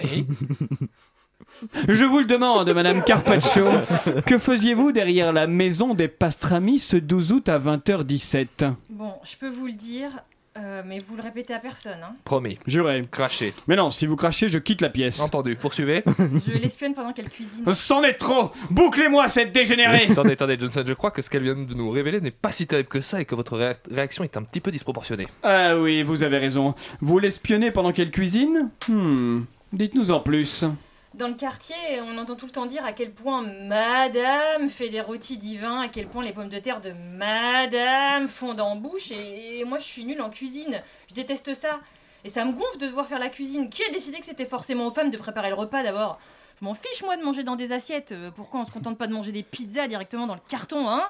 Oui. 0.02 0.26
Je 1.88 2.04
vous 2.04 2.18
le 2.20 2.24
demande, 2.24 2.68
Madame 2.72 3.02
Carpaccio, 3.04 3.66
que 4.26 4.38
faisiez-vous 4.38 4.92
derrière 4.92 5.32
la 5.32 5.46
maison 5.46 5.94
des 5.94 6.08
Pastrami 6.08 6.78
ce 6.78 6.96
12 6.96 7.32
août 7.32 7.48
à 7.48 7.58
20h17 7.58 8.72
Bon, 8.90 9.12
je 9.24 9.36
peux 9.36 9.50
vous 9.50 9.66
le 9.66 9.72
dire, 9.72 10.10
euh, 10.58 10.82
mais 10.84 10.98
vous 11.06 11.16
le 11.16 11.22
répétez 11.22 11.52
à 11.54 11.58
personne. 11.58 11.98
Hein. 12.02 12.14
Promis. 12.24 12.58
Juré. 12.66 13.06
Craché. 13.10 13.52
Mais 13.68 13.76
non, 13.76 13.90
si 13.90 14.06
vous 14.06 14.16
crachez, 14.16 14.48
je 14.48 14.58
quitte 14.58 14.80
la 14.80 14.88
pièce. 14.90 15.20
Entendu, 15.20 15.54
poursuivez. 15.54 16.02
Je 16.46 16.52
l'espionne 16.58 16.94
pendant 16.94 17.12
qu'elle 17.12 17.28
cuisine. 17.28 17.64
C'en 17.72 18.02
est 18.02 18.14
trop 18.14 18.50
Bouclez-moi 18.70 19.28
cette 19.28 19.52
dégénérée 19.52 20.08
attendez, 20.10 20.32
attendez, 20.32 20.56
Johnson, 20.58 20.82
je 20.86 20.92
crois 20.94 21.10
que 21.10 21.20
ce 21.22 21.30
qu'elle 21.30 21.42
vient 21.42 21.56
de 21.56 21.74
nous 21.74 21.90
révéler 21.90 22.20
n'est 22.20 22.30
pas 22.30 22.52
si 22.52 22.66
terrible 22.66 22.88
que 22.88 23.00
ça 23.00 23.20
et 23.20 23.24
que 23.26 23.34
votre 23.34 23.56
réa- 23.58 23.76
réaction 23.90 24.24
est 24.24 24.36
un 24.36 24.42
petit 24.42 24.60
peu 24.60 24.70
disproportionnée. 24.70 25.26
Ah 25.42 25.76
oui, 25.76 26.02
vous 26.02 26.22
avez 26.22 26.38
raison. 26.38 26.74
Vous 27.00 27.18
l'espionnez 27.18 27.70
pendant 27.70 27.92
qu'elle 27.92 28.10
cuisine? 28.10 28.70
Hmm. 28.88 29.42
Dites-nous 29.74 30.12
en 30.12 30.20
plus. 30.20 30.64
Dans 31.14 31.26
le 31.28 31.34
quartier, 31.34 31.74
on 32.00 32.16
entend 32.16 32.36
tout 32.36 32.46
le 32.46 32.52
temps 32.52 32.66
dire 32.66 32.84
à 32.84 32.92
quel 32.92 33.10
point 33.12 33.42
Madame 33.42 34.68
fait 34.68 34.88
des 34.88 35.00
rôtis 35.00 35.36
divins, 35.36 35.80
à 35.82 35.88
quel 35.88 36.06
point 36.06 36.24
les 36.24 36.32
pommes 36.32 36.48
de 36.48 36.58
terre 36.60 36.80
de 36.80 36.92
Madame 36.92 38.28
fondent 38.28 38.60
en 38.60 38.76
bouche, 38.76 39.10
et, 39.10 39.60
et 39.60 39.64
moi 39.64 39.78
je 39.78 39.84
suis 39.84 40.04
nulle 40.04 40.20
en 40.22 40.30
cuisine. 40.30 40.80
Je 41.08 41.14
déteste 41.14 41.54
ça. 41.54 41.80
Et 42.24 42.28
ça 42.28 42.44
me 42.44 42.52
gonfle 42.52 42.78
de 42.78 42.86
devoir 42.86 43.06
faire 43.06 43.18
la 43.18 43.28
cuisine. 43.28 43.68
Qui 43.68 43.82
a 43.84 43.90
décidé 43.90 44.18
que 44.18 44.26
c'était 44.26 44.46
forcément 44.46 44.86
aux 44.86 44.90
femmes 44.92 45.10
de 45.10 45.16
préparer 45.18 45.48
le 45.48 45.54
repas 45.56 45.82
d'abord? 45.82 46.18
Je 46.60 46.64
m'en 46.64 46.74
fiche 46.74 47.02
moi 47.02 47.16
de 47.16 47.22
manger 47.24 47.42
dans 47.42 47.56
des 47.56 47.72
assiettes. 47.72 48.12
Euh, 48.12 48.30
Pourquoi 48.34 48.60
on 48.60 48.64
se 48.64 48.70
contente 48.70 48.96
pas 48.96 49.08
de 49.08 49.12
manger 49.12 49.32
des 49.32 49.42
pizzas 49.42 49.88
directement 49.88 50.26
dans 50.28 50.34
le 50.34 50.40
carton, 50.48 50.88
hein? 50.88 51.02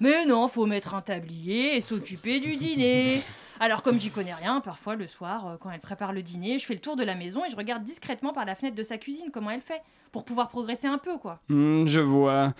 Mais 0.00 0.26
non, 0.26 0.46
faut 0.46 0.66
mettre 0.66 0.94
un 0.94 1.00
tablier 1.00 1.76
et 1.76 1.80
s'occuper 1.80 2.38
du 2.38 2.56
dîner. 2.56 3.22
Alors 3.62 3.82
comme 3.82 3.98
j'y 3.98 4.10
connais 4.10 4.32
rien, 4.34 4.60
parfois 4.60 4.96
le 4.96 5.06
soir, 5.06 5.46
euh, 5.46 5.56
quand 5.60 5.70
elle 5.70 5.80
prépare 5.80 6.12
le 6.14 6.22
dîner, 6.22 6.56
je 6.58 6.64
fais 6.64 6.72
le 6.74 6.80
tour 6.80 6.96
de 6.96 7.04
la 7.04 7.14
maison 7.14 7.44
et 7.44 7.50
je 7.50 7.56
regarde 7.56 7.84
discrètement 7.84 8.32
par 8.32 8.46
la 8.46 8.54
fenêtre 8.54 8.74
de 8.74 8.82
sa 8.82 8.96
cuisine 8.96 9.26
comment 9.32 9.50
elle 9.50 9.60
fait, 9.60 9.82
pour 10.12 10.24
pouvoir 10.24 10.48
progresser 10.48 10.86
un 10.86 10.96
peu, 10.98 11.18
quoi. 11.18 11.40
Hmm, 11.50 11.86
je 11.86 12.00
vois. 12.00 12.54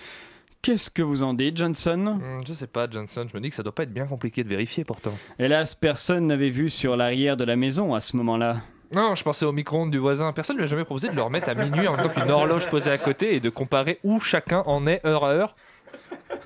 Qu'est-ce 0.62 0.90
que 0.90 1.01
vous 1.03 1.22
en 1.22 1.32
dites, 1.32 1.57
Johnson? 1.57 2.18
Hmm, 2.20 2.44
Je 2.46 2.53
sais 2.53 2.66
pas, 2.66 2.86
Johnson, 2.88 3.26
je 3.30 3.34
me 3.34 3.40
dis 3.42 3.48
que 3.48 3.57
ça 3.57 3.62
doit 3.62 3.74
pas 3.74 3.84
être 3.84 3.94
bien 3.94 4.07
compliqué 4.07 4.44
de 4.44 4.48
vérifier 4.51 4.84
pourtant. 4.84 5.14
Hélas, 5.38 5.74
personne 5.74 6.26
n'avait 6.26 6.51
vu 6.51 6.68
sur 6.68 6.96
l'arrière 6.98 7.38
de 7.38 7.44
la 7.44 7.57
maison 7.57 7.94
à 7.94 8.01
ce 8.01 8.14
moment-là. 8.18 8.59
Non, 8.94 9.14
je 9.14 9.22
pensais 9.22 9.46
au 9.46 9.53
micro-ondes 9.53 9.90
du 9.92 9.98
voisin. 9.98 10.32
Personne 10.32 10.57
ne 10.57 10.61
lui 10.62 10.66
a 10.66 10.68
jamais 10.68 10.84
proposé 10.84 11.09
de 11.09 11.14
le 11.14 11.22
remettre 11.22 11.48
à 11.48 11.55
minuit 11.55 11.86
en 11.88 11.96
temps 11.96 12.09
qu'une 12.09 12.30
horloge 12.30 12.68
posée 12.68 12.90
à 12.90 12.98
côté 12.98 13.36
et 13.36 13.40
de 13.40 13.48
comparer 13.48 14.01
où 14.03 14.18
chacun 14.20 14.64
en 14.66 14.86
est 14.86 15.07
heure 15.07 15.24
à 15.24 15.30
heure. 15.30 15.55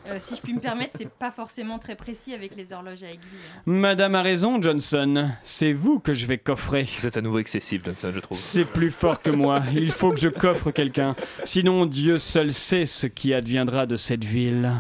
Euh, 0.07 0.19
si 0.21 0.37
je 0.37 0.41
puis 0.41 0.53
me 0.53 0.61
permettre, 0.61 0.93
c'est 0.97 1.09
pas 1.09 1.31
forcément 1.31 1.79
très 1.79 1.95
précis 1.95 2.35
avec 2.35 2.55
les 2.57 2.73
horloges 2.73 3.03
à 3.03 3.09
aiguille. 3.09 3.21
hein. 3.57 3.61
Madame 3.67 4.15
a 4.15 4.23
raison, 4.23 4.61
Johnson. 4.61 5.31
C'est 5.45 5.73
vous 5.73 5.99
que 5.99 6.13
je 6.15 6.27
vais 6.27 6.39
coffrer. 6.39 6.87
Vous 6.99 7.07
êtes 7.07 7.17
à 7.17 7.21
nouveau 7.23 7.39
excessif, 7.39 7.83
Johnson, 7.85 8.11
je 8.15 8.21
trouve. 8.21 8.37
C'est 8.37 8.65
plus 8.65 8.91
fort 8.91 9.21
que 9.23 9.31
moi. 9.31 9.61
Il 9.75 9.91
faut 9.93 10.11
que 10.13 10.21
je 10.21 10.29
coffre 10.29 10.71
quelqu'un. 10.71 11.17
Sinon, 11.45 11.87
Dieu 11.87 12.19
seul 12.19 12.53
sait 12.53 12.87
ce 12.87 13.07
qui 13.07 13.33
adviendra 13.35 13.87
de 13.87 13.97
cette 13.97 14.25
ville. 14.25 14.73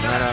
Voilà. 0.00 0.32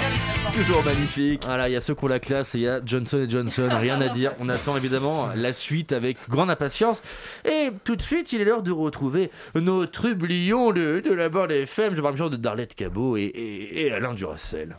Toujours 0.55 0.83
magnifique. 0.85 1.43
Voilà, 1.45 1.67
il 1.69 1.73
y 1.73 1.75
a 1.75 1.81
ceux 1.81 1.93
qui 1.95 2.05
ont 2.05 2.07
la 2.07 2.19
classe 2.19 2.55
et 2.55 2.59
il 2.59 2.61
y 2.63 2.67
a 2.67 2.79
Johnson 2.83 3.17
et 3.19 3.29
Johnson. 3.29 3.67
Rien 3.71 3.99
à 3.99 4.07
dire. 4.07 4.31
On 4.39 4.47
attend 4.47 4.77
évidemment 4.77 5.27
la 5.35 5.51
suite 5.51 5.91
avec 5.91 6.17
grande 6.29 6.49
impatience. 6.49 7.01
Et 7.43 7.69
tout 7.83 7.95
de 7.97 8.01
suite, 8.01 8.31
il 8.31 8.39
est 8.41 8.45
l'heure 8.45 8.63
de 8.63 8.71
retrouver 8.71 9.31
nos 9.55 9.85
trublions 9.85 10.71
de, 10.71 11.01
de 11.03 11.13
la 11.13 11.27
bande 11.29 11.51
FM. 11.51 11.93
Je 11.95 12.01
parle 12.01 12.13
bien 12.15 12.23
sûr 12.25 12.29
de 12.29 12.37
Darlette 12.37 12.73
Cabot 12.73 13.17
et, 13.17 13.23
et- 13.23 13.87
et 13.87 13.91
Alain 13.91 14.13
Duracel. 14.13 14.77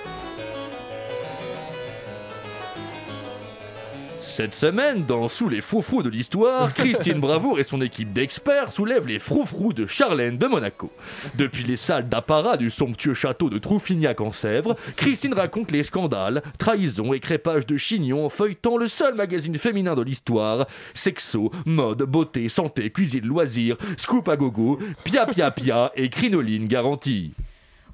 Cette 4.38 4.54
semaine, 4.54 5.04
dans 5.04 5.30
Sous 5.30 5.50
les 5.50 5.62
froufrous 5.62 6.04
de 6.04 6.10
l'histoire, 6.10 6.72
Christine 6.72 7.20
Bravour 7.20 7.58
et 7.58 7.64
son 7.64 7.82
équipe 7.82 8.14
d'experts 8.14 8.72
soulèvent 8.72 9.08
les 9.08 9.18
froufrous 9.18 9.74
de 9.74 9.88
Charlène 9.88 10.38
de 10.38 10.46
Monaco. 10.46 10.92
Depuis 11.38 11.64
les 11.64 11.76
salles 11.76 12.08
d'apparat 12.08 12.56
du 12.56 12.70
somptueux 12.70 13.16
château 13.16 13.50
de 13.50 13.58
Trouffignac 13.58 14.22
en 14.22 14.32
Sèvres, 14.32 14.76
Christine 14.96 15.34
raconte 15.34 15.72
les 15.72 15.82
scandales, 15.82 16.44
trahisons 16.60 17.14
et 17.14 17.20
crépages 17.20 17.66
de 17.66 17.78
chignons 17.78 18.30
feuilletant 18.30 18.78
le 18.78 18.88
seul 18.88 19.16
magazine 19.16 19.58
féminin 19.58 19.96
de 19.96 20.04
l'histoire. 20.04 20.68
Sexo, 20.94 21.52
mode, 21.66 22.04
beauté, 22.04 22.48
santé, 22.48 22.92
cuisine, 22.92 23.26
loisirs, 23.26 23.78
scoop 23.98 24.30
à 24.30 24.38
gogo, 24.38 24.78
pia 25.04 25.26
pia 25.26 25.50
pia 25.50 25.92
et 25.96 26.10
crinoline 26.10 26.68
garantie. 26.68 27.34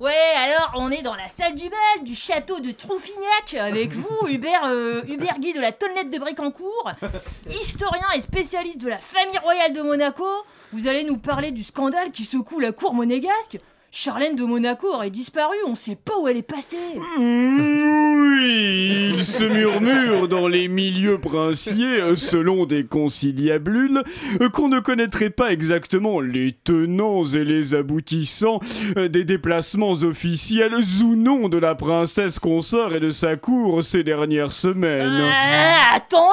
Ouais, 0.04 0.12
alors 0.36 0.74
on 0.76 0.92
est 0.92 1.02
dans 1.02 1.16
la 1.16 1.30
salle 1.30 1.56
du 1.56 1.70
bal 1.70 2.04
du 2.04 2.14
château 2.14 2.60
de 2.60 2.72
Trouffignac 2.72 3.54
avec 3.58 3.94
vous, 3.94 4.28
Hubert, 4.28 4.66
euh, 4.66 5.02
Hubert 5.08 5.40
Guy 5.40 5.54
de 5.54 5.62
la 5.62 5.72
tonnette 5.72 6.12
de 6.12 6.20
Brécancourt, 6.20 6.92
historien 7.50 8.12
et 8.14 8.20
spécialiste 8.20 8.82
de 8.82 8.90
la 8.90 8.98
famille 8.98 9.38
royale 9.38 9.72
de 9.72 9.82
Monaco. 9.82 10.26
Vous 10.74 10.88
allez 10.90 11.06
nous 11.06 11.16
parler 11.16 11.52
du 11.52 11.64
scandale 11.64 12.12
qui 12.12 12.26
secoue 12.26 12.60
la 12.60 12.74
cour 12.74 12.94
monégasque. 12.94 13.60
Charlène 13.96 14.36
de 14.36 14.44
Monaco 14.44 14.88
aurait 14.92 15.12
disparu, 15.12 15.56
on 15.68 15.76
sait 15.76 15.96
pas 15.96 16.18
où 16.20 16.28
elle 16.28 16.38
est 16.38 16.42
passée. 16.42 16.78
Oui, 17.20 19.12
il 19.14 19.22
se 19.22 19.44
murmure 19.44 20.28
dans 20.28 20.48
les 20.48 20.68
milieux 20.68 21.20
princiers, 21.20 22.02
euh, 22.02 22.16
selon 22.16 22.66
des 22.66 22.86
conciliabules, 22.86 24.02
euh, 24.42 24.50
qu'on 24.50 24.68
ne 24.68 24.80
connaîtrait 24.80 25.30
pas 25.30 25.52
exactement 25.52 26.22
les 26.22 26.54
tenants 26.64 27.24
et 27.24 27.44
les 27.44 27.76
aboutissants 27.76 28.62
euh, 28.98 29.10
des 29.10 29.26
déplacements 29.26 29.92
officiels 29.92 30.74
ou 31.04 31.16
non 31.16 31.48
de 31.48 31.60
la 31.60 31.76
princesse 31.76 32.40
consort 32.40 32.96
et 32.96 33.00
de 33.00 33.12
sa 33.12 33.36
cour 33.36 33.84
ces 33.84 34.04
dernières 34.04 34.54
semaines. 34.54 35.22
Ah, 35.22 35.98
attendez, 35.98 36.24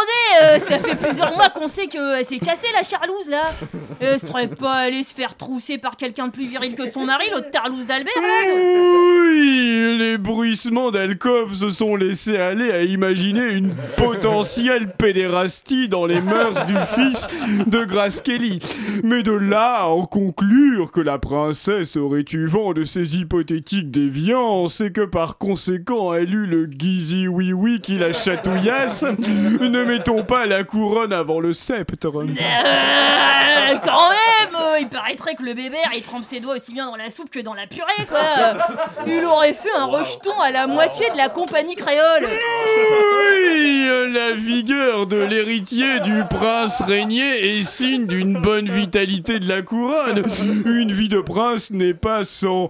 euh, 0.43 0.61
ça 0.61 0.79
fait 0.79 0.97
plusieurs 0.97 1.37
mois 1.37 1.51
qu'on 1.51 1.69
sait 1.69 1.89
qu'elle 1.89 2.25
s'est 2.25 2.39
cassée 2.39 2.69
la 2.73 2.85
charlouse 2.85 3.29
là. 3.29 3.53
Elle 4.01 4.19
serait 4.19 4.49
pas 4.49 4.77
allée 4.77 5.03
se 5.03 5.13
faire 5.13 5.37
trousser 5.37 5.77
par 5.77 5.99
quelqu'un 5.99 6.29
de 6.29 6.33
plus 6.33 6.47
viril 6.47 6.75
que 6.75 6.91
son 6.91 7.05
mari, 7.05 7.27
l'autre 7.31 7.50
tarlouse 7.51 7.87
d'Albert 7.87 8.13
là 8.21 8.53
Oui, 8.55 9.97
les 9.99 10.19
bruissements 10.19 10.91
d'alcove 10.91 11.55
se 11.55 11.71
sont 11.71 11.97
laissés 11.97 12.39
aller 12.39 12.71
à 12.71 12.83
imaginer 12.83 13.53
une 13.53 13.75
potentielle 13.97 14.93
pédérastie 14.93 15.89
dans 15.89 16.07
les 16.07 16.21
mœurs 16.21 16.67
du 16.67 16.75
fils 16.95 17.27
de 17.67 17.85
Grace 17.85 18.21
Kelly. 18.21 18.59
Mais 19.05 19.23
de 19.23 19.33
là 19.33 19.81
à 19.81 19.87
en 19.87 20.07
conclure 20.07 20.93
que 20.93 21.01
la 21.01 21.19
princesse 21.19 21.97
aurait 21.97 22.25
eu 22.33 22.47
vent 22.47 22.73
de 22.73 22.85
ces 22.85 23.17
hypothétiques 23.17 23.91
déviances 23.91 24.81
et 24.81 24.93
que 24.93 25.05
par 25.05 25.39
conséquent 25.39 26.15
elle 26.15 26.35
eut 26.35 26.47
le 26.47 26.67
guizi 26.67 27.29
oui 27.29 27.53
oui 27.53 27.81
qui 27.81 27.99
la 27.99 28.13
chatouillasse, 28.13 29.05
ne 29.05 29.85
mettons 29.85 30.25
pas 30.25 30.47
la 30.47 30.65
couronne 30.65 31.13
avant 31.13 31.41
le 31.41 31.53
sceptre. 31.53 31.91
Euh, 32.05 33.77
quand 33.85 34.11
même 34.11 34.55
euh, 34.55 34.79
Il 34.81 34.89
paraîtrait 34.89 35.35
que 35.35 35.43
le 35.43 35.55
il 35.95 36.03
trempe 36.03 36.25
ses 36.25 36.41
doigts 36.41 36.57
aussi 36.57 36.73
bien 36.73 36.87
dans 36.87 36.97
la 36.97 37.11
soupe 37.11 37.31
que 37.31 37.40
dans 37.43 37.55
la 37.55 37.67
purée 37.67 38.07
quoi 38.09 38.21
Il 39.07 39.25
aurait 39.25 39.53
fait 39.53 39.75
un 39.77 39.87
rejeton 39.87 40.39
à 40.41 40.51
la 40.51 40.67
moitié 40.67 41.11
de 41.11 41.17
la 41.17 41.29
compagnie 41.29 41.77
créole 41.77 42.27
Oui, 42.27 43.89
la 44.13 44.33
vigueur 44.33 45.07
de 45.07 45.17
l'héritier 45.17 46.01
du 46.01 46.23
prince 46.29 46.83
régné 46.83 47.57
est 47.57 47.63
signe 47.63 48.07
d'une 48.07 48.41
bonne 48.41 48.69
vitalité 48.69 49.39
de 49.39 49.49
la 49.49 49.63
couronne. 49.63 50.25
Une 50.65 50.93
vie 50.93 51.09
de 51.09 51.21
prince 51.21 51.71
n'est 51.71 51.95
pas 51.95 52.25
sans 52.25 52.69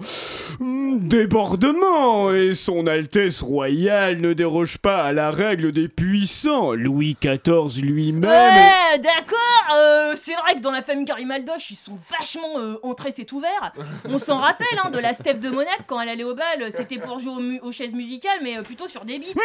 hmm, 0.58 1.08
débordement 1.08 2.32
et 2.32 2.54
son 2.54 2.86
Altesse 2.86 3.42
royale 3.42 4.20
ne 4.20 4.32
déroge 4.32 4.78
pas 4.78 5.02
à 5.02 5.12
la 5.12 5.30
règle 5.30 5.72
des 5.72 5.88
puissants. 5.88 6.72
Louis 6.72 7.16
XIV 7.20 7.82
lui-même. 7.82 8.30
Ouais, 8.30 8.98
d'accord 8.98 9.74
euh, 9.74 10.14
C'est 10.20 10.34
vrai 10.34 10.54
que 10.54 10.60
dans 10.60 10.72
la 10.72 10.82
famille 10.82 11.04
Garimaldoche, 11.04 11.70
ils 11.70 11.76
sont 11.76 11.98
vachement 12.18 12.58
euh, 12.58 12.78
entrés, 12.82 13.12
c'est 13.16 13.30
ouvert. 13.32 13.72
On 14.08 14.18
s'en 14.18 14.38
rappelle 14.38 14.59
hein, 14.84 14.90
de 14.90 14.98
la 14.98 15.14
steppe 15.14 15.40
de 15.40 15.48
Monac 15.48 15.80
quand 15.86 16.00
elle 16.00 16.08
allait 16.08 16.24
au 16.24 16.34
bal, 16.34 16.70
c'était 16.74 16.98
pour 16.98 17.18
jouer 17.18 17.42
mu- 17.42 17.60
aux 17.62 17.72
chaises 17.72 17.94
musicales, 17.94 18.38
mais 18.42 18.56
euh, 18.58 18.62
plutôt 18.62 18.88
sur 18.88 19.04
des 19.04 19.18
quoi. 19.20 19.42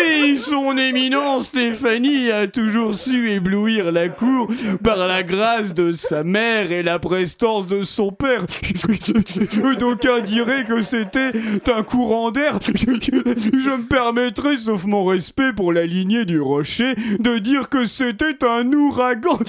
Oui, 0.00 0.36
son 0.38 0.76
éminence 0.76 1.46
Stéphanie 1.46 2.30
a 2.30 2.46
toujours 2.46 2.94
su 2.94 3.30
éblouir 3.30 3.90
la 3.92 4.08
cour 4.08 4.48
par 4.82 4.98
la 5.06 5.22
grâce 5.22 5.72
de 5.74 5.92
sa 5.92 6.22
mère 6.24 6.70
et 6.72 6.82
la 6.82 6.98
prestance 6.98 7.66
de 7.66 7.82
son 7.82 8.10
père. 8.12 8.44
D'aucuns 9.78 10.20
diraient 10.20 10.64
que 10.64 10.82
c'était 10.82 11.30
un 11.74 11.82
courant 11.82 12.30
d'air. 12.30 12.58
Je 12.74 13.70
me 13.70 13.82
permettrai, 13.86 14.56
sauf 14.58 14.84
mon 14.84 15.04
respect 15.04 15.52
pour 15.52 15.72
la 15.72 15.86
lignée 15.86 16.24
du 16.24 16.40
rocher, 16.40 16.94
de 17.18 17.38
dire 17.38 17.68
que 17.68 17.84
c'était 17.86 18.44
un 18.44 18.70
ouragan. 18.72 19.38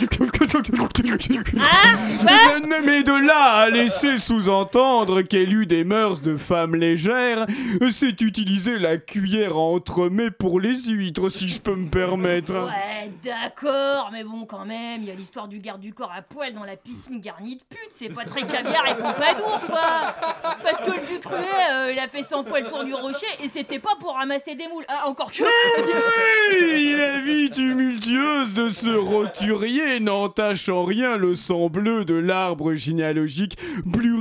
Mais 2.85 3.03
de 3.03 3.25
là 3.27 3.43
à 3.63 3.69
laisser 3.69 4.17
sous-entendre 4.39 5.21
qu'elle 5.21 5.53
eut 5.53 5.65
des 5.65 5.83
mœurs 5.83 6.21
de 6.21 6.37
femme 6.37 6.75
légère, 6.75 7.45
c'est 7.91 8.21
utiliser 8.21 8.77
la 8.77 8.97
cuillère 8.97 9.53
à 9.53 9.59
entremets 9.59 10.31
pour 10.31 10.59
les 10.59 10.77
huîtres, 10.89 11.29
si 11.29 11.49
je 11.49 11.59
peux 11.59 11.75
me 11.75 11.89
permettre. 11.89 12.53
Ouais, 12.53 13.11
d'accord, 13.23 14.09
mais 14.13 14.23
bon, 14.23 14.45
quand 14.45 14.65
même, 14.65 15.01
il 15.01 15.07
y 15.07 15.11
a 15.11 15.15
l'histoire 15.15 15.47
du 15.47 15.59
garde 15.59 15.81
du 15.81 15.93
corps 15.93 16.13
à 16.15 16.21
poil 16.21 16.53
dans 16.53 16.63
la 16.63 16.77
piscine 16.77 17.19
garnie 17.19 17.55
de 17.55 17.63
pute, 17.69 17.89
c'est 17.91 18.09
pas 18.09 18.23
très 18.23 18.41
caviar 18.41 18.85
et 18.87 18.95
pompadour, 18.95 19.59
quoi 19.67 20.15
Parce 20.63 20.81
que 20.81 20.91
le 20.91 21.07
duc 21.07 21.25
Ruet, 21.25 21.37
euh, 21.71 21.91
il 21.91 21.99
a 21.99 22.07
fait 22.07 22.23
100 22.23 22.43
fois 22.45 22.61
le 22.61 22.67
tour 22.67 22.85
du 22.85 22.93
rocher 22.93 23.27
et 23.43 23.49
c'était 23.49 23.79
pas 23.79 23.95
pour 23.99 24.13
ramasser 24.13 24.55
des 24.55 24.67
moules. 24.67 24.85
Ah, 24.87 25.07
encore 25.07 25.31
que. 25.31 25.43
Oui, 25.43 26.95
la 26.97 27.19
vie 27.19 27.49
tumultueuse 27.51 28.53
de 28.53 28.69
ce 28.69 28.89
roturier 28.89 29.99
n'entache 29.99 30.69
en 30.69 30.83
rien 30.83 31.17
le 31.17 31.35
sang 31.35 31.69
bleu 31.69 32.05
de 32.05 32.15
l'arbre 32.15 32.73
généalogique 32.73 33.57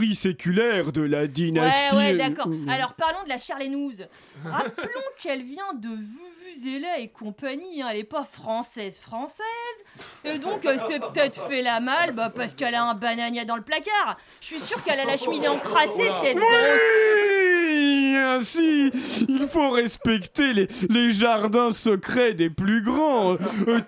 pluriséculaire 0.09 0.93
de 0.93 1.03
la 1.03 1.27
dynastie. 1.27 1.95
Ouais, 1.95 2.13
ouais, 2.13 2.15
d'accord. 2.15 2.49
Alors 2.69 2.95
parlons 2.95 3.23
de 3.25 3.29
la 3.29 3.39
Charlénouse. 3.39 4.07
Rappelons 4.45 5.01
qu'elle 5.21 5.43
vient 5.43 5.75
de 5.75 5.89
Vuvuzela 5.89 6.99
et 6.99 7.09
compagnie, 7.09 7.83
hein. 7.83 7.89
elle 7.91 7.99
est 7.99 8.05
pas 8.05 8.25
française 8.25 8.99
française. 8.99 9.45
Et 10.25 10.39
donc 10.39 10.65
elle 10.65 10.81
s'est 10.81 11.01
peut-être 11.01 11.47
fait 11.47 11.63
la 11.63 11.81
malle 11.81 12.13
bah, 12.13 12.31
parce 12.35 12.55
qu'elle 12.55 12.75
a 12.75 12.85
un 12.85 12.95
banania 12.95 13.45
dans 13.45 13.57
le 13.57 13.63
placard. 13.63 14.17
Je 14.41 14.47
suis 14.47 14.61
sûr 14.61 14.83
qu'elle 14.83 15.01
a 15.01 15.05
la 15.05 15.17
cheminée 15.17 15.49
encrassée, 15.49 16.11
cette 16.23 16.37
grosse... 16.37 17.98
Oui, 18.09 18.15
bien 18.15 18.41
si 18.41 18.91
Il 19.29 19.47
faut 19.49 19.71
respecter 19.71 20.53
les, 20.53 21.11
jardins 21.11 21.71
secrets 21.71 22.35
des 22.35 22.51
plus 22.51 22.83
grands. 22.83 23.37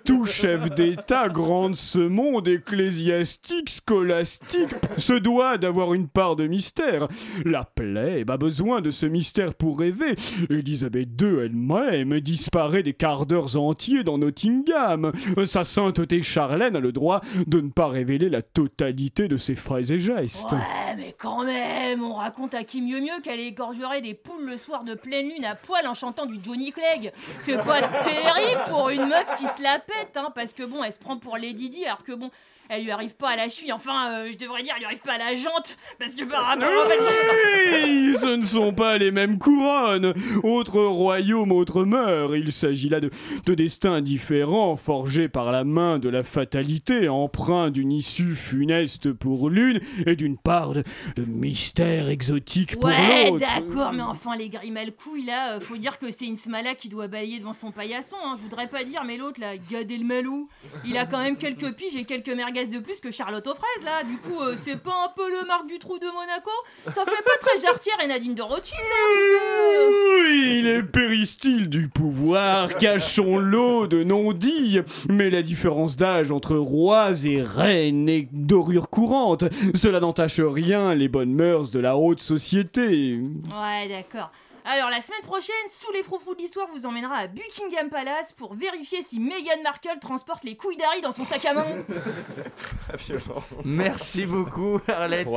Tout 0.05 0.25
chef 0.25 0.69
d'État, 0.71 1.29
grand 1.29 1.69
de 1.69 1.75
ce 1.75 1.99
monde, 1.99 2.47
ecclésiastique, 2.47 3.69
scolastique, 3.69 4.69
se 4.97 5.13
doit 5.13 5.57
d'avoir 5.57 5.93
une 5.93 6.07
part 6.07 6.35
de 6.35 6.47
mystère. 6.47 7.07
La 7.45 7.63
plèbe 7.63 8.29
a 8.29 8.37
besoin 8.37 8.81
de 8.81 8.91
ce 8.91 9.05
mystère 9.05 9.53
pour 9.53 9.79
rêver. 9.79 10.15
Élisabeth 10.49 11.09
II 11.21 11.39
elle-même 11.45 12.19
disparaît 12.19 12.83
des 12.83 12.93
quarts 12.93 13.25
d'heures 13.25 13.57
entiers 13.57 14.03
dans 14.03 14.17
Nottingham. 14.17 15.11
Sa 15.45 15.63
sainteté 15.63 16.21
Charlène 16.21 16.75
a 16.75 16.79
le 16.79 16.91
droit 16.91 17.21
de 17.47 17.61
ne 17.61 17.69
pas 17.69 17.87
révéler 17.87 18.29
la 18.29 18.41
totalité 18.41 19.27
de 19.27 19.37
ses 19.37 19.55
phrases 19.55 19.91
et 19.91 19.99
gestes. 19.99 20.51
Ouais, 20.51 20.95
mais 20.97 21.15
quand 21.17 21.43
même, 21.43 22.03
on 22.03 22.13
raconte 22.13 22.53
à 22.53 22.63
qui 22.63 22.81
mieux 22.81 23.01
mieux 23.01 23.21
qu'elle 23.23 23.39
égorgerait 23.39 24.01
des 24.01 24.10
poules 24.13 24.45
le 24.45 24.57
soir 24.57 24.83
de 24.83 24.93
pleine 24.93 25.29
lune 25.29 25.45
à 25.45 25.55
poil 25.55 25.87
en 25.87 25.93
chantant 25.93 26.25
du 26.25 26.39
Johnny 26.43 26.71
Clegg. 26.71 27.11
C'est 27.39 27.57
pas 27.57 27.81
terrible 27.81 28.61
pour 28.67 28.89
une 28.89 29.05
meuf 29.05 29.27
qui 29.37 29.47
se 29.47 29.61
la 29.61 29.79
pète, 29.79 30.15
hein, 30.15 30.31
parce 30.33 30.53
que 30.53 30.63
bon, 30.63 30.83
elle 30.83 30.93
se 30.93 30.99
prend 30.99 31.17
pour 31.17 31.37
Lady 31.37 31.69
Di, 31.69 31.85
alors 31.85 32.03
que 32.03 32.13
bon, 32.13 32.31
elle 32.69 32.83
lui 32.83 32.91
arrive 32.91 33.15
pas 33.15 33.31
à 33.31 33.35
la 33.35 33.49
cheville, 33.49 33.73
enfin, 33.73 34.11
euh, 34.11 34.29
je 34.31 34.37
devrais 34.37 34.63
dire, 34.63 34.73
elle 34.75 34.79
lui 34.79 34.85
arrive 34.85 35.01
pas 35.01 35.13
à 35.13 35.17
la 35.17 35.35
jante, 35.35 35.75
parce 35.99 36.15
que 36.15 36.23
par 36.23 36.45
rapport 36.45 36.69
ce 36.69 38.10
ne 38.41 38.45
sont 38.45 38.73
pas 38.73 38.97
les 38.97 39.11
mêmes 39.11 39.37
couronnes. 39.37 40.13
Autre 40.43 40.81
royaume, 40.81 41.51
autre 41.51 41.83
mœurs. 41.83 42.31
Il 42.35 42.51
s'agit 42.51 42.89
là 42.89 42.99
de, 42.99 43.09
de 43.45 43.53
destins 43.53 44.01
différents, 44.01 44.75
forgés 44.75 45.29
par 45.29 45.51
la 45.51 45.63
main 45.63 45.99
de 45.99 46.09
la 46.09 46.23
fatalité, 46.23 47.09
empreints 47.09 47.69
d'une 47.71 47.91
issue 47.91 48.35
funeste 48.35 49.11
pour 49.13 49.49
l'une 49.49 49.79
et 50.05 50.15
d'une 50.15 50.37
part 50.37 50.73
de, 50.73 50.83
de 51.15 51.23
mystère 51.25 52.09
exotique 52.09 52.75
pour 52.79 52.89
Ouais, 52.89 53.29
l'autre. 53.29 53.39
d'accord, 53.39 53.93
mais 53.93 54.01
enfin, 54.01 54.35
les 54.35 54.49
grimales 54.49 54.91
couilles 54.93 55.25
là, 55.25 55.53
euh, 55.55 55.59
faut 55.59 55.77
dire 55.77 55.97
que 55.99 56.11
c'est 56.11 56.25
une 56.25 56.37
smala 56.37 56.75
qui 56.75 56.89
doit 56.89 57.07
balayer 57.07 57.39
devant 57.39 57.53
son 57.53 57.71
paillasson. 57.71 58.15
Hein. 58.25 58.33
Je 58.37 58.41
voudrais 58.41 58.67
pas 58.67 58.83
dire, 58.83 59.03
mais 59.05 59.17
l'autre 59.17 59.39
là, 59.39 59.55
Gad 59.57 59.89
Elmalou, 59.91 60.49
il 60.85 60.97
a 60.97 61.05
quand 61.05 61.19
même 61.19 61.37
quelques 61.37 61.71
piges 61.73 61.95
et 61.95 62.03
quelques 62.03 62.29
merguez 62.29 62.65
de 62.67 62.79
plus 62.79 62.99
que 62.99 63.11
Charlotte 63.11 63.45
aux 63.47 63.55
fraises 63.55 63.85
là. 63.85 64.03
Du 64.03 64.17
coup, 64.17 64.41
euh, 64.41 64.53
c'est 64.55 64.81
pas 64.81 65.05
un 65.05 65.09
peu 65.15 65.29
le 65.29 65.45
Marc 65.47 65.67
du 65.67 65.77
Trou 65.79 65.97
de 65.99 66.05
Monaco? 66.05 66.49
Ça 66.85 67.05
fait 67.05 67.23
pas 67.23 67.37
très 67.39 67.61
jarretière 67.61 67.95
et 68.03 68.07
Nadine 68.07 68.30
de 68.35 68.41
Rothschild 68.41 68.79
là, 68.79 69.89
Oui, 70.21 70.61
les 70.63 70.83
péristyles 70.83 71.69
du 71.69 71.87
pouvoir, 71.87 72.75
cachons-l'eau 72.75 73.87
de 73.87 74.03
non-dits. 74.03 74.79
Mais 75.09 75.29
la 75.29 75.41
différence 75.41 75.95
d'âge 75.95 76.31
entre 76.31 76.55
rois 76.55 77.11
et 77.25 77.41
reines 77.41 78.07
est 78.09 78.27
dorure 78.31 78.89
courante. 78.89 79.45
Cela 79.75 79.99
n'entache 79.99 80.39
rien 80.39 80.93
les 80.95 81.07
bonnes 81.07 81.33
mœurs 81.33 81.71
de 81.71 81.79
la 81.79 81.97
haute 81.97 82.21
société. 82.21 83.19
Ouais, 83.45 83.87
d'accord. 83.89 84.31
Alors, 84.63 84.89
la 84.91 85.01
semaine 85.01 85.21
prochaine, 85.23 85.55
sous 85.67 85.91
les 85.91 86.03
froufrous 86.03 86.35
de 86.35 86.39
l'histoire 86.41 86.67
vous 86.73 86.85
emmènera 86.85 87.15
à 87.15 87.27
Buckingham 87.27 87.89
Palace 87.89 88.31
pour 88.33 88.53
vérifier 88.53 89.01
si 89.01 89.19
Meghan 89.19 89.61
Markle 89.63 89.97
transporte 89.99 90.43
les 90.43 90.55
couilles 90.55 90.77
d'Harry 90.77 91.01
dans 91.01 91.11
son 91.11 91.25
sac 91.25 91.43
à 91.45 91.53
main. 91.53 91.65
Merci 93.65 94.25
beaucoup 94.25 94.79
Arlette 94.87 95.27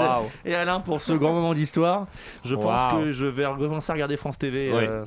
et 0.44 0.54
Alain 0.54 0.80
pour 0.80 1.00
ce 1.00 1.12
grand 1.14 1.32
moment 1.32 1.54
d'histoire. 1.54 2.06
Je 2.44 2.54
pense 2.54 2.92
que 2.94 3.12
je 3.12 3.26
vais 3.26 3.46
recommencer 3.46 3.90
à 3.90 3.94
regarder 3.94 4.16
France 4.16 4.38
TV. 4.38 4.70
Oui. 4.72 4.84
euh, 4.84 5.04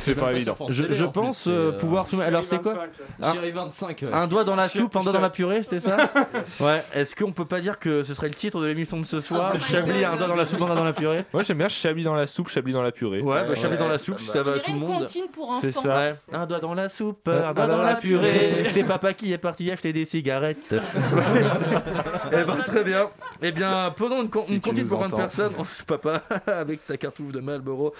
C'est 0.00 0.14
pas 0.14 0.32
évident. 0.32 0.56
Je, 0.68 0.92
je 0.92 1.04
pense 1.04 1.46
euh, 1.48 1.72
pouvoir 1.72 2.06
soumettre. 2.06 2.28
Alors 2.28 2.44
c'est 2.44 2.60
quoi 2.62 2.74
Un- 3.20 3.32
Chérie 3.32 3.50
25. 3.50 4.02
ouais. 4.02 4.12
Un 4.12 4.26
doigt 4.26 4.44
dans 4.44 4.56
la 4.56 4.68
Chérie- 4.68 4.84
soupe, 4.84 4.96
un 4.96 5.00
doigt 5.00 5.12
dans 5.12 5.20
la 5.20 5.30
purée, 5.30 5.62
c'était 5.62 5.80
ça 5.80 5.96
Ouais. 6.60 6.84
Est-ce 6.94 7.16
qu'on 7.16 7.32
peut 7.32 7.44
pas 7.44 7.60
dire 7.60 7.78
que 7.78 8.02
ce 8.02 8.14
serait 8.14 8.28
le 8.28 8.34
titre 8.34 8.60
de 8.60 8.66
l'émission 8.66 8.98
de 8.98 9.04
ce 9.04 9.20
soir 9.20 9.58
Chablis, 9.60 10.04
un 10.04 10.16
doigt 10.16 10.28
dans 10.28 10.36
la 10.36 10.46
soupe, 10.46 10.62
un 10.62 10.66
doigt 10.66 10.74
dans 10.76 10.84
la 10.84 10.92
purée 10.92 11.24
Moi 11.32 11.42
j'aime 11.42 11.58
bien 11.58 11.68
Chablis 11.68 12.04
dans 12.04 12.14
la 12.14 12.26
soupe, 12.26 12.48
Chablis 12.48 12.72
dans 12.72 12.82
la 12.82 12.92
purée. 12.92 13.20
Ouais, 13.20 13.31
bah, 13.48 13.54
Chablis 13.54 13.78
dans 13.78 13.88
la 13.88 13.98
soupe, 13.98 14.20
si 14.20 14.26
ça 14.26 14.42
va 14.42 14.52
à 14.52 14.58
tout 14.58 14.70
le 14.70 14.76
une 14.76 14.80
monde. 14.82 14.98
comptine 15.00 15.26
pour 15.32 15.50
enfants. 15.50 15.58
C'est 15.60 15.72
ça. 15.72 15.96
Ouais. 15.96 16.12
Un 16.32 16.46
doigt 16.46 16.60
dans 16.60 16.74
la 16.74 16.88
soupe, 16.88 17.28
un 17.28 17.52
doigt 17.52 17.66
dans 17.66 17.82
la 17.82 17.94
purée. 17.96 18.64
C'est 18.68 18.84
papa 18.84 19.12
qui 19.14 19.32
est 19.32 19.38
parti 19.38 19.70
acheter 19.70 19.92
des 19.92 20.04
cigarettes. 20.04 20.74
eh 22.32 22.44
ben 22.44 22.56
très 22.64 22.84
bien. 22.84 23.08
Eh 23.40 23.52
bien, 23.52 23.92
posons 23.96 24.22
une, 24.22 24.30
con- 24.30 24.42
Si 24.42 24.54
une 24.54 24.60
comptine 24.60 24.86
pour 24.86 25.00
20 25.00 25.06
entends. 25.06 25.16
personnes. 25.16 25.52
Oh, 25.58 25.64
papa 25.86 26.22
avec 26.46 26.86
ta 26.86 26.96
cartouche 26.96 27.32
de 27.32 27.40
Marlboro. 27.40 27.92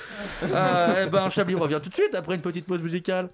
Euh, 0.45 1.05
eh 1.07 1.11
ben, 1.11 1.29
Chablis 1.31 1.55
revient 1.55 1.81
tout 1.83 1.89
de 1.89 1.95
suite 1.95 2.15
après 2.15 2.35
une 2.37 2.41
petite 2.43 2.67
pause 2.67 2.83
musicale. 2.83 3.29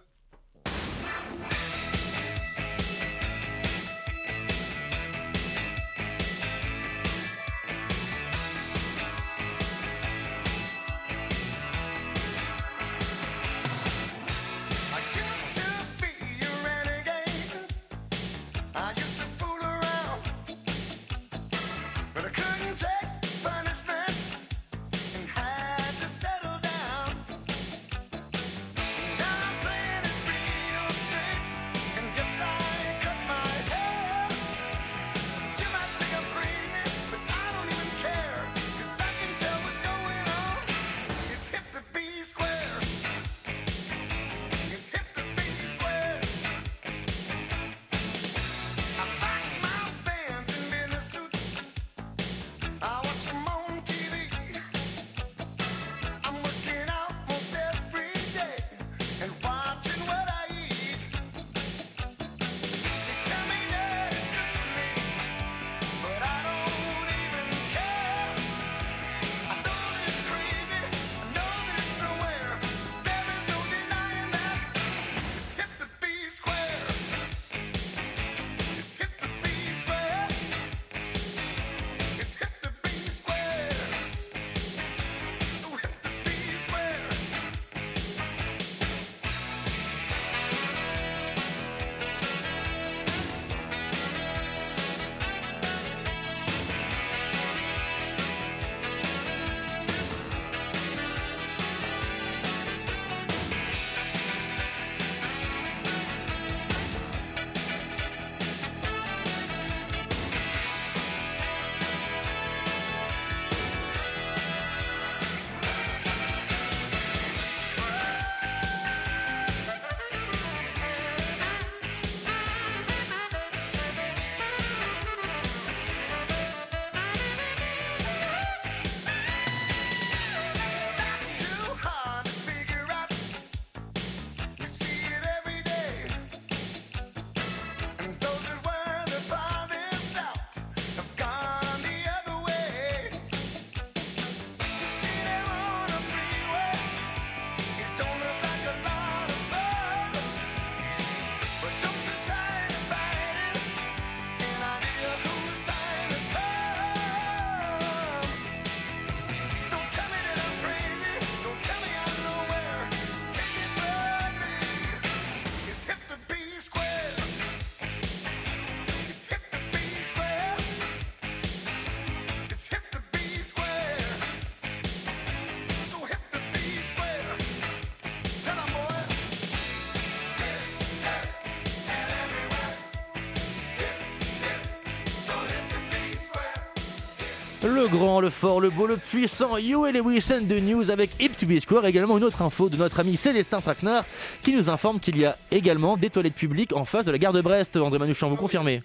Le 187.79 187.87
grand, 187.87 188.21
le 188.21 188.29
fort, 188.29 188.61
le 188.61 188.71
beau, 188.71 188.89
le 188.89 188.97
puissant 188.97 189.57
Huey 189.57 189.93
Lewis 189.93 190.33
and 190.33 190.47
the 190.49 190.61
News 190.61 190.91
avec 190.91 191.11
Hip 191.21 191.37
to 191.39 191.47
be 191.47 191.61
Square. 191.61 191.87
Également 191.87 192.19
une 192.19 192.25
autre 192.25 192.43
info 192.43 192.69
de 192.69 192.77
notre 192.77 192.99
ami 192.99 193.17
Célestin 193.17 193.61
Traquenard 193.61 194.05
qui 194.43 194.53
nous 194.53 194.69
informe 194.69 194.99
qu'il 194.99 195.17
y 195.17 195.25
a 195.25 195.37
également 195.53 195.97
des 195.97 196.11
toilettes 196.11 196.35
publiques 196.35 196.73
en 196.75 196.85
face 196.85 197.05
de 197.05 197.13
la 197.13 197.19
gare 197.19 197.33
de 197.33 197.41
Brest. 197.41 197.77
André 197.77 198.01
Manouchian, 198.01 198.29
vous 198.29 198.35
confirmez 198.35 198.83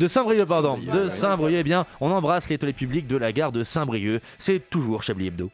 De 0.00 0.08
Saint-Brieuc, 0.08 0.46
pardon. 0.46 0.76
De 0.76 1.08
Saint-Brieuc, 1.08 1.60
eh 1.60 1.62
bien, 1.62 1.86
on 2.00 2.10
embrasse 2.10 2.48
les 2.48 2.58
toilettes 2.58 2.74
publiques 2.74 3.06
de 3.06 3.16
la 3.16 3.30
gare 3.30 3.52
de 3.52 3.62
Saint-Brieuc. 3.62 4.20
C'est 4.40 4.68
toujours 4.68 5.04
Chablis 5.04 5.28
Hebdo. 5.28 5.48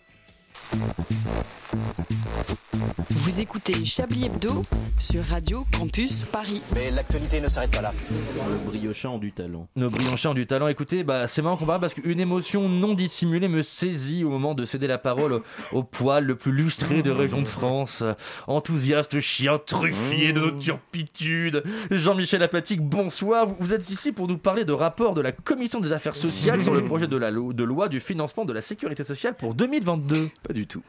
Vous 3.11 3.41
écoutez 3.41 3.85
Chablis 3.85 4.27
Hebdo 4.27 4.63
sur 4.99 5.25
Radio 5.25 5.65
Campus 5.77 6.23
Paris. 6.23 6.63
Mais 6.75 6.91
l'actualité 6.91 7.41
ne 7.41 7.49
s'arrête 7.49 7.71
pas 7.73 7.83
là. 7.83 7.93
Le 8.11 8.57
briochant 8.71 9.19
du 9.19 9.33
talent. 9.33 9.67
Nos 9.77 9.91
brillants 9.91 10.35
du 10.35 10.47
talent, 10.47 10.69
écoutez, 10.69 11.03
bah, 11.05 11.27
c'est 11.27 11.43
marrant 11.43 11.57
qu'on 11.57 11.67
parle 11.67 11.81
parce 11.81 11.95
qu'une 11.95 12.21
émotion 12.21 12.69
non 12.69 12.95
dissimulée 12.95 13.49
me 13.49 13.63
saisit 13.63 14.25
au 14.25 14.31
moment 14.31 14.55
de 14.55 14.65
céder 14.65 14.87
la 14.87 14.99
parole 14.99 15.33
au, 15.33 15.43
au 15.73 15.83
poil 15.83 16.25
le 16.25 16.37
plus 16.37 16.53
lustré 16.53 17.03
de 17.03 17.11
région 17.11 17.43
de 17.43 17.49
France. 17.49 18.03
Enthousiaste 18.47 19.21
chien 19.21 19.59
truffier 19.65 20.33
de 20.33 20.41
notre 20.41 20.59
turpitude. 20.59 21.65
Jean-Michel 21.91 22.43
Apatique, 22.43 22.81
bonsoir. 22.81 23.47
Vous, 23.47 23.57
vous 23.59 23.73
êtes 23.73 23.91
ici 23.91 24.13
pour 24.13 24.29
nous 24.29 24.39
parler 24.39 24.65
de 24.65 24.73
rapport 24.73 25.15
de 25.15 25.21
la 25.21 25.33
Commission 25.33 25.81
des 25.81 25.93
affaires 25.93 26.15
sociales 26.17 26.63
sur 26.63 26.75
le 26.75 26.85
projet 26.85 27.07
de, 27.09 27.17
la 27.17 27.31
lo- 27.31 27.53
de 27.53 27.65
loi 27.65 27.89
du 27.89 28.01
financement 28.01 28.45
de 28.45 28.53
la 28.53 28.61
sécurité 28.63 29.03
sociale 29.05 29.35
pour 29.35 29.55
2022. 29.55 30.29
Pas 30.47 30.53
du 30.55 30.67
tout. 30.67 30.83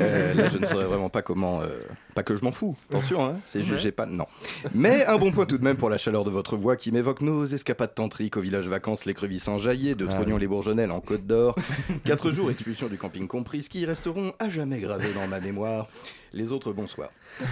Euh, 0.00 0.13
là, 0.14 0.48
je 0.48 0.58
ne 0.58 0.66
saurais 0.66 0.84
vraiment 0.84 1.08
pas 1.08 1.22
comment. 1.22 1.60
Pas 2.14 2.22
que 2.22 2.36
je 2.36 2.42
m'en 2.44 2.52
fous, 2.52 2.76
attention, 2.90 3.24
hein, 3.24 3.36
c'est 3.44 3.60
Ouais. 3.64 3.76
j'ai 3.76 3.92
pas. 3.92 4.06
Non. 4.06 4.26
Mais 4.74 5.04
un 5.06 5.16
bon 5.18 5.32
point 5.32 5.46
tout 5.46 5.58
de 5.58 5.64
même 5.64 5.76
pour 5.76 5.90
la 5.90 5.98
chaleur 5.98 6.24
de 6.24 6.30
votre 6.30 6.56
voix 6.56 6.76
qui 6.76 6.92
m'évoque 6.92 7.20
nos 7.22 7.44
escapades 7.44 7.94
tantriques 7.94 8.36
au 8.36 8.40
village 8.40 8.68
vacances 8.68 9.04
l'écrevisse 9.04 9.48
enjaillée, 9.48 9.94
de 9.94 10.06
Ah 10.08 10.14
Trognon-les-Bourgenelles 10.14 10.90
en 10.92 11.00
Côte 11.00 11.26
d'Or. 11.26 11.56
Quatre 12.04 12.30
jours 12.30 12.50
expulsion 12.50 12.88
du 12.88 12.96
camping 12.96 13.26
comprises 13.26 13.68
qui 13.68 13.84
resteront 13.86 14.32
à 14.38 14.48
jamais 14.48 14.78
gravés 14.78 15.12
dans 15.12 15.26
ma 15.26 15.40
mémoire. 15.40 15.88
Les 16.32 16.50
autres, 16.50 16.72
bonsoir. 16.72 17.10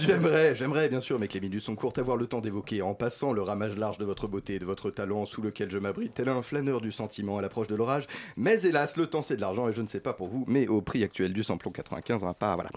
j'aimerais, 0.00 0.54
j'aimerais 0.54 0.88
bien 0.88 1.00
sûr, 1.00 1.18
mais 1.18 1.26
que 1.28 1.34
les 1.34 1.40
minutes 1.40 1.62
sont 1.62 1.74
courtes, 1.74 1.98
avoir 1.98 2.16
le 2.16 2.26
temps 2.26 2.40
d'évoquer 2.40 2.80
en 2.82 2.94
passant 2.94 3.32
le 3.32 3.42
ramage 3.42 3.76
large 3.76 3.98
de 3.98 4.04
votre 4.04 4.28
beauté 4.28 4.54
et 4.54 4.58
de 4.58 4.64
votre 4.64 4.90
talent 4.90 5.26
sous 5.26 5.42
lequel 5.42 5.70
je 5.70 5.78
m'abrite 5.78 6.14
tel 6.14 6.28
un 6.28 6.42
flâneur 6.42 6.80
du 6.80 6.92
sentiment 6.92 7.38
à 7.38 7.42
l'approche 7.42 7.66
de 7.66 7.74
l'orage. 7.74 8.04
Mais 8.36 8.60
hélas, 8.62 8.96
le 8.96 9.06
temps 9.06 9.22
c'est 9.22 9.36
de 9.36 9.40
l'argent 9.40 9.68
et 9.68 9.74
je 9.74 9.82
ne 9.82 9.88
sais 9.88 10.00
pas 10.00 10.12
pour 10.12 10.28
vous, 10.28 10.44
mais 10.46 10.68
au 10.68 10.80
prix 10.80 11.02
actuel 11.02 11.32
du 11.32 11.42
samplon 11.42 11.70
95, 11.72 12.22
on 12.22 12.26
va 12.26 12.34
pas, 12.34 12.54
voilà. 12.54 12.70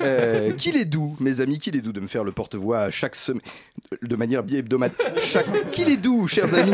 Euh, 0.00 0.43
qu'il 0.52 0.76
est 0.76 0.84
doux, 0.84 1.16
mes 1.20 1.40
amis, 1.40 1.58
qu'il 1.58 1.76
est 1.76 1.80
doux 1.80 1.92
de 1.92 2.00
me 2.00 2.06
faire 2.06 2.24
le 2.24 2.32
porte-voix 2.32 2.78
à 2.80 2.90
chaque 2.90 3.14
semaine, 3.14 3.42
de 4.02 4.16
manière 4.16 4.42
bi-hebdomadaire. 4.42 4.96
Chaque... 5.18 5.70
Qu'il 5.70 5.88
est 5.90 5.96
doux, 5.96 6.26
chers 6.28 6.54
amis, 6.54 6.72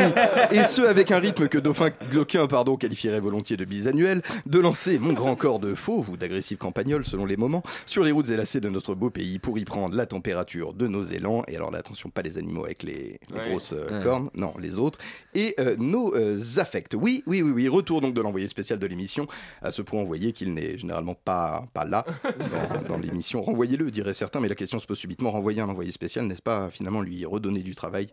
et 0.50 0.64
ce 0.64 0.82
avec 0.82 1.10
un 1.10 1.18
rythme 1.18 1.48
que 1.48 1.58
Dauphin 1.58 1.90
d'aucuns 2.12 2.46
pardon, 2.46 2.76
qualifierait 2.76 3.20
volontiers 3.20 3.56
de 3.56 3.64
bisannuel, 3.64 4.22
de 4.46 4.58
lancer 4.58 4.98
mon 4.98 5.12
grand 5.12 5.36
corps 5.36 5.58
de 5.60 5.74
fauve 5.74 6.10
ou 6.10 6.16
d'agressif 6.16 6.58
campagnol 6.58 7.04
selon 7.04 7.24
les 7.26 7.36
moments 7.36 7.62
sur 7.86 8.02
les 8.04 8.10
routes 8.12 8.30
élacées 8.30 8.60
de 8.60 8.68
notre 8.68 8.94
beau 8.94 9.10
pays 9.10 9.38
pour 9.38 9.58
y 9.58 9.64
prendre 9.64 9.94
la 9.96 10.06
température 10.06 10.74
de 10.74 10.86
nos 10.86 11.02
élans. 11.04 11.42
Et 11.48 11.56
alors 11.56 11.70
là, 11.70 11.78
attention, 11.78 12.10
pas 12.10 12.22
les 12.22 12.38
animaux 12.38 12.64
avec 12.64 12.82
les, 12.82 13.18
les 13.32 13.38
Ouais. 13.40 13.48
grosses 13.50 13.72
euh, 13.72 13.98
Ouais. 13.98 14.04
cornes, 14.04 14.30
non, 14.34 14.52
les 14.60 14.78
autres. 14.78 14.98
Et 15.34 15.54
euh, 15.60 15.76
nos 15.78 16.14
euh, 16.14 16.38
affects. 16.58 16.94
Oui, 16.94 17.22
oui, 17.26 17.42
oui, 17.42 17.50
oui. 17.52 17.68
Retour 17.68 18.00
donc 18.00 18.14
de 18.14 18.20
l'envoyé 18.20 18.48
spécial 18.48 18.78
de 18.78 18.86
l'émission. 18.86 19.26
À 19.62 19.70
ce 19.70 19.82
point 19.82 20.00
envoyé 20.00 20.32
qu'il 20.32 20.52
n'est 20.54 20.76
généralement 20.78 21.14
pas, 21.14 21.64
pas 21.72 21.84
là 21.84 22.04
dans, 22.24 22.88
dans 22.88 22.98
l'émission. 22.98 23.42
Renvoyez-le, 23.60 23.90
diraient 23.90 24.14
certains, 24.14 24.40
mais 24.40 24.48
la 24.48 24.54
question 24.54 24.78
se 24.78 24.86
pose 24.86 24.96
subitement. 24.96 25.30
Renvoyer 25.30 25.60
un 25.60 25.68
envoyé 25.68 25.92
spécial, 25.92 26.24
n'est-ce 26.24 26.40
pas 26.40 26.70
finalement 26.70 27.02
lui 27.02 27.26
redonner 27.26 27.60
du 27.60 27.74
travail? 27.74 28.08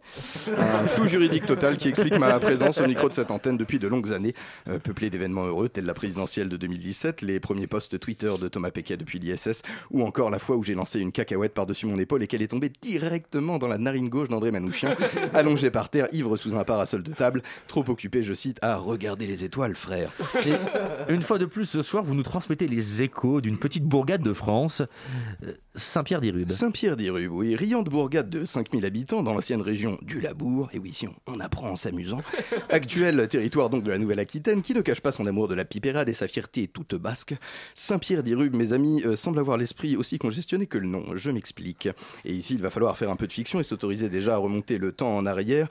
Un 0.57 0.85
flou 0.87 1.07
juridique 1.07 1.45
total 1.45 1.77
qui 1.77 1.87
explique 1.87 2.19
ma 2.19 2.37
présence 2.37 2.81
au 2.81 2.85
micro 2.85 3.07
de 3.07 3.13
cette 3.13 3.31
antenne 3.31 3.55
depuis 3.55 3.79
de 3.79 3.87
longues 3.87 4.11
années, 4.11 4.35
euh, 4.67 4.77
peuplée 4.77 5.09
d'événements 5.09 5.45
heureux 5.45 5.69
tels 5.69 5.85
la 5.85 5.93
présidentielle 5.93 6.49
de 6.49 6.57
2017, 6.57 7.21
les 7.21 7.39
premiers 7.39 7.65
posts 7.65 7.97
Twitter 7.97 8.33
de 8.41 8.49
Thomas 8.49 8.71
Pesquet 8.71 8.97
depuis 8.97 9.19
l'ISS, 9.19 9.61
ou 9.89 10.03
encore 10.03 10.31
la 10.31 10.37
fois 10.37 10.57
où 10.57 10.63
j'ai 10.63 10.75
lancé 10.75 10.99
une 10.99 11.13
cacahuète 11.13 11.53
par-dessus 11.53 11.85
mon 11.85 11.97
épaule 11.97 12.23
et 12.23 12.27
qu'elle 12.27 12.41
est 12.41 12.49
tombée 12.49 12.73
directement 12.81 13.57
dans 13.57 13.69
la 13.69 13.77
narine 13.77 14.09
gauche 14.09 14.27
d'André 14.27 14.51
Manouchian, 14.51 14.97
allongé 15.33 15.71
par 15.71 15.89
terre, 15.89 16.09
ivre 16.11 16.35
sous 16.35 16.57
un 16.57 16.65
parasol 16.65 17.03
de 17.03 17.13
table, 17.13 17.41
trop 17.69 17.85
occupé, 17.87 18.21
je 18.21 18.33
cite, 18.33 18.59
à 18.61 18.75
regarder 18.75 19.25
les 19.25 19.45
étoiles, 19.45 19.77
frère. 19.77 20.11
Et 20.45 21.13
une 21.13 21.21
fois 21.21 21.37
de 21.37 21.45
plus, 21.45 21.67
ce 21.67 21.81
soir, 21.81 22.03
vous 22.03 22.15
nous 22.15 22.23
transmettez 22.23 22.67
les 22.67 23.01
échos 23.01 23.39
d'une 23.39 23.57
petite 23.57 23.85
bourgade 23.85 24.21
de 24.21 24.33
France, 24.33 24.81
euh, 24.81 25.36
Saint-Pierre-d'Irube. 25.75 26.51
Saint-Pierre-d'Irube, 26.51 27.31
oui, 27.31 27.55
riante 27.55 27.89
bourgade 27.89 28.29
de 28.29 28.45
5000 28.45 28.85
habitants 28.85 29.23
dans 29.23 29.33
l'ancienne 29.33 29.61
région 29.61 29.99
du 30.01 30.19
Labour, 30.19 30.69
et 30.73 30.79
oui, 30.79 30.93
si 30.93 31.07
on, 31.07 31.13
on 31.27 31.39
apprend 31.39 31.69
en 31.69 31.75
s'amusant, 31.75 32.21
actuel 32.69 33.27
territoire 33.27 33.69
donc 33.69 33.83
de 33.83 33.91
la 33.91 33.97
Nouvelle-Aquitaine, 33.97 34.61
qui 34.61 34.73
ne 34.73 34.81
cache 34.81 35.01
pas 35.01 35.11
son 35.11 35.25
amour 35.27 35.47
de 35.47 35.55
la 35.55 35.65
pipérade 35.65 36.09
et 36.09 36.13
sa 36.13 36.27
fierté 36.27 36.67
toute 36.67 36.95
basque. 36.95 37.35
Saint-Pierre-d'Irube, 37.75 38.55
mes 38.55 38.73
amis, 38.73 39.03
euh, 39.05 39.15
semble 39.15 39.39
avoir 39.39 39.57
l'esprit 39.57 39.95
aussi 39.95 40.17
congestionné 40.17 40.65
que 40.65 40.77
le 40.77 40.87
nom, 40.87 41.15
je 41.15 41.29
m'explique. 41.29 41.89
Et 42.25 42.33
ici, 42.33 42.55
il 42.55 42.61
va 42.61 42.69
falloir 42.69 42.97
faire 42.97 43.11
un 43.11 43.15
peu 43.15 43.27
de 43.27 43.33
fiction 43.33 43.59
et 43.59 43.63
s'autoriser 43.63 44.09
déjà 44.09 44.35
à 44.35 44.37
remonter 44.37 44.77
le 44.77 44.91
temps 44.91 45.15
en 45.15 45.25
arrière. 45.25 45.67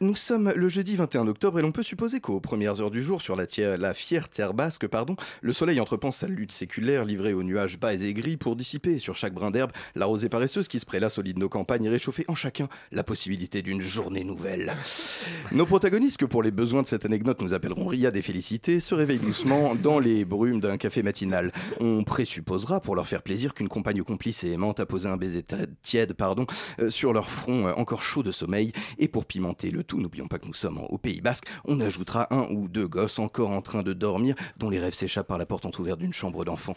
Nous 0.00 0.16
sommes 0.16 0.52
le 0.56 0.68
jeudi 0.68 0.96
21 0.96 1.28
octobre 1.28 1.60
et 1.60 1.62
l'on 1.62 1.70
peut 1.70 1.84
supposer 1.84 2.18
qu'aux 2.18 2.40
premières 2.40 2.80
heures 2.80 2.90
du 2.90 3.00
jour, 3.00 3.22
sur 3.22 3.36
la, 3.36 3.94
fière 3.94 4.28
terre 4.28 4.52
basque, 4.52 4.88
pardon, 4.88 5.14
le 5.40 5.52
soleil 5.52 5.78
entreprend 5.78 6.10
sa 6.10 6.26
lutte 6.26 6.50
séculaire 6.50 7.04
livrée 7.04 7.32
aux 7.32 7.44
nuages 7.44 7.78
bas 7.78 7.94
et 7.94 8.12
gris 8.12 8.36
pour 8.36 8.56
dissiper 8.56 8.98
sur 8.98 9.14
chaque 9.14 9.34
brin 9.34 9.52
d'herbe 9.52 9.70
la 9.94 10.06
rosée 10.06 10.28
paresseuse 10.28 10.66
qui 10.66 10.80
se 10.80 10.84
prélasse 10.84 11.18
au 11.18 11.22
lit 11.22 11.32
de 11.32 11.38
nos 11.38 11.48
campagnes 11.48 11.84
et 11.84 11.88
réchauffer 11.88 12.24
en 12.26 12.34
chacun 12.34 12.68
la 12.90 13.04
possibilité 13.04 13.62
d'une 13.62 13.80
journée 13.80 14.24
nouvelle. 14.24 14.72
Nos 15.52 15.64
protagonistes, 15.64 16.16
que 16.16 16.24
pour 16.24 16.42
les 16.42 16.50
besoins 16.50 16.82
de 16.82 16.88
cette 16.88 17.04
anecdote 17.04 17.40
nous 17.40 17.54
appellerons 17.54 17.86
Riyad 17.86 18.16
et 18.16 18.22
Félicité, 18.22 18.80
se 18.80 18.96
réveillent 18.96 19.18
doucement 19.20 19.76
dans 19.76 20.00
les 20.00 20.24
brumes 20.24 20.58
d'un 20.58 20.76
café 20.76 21.04
matinal. 21.04 21.52
On 21.78 22.02
présupposera, 22.02 22.80
pour 22.80 22.96
leur 22.96 23.06
faire 23.06 23.22
plaisir, 23.22 23.54
qu'une 23.54 23.68
compagne 23.68 24.02
complice 24.02 24.42
et 24.42 24.50
aimante 24.50 24.80
a 24.80 24.86
posé 24.86 25.08
un 25.08 25.16
baiser 25.16 25.44
tiède 25.82 26.14
pardon, 26.14 26.46
euh, 26.80 26.90
sur 26.90 27.12
leur 27.12 27.30
front 27.30 27.68
euh, 27.68 27.74
encore 27.74 28.02
chaud 28.02 28.24
de 28.24 28.32
sommeil. 28.32 28.72
Et 28.98 29.06
pour 29.06 29.24
pimenter 29.24 29.70
le 29.70 29.83
tout, 29.84 30.00
n'oublions 30.00 30.28
pas 30.28 30.38
que 30.38 30.46
nous 30.46 30.54
sommes 30.54 30.78
au 30.78 30.98
Pays 30.98 31.20
Basque, 31.20 31.44
on 31.64 31.80
ajoutera 31.80 32.32
un 32.34 32.50
ou 32.50 32.68
deux 32.68 32.88
gosses 32.88 33.18
encore 33.18 33.50
en 33.50 33.62
train 33.62 33.82
de 33.82 33.92
dormir, 33.92 34.34
dont 34.56 34.70
les 34.70 34.78
rêves 34.78 34.94
s'échappent 34.94 35.28
par 35.28 35.38
la 35.38 35.46
porte 35.46 35.66
entrouverte 35.66 35.98
d'une 35.98 36.12
chambre 36.12 36.44
d'enfant. 36.44 36.76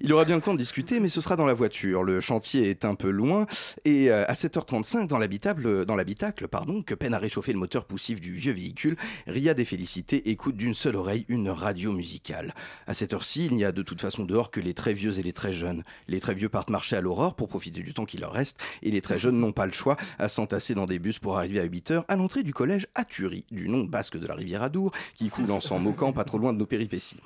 Il 0.00 0.12
aura 0.12 0.24
bien 0.24 0.36
le 0.36 0.42
temps 0.42 0.54
de 0.54 0.58
discuter, 0.58 1.00
mais 1.00 1.08
ce 1.08 1.20
sera 1.20 1.36
dans 1.36 1.46
la 1.46 1.54
voiture. 1.54 2.02
Le 2.02 2.20
chantier 2.20 2.70
est 2.70 2.84
un 2.84 2.94
peu 2.94 3.10
loin, 3.10 3.46
et 3.84 4.10
euh, 4.10 4.24
à 4.26 4.34
7h35, 4.34 5.06
dans 5.06 5.18
l'habitable, 5.18 5.86
dans 5.86 5.96
l'habitacle, 5.96 6.48
pardon, 6.48 6.82
que 6.82 6.94
peine 6.94 7.14
à 7.14 7.18
réchauffer 7.18 7.52
le 7.52 7.58
moteur 7.58 7.84
poussif 7.84 8.20
du 8.20 8.32
vieux 8.32 8.52
véhicule, 8.52 8.96
Riyad 9.26 9.58
et 9.58 9.64
Félicité 9.64 10.30
écoutent 10.30 10.56
d'une 10.56 10.74
seule 10.74 10.96
oreille 10.96 11.24
une 11.28 11.50
radio 11.50 11.92
musicale. 11.92 12.54
À 12.86 12.94
cette 12.94 13.12
heure-ci, 13.12 13.46
il 13.46 13.56
n'y 13.56 13.64
a 13.64 13.72
de 13.72 13.82
toute 13.82 14.00
façon 14.00 14.24
dehors 14.24 14.50
que 14.50 14.60
les 14.60 14.74
très 14.74 14.94
vieux 14.94 15.18
et 15.18 15.22
les 15.22 15.32
très 15.32 15.52
jeunes. 15.52 15.82
Les 16.06 16.20
très 16.20 16.34
vieux 16.34 16.48
partent 16.48 16.70
marcher 16.70 16.96
à 16.96 17.00
l'aurore 17.00 17.34
pour 17.34 17.48
profiter 17.48 17.80
du 17.80 17.94
temps 17.94 18.04
qui 18.04 18.18
leur 18.18 18.32
reste, 18.32 18.58
et 18.82 18.90
les 18.90 19.00
très 19.00 19.18
jeunes 19.18 19.38
n'ont 19.38 19.52
pas 19.52 19.66
le 19.66 19.72
choix 19.72 19.96
à 20.18 20.28
s'entasser 20.28 20.74
dans 20.74 20.86
des 20.86 20.98
bus 20.98 21.18
pour 21.18 21.38
arriver 21.38 21.60
à 21.60 21.66
8h 21.66 22.04
à 22.08 22.16
l'entrée 22.16 22.42
du 22.48 22.54
collège 22.54 22.86
Aturi, 22.94 23.44
du 23.50 23.68
nom 23.68 23.84
basque 23.84 24.16
de 24.16 24.26
la 24.26 24.34
rivière 24.34 24.62
Adour, 24.62 24.90
qui 25.14 25.28
coule 25.28 25.50
en 25.50 25.60
s'en 25.60 25.78
moquant 25.78 26.14
pas 26.14 26.24
trop 26.24 26.38
loin 26.38 26.54
de 26.54 26.58
nos 26.58 26.64
péripéties. 26.64 27.18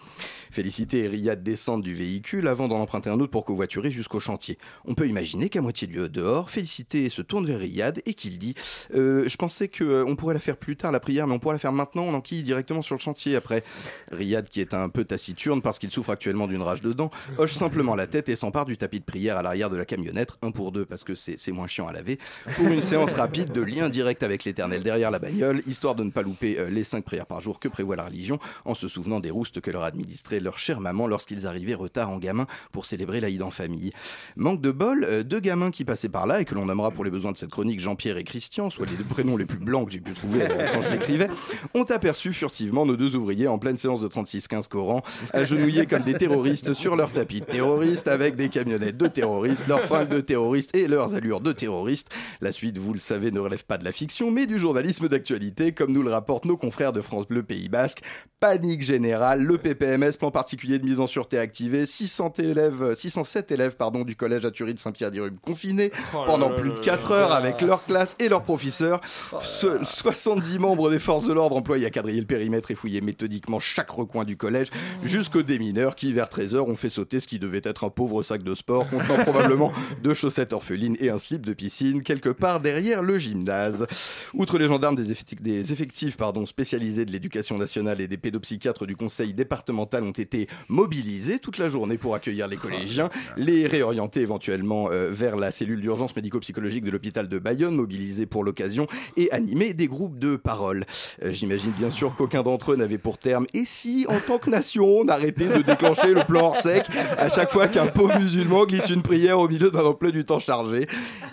Félicité 0.50 1.04
et 1.04 1.06
Riyad 1.06 1.44
descendent 1.44 1.84
du 1.84 1.94
véhicule 1.94 2.48
avant 2.48 2.66
d'en 2.66 2.80
emprunter 2.80 3.08
un 3.08 3.20
autre 3.20 3.30
pour 3.30 3.44
covoiturer 3.44 3.92
jusqu'au 3.92 4.18
chantier. 4.18 4.58
On 4.84 4.96
peut 4.96 5.06
imaginer 5.06 5.48
qu'à 5.48 5.60
moitié 5.60 5.86
du 5.86 6.08
dehors, 6.08 6.50
Félicité 6.50 7.08
se 7.08 7.22
tourne 7.22 7.46
vers 7.46 7.60
Riyad 7.60 8.02
et 8.04 8.14
qu'il 8.14 8.36
dit 8.36 8.54
Euh, 8.96 9.28
Je 9.28 9.36
pensais 9.36 9.68
qu'on 9.68 10.16
pourrait 10.16 10.34
la 10.34 10.40
faire 10.40 10.56
plus 10.56 10.76
tard, 10.76 10.90
la 10.90 10.98
prière, 10.98 11.28
mais 11.28 11.34
on 11.34 11.38
pourrait 11.38 11.54
la 11.54 11.60
faire 11.60 11.70
maintenant, 11.70 12.02
on 12.02 12.14
enquille 12.14 12.42
directement 12.42 12.82
sur 12.82 12.96
le 12.96 13.00
chantier 13.00 13.36
après. 13.36 13.62
Riyad, 14.10 14.48
qui 14.48 14.60
est 14.60 14.74
un 14.74 14.88
peu 14.88 15.04
taciturne 15.04 15.62
parce 15.62 15.78
qu'il 15.78 15.92
souffre 15.92 16.10
actuellement 16.10 16.48
d'une 16.48 16.62
rage 16.62 16.82
de 16.82 16.92
dents, 16.92 17.12
hoche 17.38 17.54
simplement 17.54 17.94
la 17.94 18.08
tête 18.08 18.28
et 18.28 18.34
s'empare 18.34 18.64
du 18.64 18.76
tapis 18.76 18.98
de 18.98 19.04
prière 19.04 19.36
à 19.36 19.42
l'arrière 19.42 19.70
de 19.70 19.76
la 19.76 19.84
camionnette, 19.84 20.30
un 20.42 20.50
pour 20.50 20.72
deux 20.72 20.84
parce 20.84 21.04
que 21.04 21.14
c'est 21.14 21.52
moins 21.52 21.68
chiant 21.68 21.86
à 21.86 21.92
laver, 21.92 22.18
pour 22.56 22.66
une 22.66 22.82
séance 22.82 23.12
rapide 23.12 23.52
de 23.52 23.60
lien 23.60 23.88
direct 23.88 24.24
avec 24.24 24.42
l'éternel 24.42 24.82
derrière 24.82 25.11
la 25.12 25.18
bagnole, 25.18 25.62
histoire 25.66 25.94
de 25.94 26.02
ne 26.02 26.10
pas 26.10 26.22
louper 26.22 26.58
euh, 26.58 26.68
les 26.68 26.84
cinq 26.84 27.04
prières 27.04 27.26
par 27.26 27.40
jour 27.40 27.60
que 27.60 27.68
prévoit 27.68 27.96
la 27.96 28.04
religion, 28.04 28.38
en 28.64 28.74
se 28.74 28.88
souvenant 28.88 29.20
des 29.20 29.30
roustes 29.30 29.60
que 29.60 29.70
leur 29.70 29.84
administrait 29.84 30.40
leur 30.40 30.58
chère 30.58 30.80
maman 30.80 31.06
lorsqu'ils 31.06 31.46
arrivaient 31.46 31.74
retard 31.74 32.10
en 32.10 32.18
gamin 32.18 32.46
pour 32.72 32.86
célébrer 32.86 33.20
l'Aïd 33.20 33.42
en 33.42 33.50
famille. 33.50 33.92
Manque 34.36 34.60
de 34.60 34.70
bol, 34.70 35.04
euh, 35.04 35.22
deux 35.22 35.40
gamins 35.40 35.70
qui 35.70 35.84
passaient 35.84 36.08
par 36.08 36.26
là 36.26 36.40
et 36.40 36.44
que 36.44 36.54
l'on 36.54 36.66
nommera 36.66 36.90
pour 36.90 37.04
les 37.04 37.10
besoins 37.10 37.32
de 37.32 37.36
cette 37.36 37.50
chronique 37.50 37.80
Jean-Pierre 37.80 38.16
et 38.16 38.24
Christian, 38.24 38.70
soit 38.70 38.86
les 38.86 38.96
deux 38.96 39.04
prénoms 39.04 39.36
les 39.36 39.46
plus 39.46 39.58
blancs 39.58 39.86
que 39.86 39.92
j'ai 39.92 40.00
pu 40.00 40.12
trouver 40.12 40.42
euh, 40.42 40.68
quand 40.72 40.82
je 40.82 40.88
l'écrivais, 40.88 41.28
ont 41.74 41.84
aperçu 41.84 42.32
furtivement 42.32 42.86
nos 42.86 42.96
deux 42.96 43.14
ouvriers 43.14 43.48
en 43.48 43.58
pleine 43.58 43.76
séance 43.76 44.00
de 44.00 44.08
36-15 44.08 44.68
Coran, 44.68 45.02
agenouillés 45.32 45.86
comme 45.86 46.02
des 46.02 46.14
terroristes 46.14 46.72
sur 46.72 46.96
leur 46.96 47.10
tapis 47.10 47.40
de 47.40 47.46
terroristes 47.46 48.08
avec 48.08 48.36
des 48.36 48.48
camionnettes 48.48 48.96
de 48.96 49.06
terroristes, 49.06 49.66
leurs 49.68 49.82
fringues 49.82 50.08
de 50.08 50.20
terroristes 50.20 50.74
et 50.74 50.88
leurs 50.88 51.14
allures 51.14 51.40
de 51.40 51.52
terroristes. 51.52 52.08
La 52.40 52.52
suite, 52.52 52.78
vous 52.78 52.94
le 52.94 53.00
savez, 53.00 53.30
ne 53.30 53.40
relève 53.40 53.64
pas 53.64 53.78
de 53.78 53.84
la 53.84 53.92
fiction, 53.92 54.30
mais 54.30 54.46
du 54.46 54.58
journalisme 54.58 55.01
d'actualité, 55.09 55.72
comme 55.72 55.92
nous 55.92 56.03
le 56.03 56.11
rapportent 56.11 56.44
nos 56.44 56.57
confrères 56.57 56.92
de 56.92 57.00
France 57.00 57.26
Bleu 57.28 57.42
Pays 57.42 57.68
Basque. 57.68 58.00
Panique 58.40 58.82
générale, 58.82 59.42
le 59.44 59.57
PPMS, 59.57 60.12
plan 60.18 60.32
particulier 60.32 60.80
de 60.80 60.84
mise 60.84 60.98
en 60.98 61.07
sûreté 61.07 61.38
activé, 61.38 61.86
600 61.86 62.32
élèves, 62.38 62.94
607 62.96 63.53
élèves 63.53 63.76
pardon, 63.76 64.03
du 64.03 64.16
collège 64.16 64.44
à 64.44 64.50
Turie 64.50 64.74
de 64.74 64.80
Saint-Pierre-d'Irube 64.80 65.38
confinés 65.40 65.92
Oh 66.12 66.24
pendant 66.26 66.50
plus 66.50 66.70
de 66.70 66.74
là 66.74 66.80
4 66.82 67.11
là 67.11 67.16
heures 67.16 67.32
avec 67.32 67.61
leur 67.61 67.84
classe 67.84 68.16
et 68.18 68.28
leurs 68.28 68.42
professeurs. 68.42 69.00
Ce- 69.42 69.84
70 69.84 70.59
membres 70.59 70.90
des 70.90 70.98
forces 70.98 71.24
de 71.28 71.32
l'ordre 71.32 71.55
employés 71.57 71.86
à 71.86 71.90
quadriller 71.90 72.20
le 72.20 72.26
périmètre 72.26 72.72
et 72.72 72.74
fouiller 72.74 73.00
méthodiquement 73.00 73.61
chaque 73.61 73.90
recoin 73.90 74.24
du 74.24 74.36
collège, 74.36 74.68
jusqu'aux 75.05 75.42
démineurs 75.42 75.94
qui, 75.94 76.12
vers 76.12 76.26
13h, 76.26 76.59
ont 76.68 76.74
fait 76.74 76.90
sauter 76.90 77.20
ce 77.20 77.28
qui 77.28 77.38
devait 77.38 77.61
être 77.62 77.84
un 77.84 77.90
pauvre 77.90 78.24
sac 78.24 78.42
de 78.42 78.55
sport 78.57 78.88
contenant 78.88 79.18
probablement 79.22 79.70
deux 80.03 80.14
chaussettes 80.14 80.53
orphelines 80.53 80.96
et 80.98 81.11
un 81.11 81.18
slip 81.18 81.46
de 81.46 81.53
piscine 81.53 82.03
quelque 82.03 82.30
part 82.30 82.59
derrière 82.59 83.03
le 83.03 83.18
gymnase. 83.18 83.86
Outre 84.34 84.59
les 84.59 84.66
gendarmes 84.66 84.91
des 84.95 85.12
effectifs, 85.12 85.43
des 85.43 85.72
effectifs, 85.72 86.16
pardon, 86.16 86.47
spécialisés 86.47 87.05
de 87.05 87.12
l'éducation 87.12 87.59
nationale 87.59 88.01
et 88.01 88.09
des 88.09 88.16
pédopsychiatres 88.16 88.86
du 88.86 88.97
conseil 88.97 89.34
départemental 89.34 90.03
ont 90.05 90.11
été 90.11 90.49
mobilisés 90.68 91.38
toute 91.38 91.59
la 91.59 91.68
journée 91.68 91.99
pour 91.99 92.14
accueillir 92.14 92.49
les 92.49 92.57
collégiens, 92.57 93.09
les 93.36 93.66
réorienter 93.66 94.20
éventuellement 94.20 94.90
euh, 94.90 95.11
vers 95.11 95.36
la 95.36 95.51
cellule 95.51 95.80
d'urgence 95.80 96.14
médico-psychologique 96.14 96.84
de 96.84 96.90
l'hôpital 96.90 97.28
de 97.28 97.38
Bayonne, 97.38 97.74
mobilisés 97.74 98.26
pour 98.26 98.45
l'occasion, 98.45 98.86
et 99.16 99.30
animer 99.32 99.74
des 99.74 99.88
groupes 99.88 100.18
de 100.18 100.36
parole. 100.36 100.84
Euh, 101.24 101.32
J'imagine 101.32 101.72
bien 101.72 101.90
sûr 101.90 102.14
qu'aucun 102.16 102.43
d'entre 102.43 102.72
eux 102.72 102.76
n'avait 102.76 102.99
pour 102.99 103.18
terme 103.18 103.47
et 103.55 103.64
si, 103.64 104.07
en 104.09 104.20
tant 104.20 104.38
que 104.38 104.51
nation, 104.51 104.84
on 104.84 105.09
arrêtait 105.09 105.49
de 105.49 105.62
déclencher 105.62 106.14
le 106.14 106.24
plan 106.24 106.47
hors 106.47 106.57
sec 106.57 106.86
à 107.18 107.28
chaque 107.28 107.51
fois 107.51 107.68
qu'un 107.68 107.86
pauvre 107.86 108.18
musulman 108.18 108.66
glisse 108.66 108.90
une 108.90 109.03
prière 109.03 109.38
au 109.38 109.49
milieu 109.49 109.70
d'un 109.70 109.84
emploi 109.84 110.11
du 110.11 110.24
temps 110.24 110.38
chargé. 110.38 110.86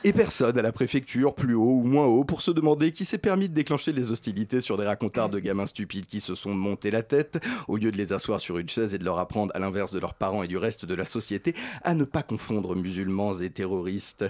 Et 0.03 0.13
personne 0.13 0.57
à 0.57 0.61
la 0.61 0.71
préfecture, 0.71 1.35
plus 1.35 1.55
haut 1.55 1.81
ou 1.81 1.83
moins 1.83 2.05
haut, 2.05 2.23
pour 2.23 2.41
se 2.41 2.51
demander 2.51 2.91
qui 2.91 3.05
s'est 3.05 3.17
permis 3.17 3.48
de 3.49 3.53
déclencher 3.53 3.91
les 3.91 4.11
hostilités 4.11 4.61
sur 4.61 4.77
des 4.77 4.85
racontards 4.85 5.29
de 5.29 5.39
gamins 5.39 5.65
stupides 5.65 6.05
qui 6.05 6.21
se 6.21 6.35
sont 6.35 6.53
montés 6.53 6.91
la 6.91 7.03
tête, 7.03 7.39
au 7.67 7.77
lieu 7.77 7.91
de 7.91 7.97
les 7.97 8.13
asseoir 8.13 8.39
sur 8.39 8.57
une 8.57 8.69
chaise 8.69 8.93
et 8.93 8.97
de 8.97 9.05
leur 9.05 9.19
apprendre, 9.19 9.51
à 9.55 9.59
l'inverse 9.59 9.91
de 9.91 9.99
leurs 9.99 10.13
parents 10.13 10.43
et 10.43 10.47
du 10.47 10.57
reste 10.57 10.85
de 10.85 10.95
la 10.95 11.05
société, 11.05 11.53
à 11.83 11.95
ne 11.95 12.03
pas 12.03 12.23
confondre 12.23 12.75
musulmans 12.75 13.39
et 13.39 13.49
terroristes. 13.49 14.25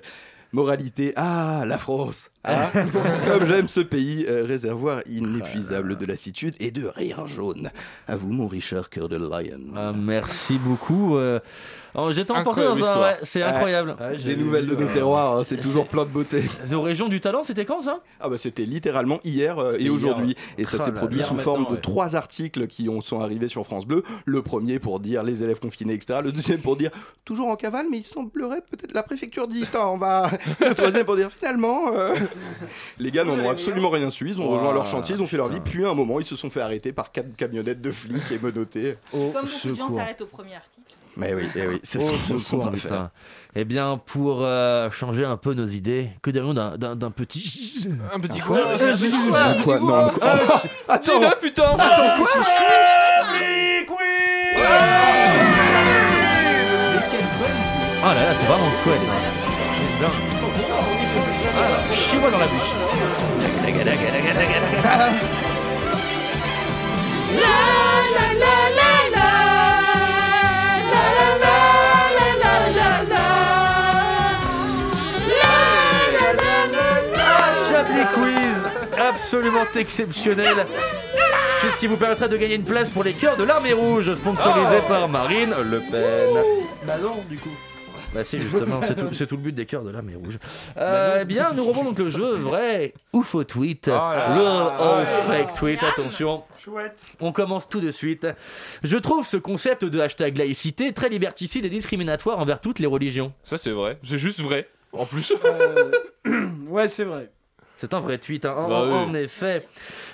Moralité, 0.51 1.13
ah, 1.15 1.63
la 1.67 1.77
France 1.77 2.31
ah, 2.43 2.71
Comme 3.27 3.45
j'aime 3.45 3.67
ce 3.67 3.81
pays, 3.81 4.25
euh, 4.27 4.45
réservoir 4.45 5.01
inépuisable 5.05 5.95
de 5.95 6.07
lassitude 6.07 6.55
et 6.59 6.71
de 6.71 6.87
rire 6.87 7.27
jaune. 7.27 7.69
À 8.07 8.15
vous, 8.15 8.31
mon 8.31 8.47
Richard 8.47 8.89
Cœur 8.89 9.09
de 9.09 9.17
Lion. 9.17 9.73
Ah, 9.75 9.91
merci 9.95 10.57
beaucoup. 10.57 11.17
euh. 11.17 11.39
Alors, 11.95 12.11
J'étais 12.11 12.31
emporté 12.31 12.61
dans 12.63 12.75
un. 12.83 13.01
ouais, 13.01 13.17
c'est 13.23 13.39
Ouais. 13.39 13.45
incroyable. 13.49 13.95
Ouais, 13.99 14.15
Les 14.17 14.35
nouvelles 14.35 14.67
de 14.67 14.75
nos 14.75 14.87
terroirs, 14.89 15.37
hein, 15.37 15.43
c'est 15.43 15.57
toujours 15.57 15.87
plein 15.87 16.03
de 16.05 16.09
beauté. 16.09 16.43
Aux 16.73 16.81
régions 16.81 17.07
du 17.09 17.19
talent, 17.19 17.43
c'était 17.43 17.65
quand 17.65 17.81
ça? 17.81 17.99
Ah 18.19 18.29
bah 18.29 18.37
c'était 18.37 18.65
littéralement 18.65 19.19
hier 19.23 19.57
euh, 19.59 19.71
et 19.79 19.89
aujourd'hui. 19.89 20.29
ouais. 20.57 20.63
Et 20.63 20.65
ça 20.65 20.77
Ah 20.79 20.83
s'est 20.85 20.91
produit 20.91 21.23
sous 21.23 21.37
forme 21.37 21.65
de 21.65 21.71
ouais. 21.71 21.81
trois 21.81 22.15
articles 22.15 22.67
qui 22.67 22.89
ont, 22.89 23.01
sont 23.01 23.19
arrivés 23.21 23.47
sur 23.47 23.65
France 23.65 23.85
Bleu. 23.87 24.03
Le 24.25 24.41
premier 24.41 24.79
pour 24.79 24.99
dire 24.99 25.23
les 25.23 25.43
élèves 25.43 25.59
confinés, 25.59 25.93
etc. 25.93 26.19
Le 26.23 26.31
deuxième 26.31 26.59
pour 26.61 26.75
dire 26.77 26.91
toujours 27.25 27.47
en 27.47 27.55
cavale, 27.55 27.87
mais 27.89 27.97
il 27.97 28.03
semblerait 28.05 28.61
peut-être 28.69 28.93
la 28.93 29.03
préfecture 29.03 29.47
dit 29.47 29.63
Attends, 29.63 29.93
on 29.95 29.97
va. 29.97 30.29
Le 30.59 30.73
troisième 30.73 31.05
pour 31.05 31.15
dire 31.15 31.29
finalement. 31.31 31.93
euh, 31.93 32.15
Les 32.99 33.11
gars 33.11 33.23
n'en 33.23 33.39
ont 33.39 33.49
absolument 33.49 33.89
rien 33.89 34.09
su. 34.09 34.29
Ils 34.29 34.39
ont 34.41 34.49
rejoint 34.49 34.73
leur 34.73 34.85
chantier, 34.87 35.15
ils 35.15 35.21
ont 35.21 35.27
fait 35.27 35.37
leur 35.37 35.49
vie. 35.49 35.59
Puis 35.59 35.85
à 35.85 35.89
un 35.89 35.93
moment, 35.95 36.19
ils 36.19 36.25
se 36.25 36.35
sont 36.35 36.49
fait 36.49 36.61
arrêter 36.61 36.91
par 36.91 37.11
quatre 37.11 37.35
camionnettes 37.35 37.81
de 37.81 37.91
flics 37.91 38.31
et 38.31 38.37
menottés. 38.39 38.95
Au 39.13 39.31
Comme 39.31 39.45
beaucoup 39.45 39.67
de 39.69 39.73
gens 39.73 39.95
s'arrêtent 39.95 40.21
au 40.21 40.25
premier 40.27 40.55
article. 40.55 40.93
Mais 41.19 41.33
oui, 41.33 41.49
eh 41.55 41.67
oui, 41.67 41.79
c'est 41.83 41.99
ce 41.99 42.51
qu'on 42.51 42.57
va 42.65 42.71
faire. 42.77 43.09
Eh 43.55 43.65
bien, 43.65 43.99
pour 44.05 44.39
euh, 44.43 44.89
changer 44.91 45.25
un 45.25 45.35
peu 45.37 45.53
nos 45.53 45.65
idées, 45.67 46.09
que 46.21 46.29
dirions 46.31 46.53
d'un- 46.53 46.77
d'un 46.77 46.95
d'un 46.95 47.11
petit. 47.11 47.87
Un 48.13 48.19
petit 48.19 48.39
quoi 48.41 48.59
quoi 48.61 48.73
Un 48.73 48.77
petit 48.77 49.11
quoi 49.27 49.41
Un 49.41 49.53
quoi 49.61 49.79
Non, 49.79 49.95
un 50.05 50.09
quoi 50.09 50.19
Ah, 50.87 50.93
Attends 50.93 51.19
Dis-le, 51.19 51.39
putain 51.41 51.63
Attends, 51.77 52.17
quoi 52.17 52.27
Oh 58.01 58.07
là 58.07 58.13
là, 58.13 58.33
c'est 58.39 58.45
vraiment 58.45 58.71
chouette. 58.83 59.01
hein. 59.03 59.19
C'est 59.75 60.01
dingue. 60.01 60.19
Ah 61.57 61.69
là, 61.69 61.95
Chie-moi 61.95 62.29
dans 62.31 62.37
la 62.37 62.45
bouche. 62.45 62.71
Ah, 64.85 65.09
Quiz, 78.13 78.69
absolument 78.99 79.65
exceptionnel. 79.75 80.65
Qu'est-ce 81.61 81.77
qui 81.79 81.87
vous 81.87 81.97
permettra 81.97 82.27
de 82.27 82.37
gagner 82.37 82.55
une 82.55 82.63
place 82.63 82.89
pour 82.89 83.03
les 83.03 83.13
cœurs 83.13 83.35
de 83.37 83.43
l'armée 83.43 83.73
rouge, 83.73 84.13
sponsorisé 84.13 84.77
Oh. 84.79 84.87
par 84.87 85.09
Marine 85.09 85.53
Le 85.69 85.79
Pen. 85.79 86.43
Bah 86.87 86.97
non, 87.01 87.17
du 87.29 87.37
coup. 87.37 87.49
Bah 88.13 88.23
si 88.23 88.39
justement, 88.39 88.79
c'est 88.81 88.95
tout, 89.27 89.35
le 89.35 89.41
but 89.41 89.51
des 89.53 89.65
cœurs 89.67 89.83
de 89.83 89.91
l'armée 89.91 90.15
rouge. 90.15 90.39
Euh, 90.77 91.19
eh 91.21 91.25
bien, 91.25 91.51
nous 91.53 91.63
revenons 91.63 91.83
donc 91.83 91.99
le 91.99 92.09
jeu 92.09 92.35
vrai 92.37 92.93
ou 93.13 93.21
faux 93.21 93.43
tweet. 93.43 93.85
là 93.87 94.33
Real 94.33 94.43
là. 94.43 94.77
or 94.79 95.05
fake 95.27 95.53
tweet, 95.53 95.83
attention. 95.83 96.43
Chouette. 96.57 96.97
On 97.19 97.31
commence 97.31 97.69
tout 97.69 97.81
de 97.81 97.91
suite. 97.91 98.25
Je 98.83 98.97
trouve 98.97 99.27
ce 99.27 99.37
concept 99.37 99.85
de 99.85 99.99
hashtag 99.99 100.37
laïcité 100.37 100.91
très 100.91 101.09
liberticide 101.09 101.65
et 101.65 101.69
discriminatoire 101.69 102.39
envers 102.39 102.59
toutes 102.61 102.79
les 102.79 102.87
religions. 102.87 103.31
Ça, 103.43 103.57
c'est 103.59 103.69
vrai. 103.71 103.99
C'est 104.01 104.17
juste 104.17 104.39
vrai. 104.41 104.67
En 104.93 105.05
plus. 105.05 105.31
Ouais, 106.67 106.87
c'est 106.87 107.03
vrai. 107.03 107.29
C'est 107.79 107.93
un 107.93 107.99
vrai 108.01 108.17
tweet, 108.17 108.43
hein. 108.45 108.55
en, 108.57 108.67
Bah 108.67 108.83
oui. 108.85 108.93
en 108.93 109.13
effet. 109.13 109.65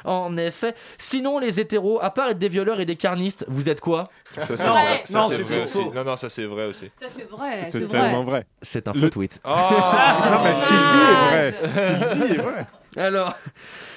En 0.03 0.37
effet. 0.37 0.75
Sinon, 0.99 1.39
les 1.39 1.59
hétéros, 1.59 1.99
à 1.99 2.11
part 2.11 2.29
être 2.29 2.37
des 2.37 2.47
violeurs 2.47 2.79
et 2.79 2.85
des 2.85 2.95
carnistes, 2.95 3.43
vous 3.47 3.69
êtes 3.71 3.81
quoi? 3.81 4.03
Ça, 4.39 4.55
c'est 4.55 4.65
Non, 4.67 4.71
vrai. 4.73 5.01
Ça, 5.05 5.17
non, 5.19 5.27
c'est 5.27 5.37
c'est 5.37 5.41
vrai 5.43 5.67
faux. 5.67 5.79
aussi. 5.79 5.89
Non, 5.89 6.03
non, 6.03 6.15
ça, 6.15 6.29
c'est 6.29 6.45
vrai 6.45 6.65
aussi. 6.67 6.91
Ça, 7.01 7.07
c'est 7.09 7.27
vrai. 7.29 7.63
C'est 7.65 7.71
C'est 7.79 7.87
tellement 7.87 8.23
vrai. 8.23 8.31
vrai. 8.41 8.45
C'est 8.61 8.87
un 8.87 8.91
Le- 8.93 8.99
faux 8.99 9.09
tweet. 9.09 9.39
Ah 9.43 10.17
Non, 10.31 10.43
mais 10.43 10.53
ce 10.53 10.65
qu'il 10.67 10.77
dit 10.77 11.03
est 11.09 11.29
vrai. 11.31 11.55
Ce 11.67 12.13
qu'il 12.13 12.27
dit 12.27 12.33
est 12.33 12.41
vrai. 12.43 12.67
Alors, 12.97 13.33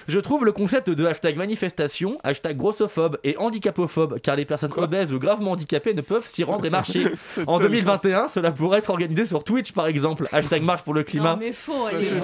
je 0.09 0.19
trouve 0.19 0.45
le 0.45 0.53
concept 0.53 0.91
de 0.91 1.07
hashtag 1.07 1.37
manifestation, 1.37 2.19
hashtag 2.25 2.57
grossophobe 2.57 3.19
et 3.25 3.37
handicapophobe, 3.37 4.19
car 4.21 4.35
les 4.37 4.45
personnes 4.45 4.73
obèses 4.77 5.13
ou 5.13 5.19
gravement 5.19 5.53
handicapées 5.53 5.95
ne 5.95 6.01
peuvent 6.01 6.27
s'y 6.27 6.43
rendre 6.45 6.65
et 6.65 6.71
marcher. 6.71 7.05
En 7.47 7.59
tellement- 7.59 7.59
2021, 7.61 8.29
cela 8.29 8.51
pourrait 8.51 8.79
être 8.79 8.91
organisé 8.91 9.27
sur 9.27 9.45
Twitch 9.45 9.73
par 9.73 9.87
exemple. 9.87 10.27
Hashtag 10.33 10.63
marche 10.63 10.83
pour 10.83 10.95
le 10.95 11.03
climat. 11.05 11.33
Non, 11.33 11.39
mais 11.39 11.53
faux. 11.53 11.87
C'est. 11.93 12.09
Je. 12.09 12.15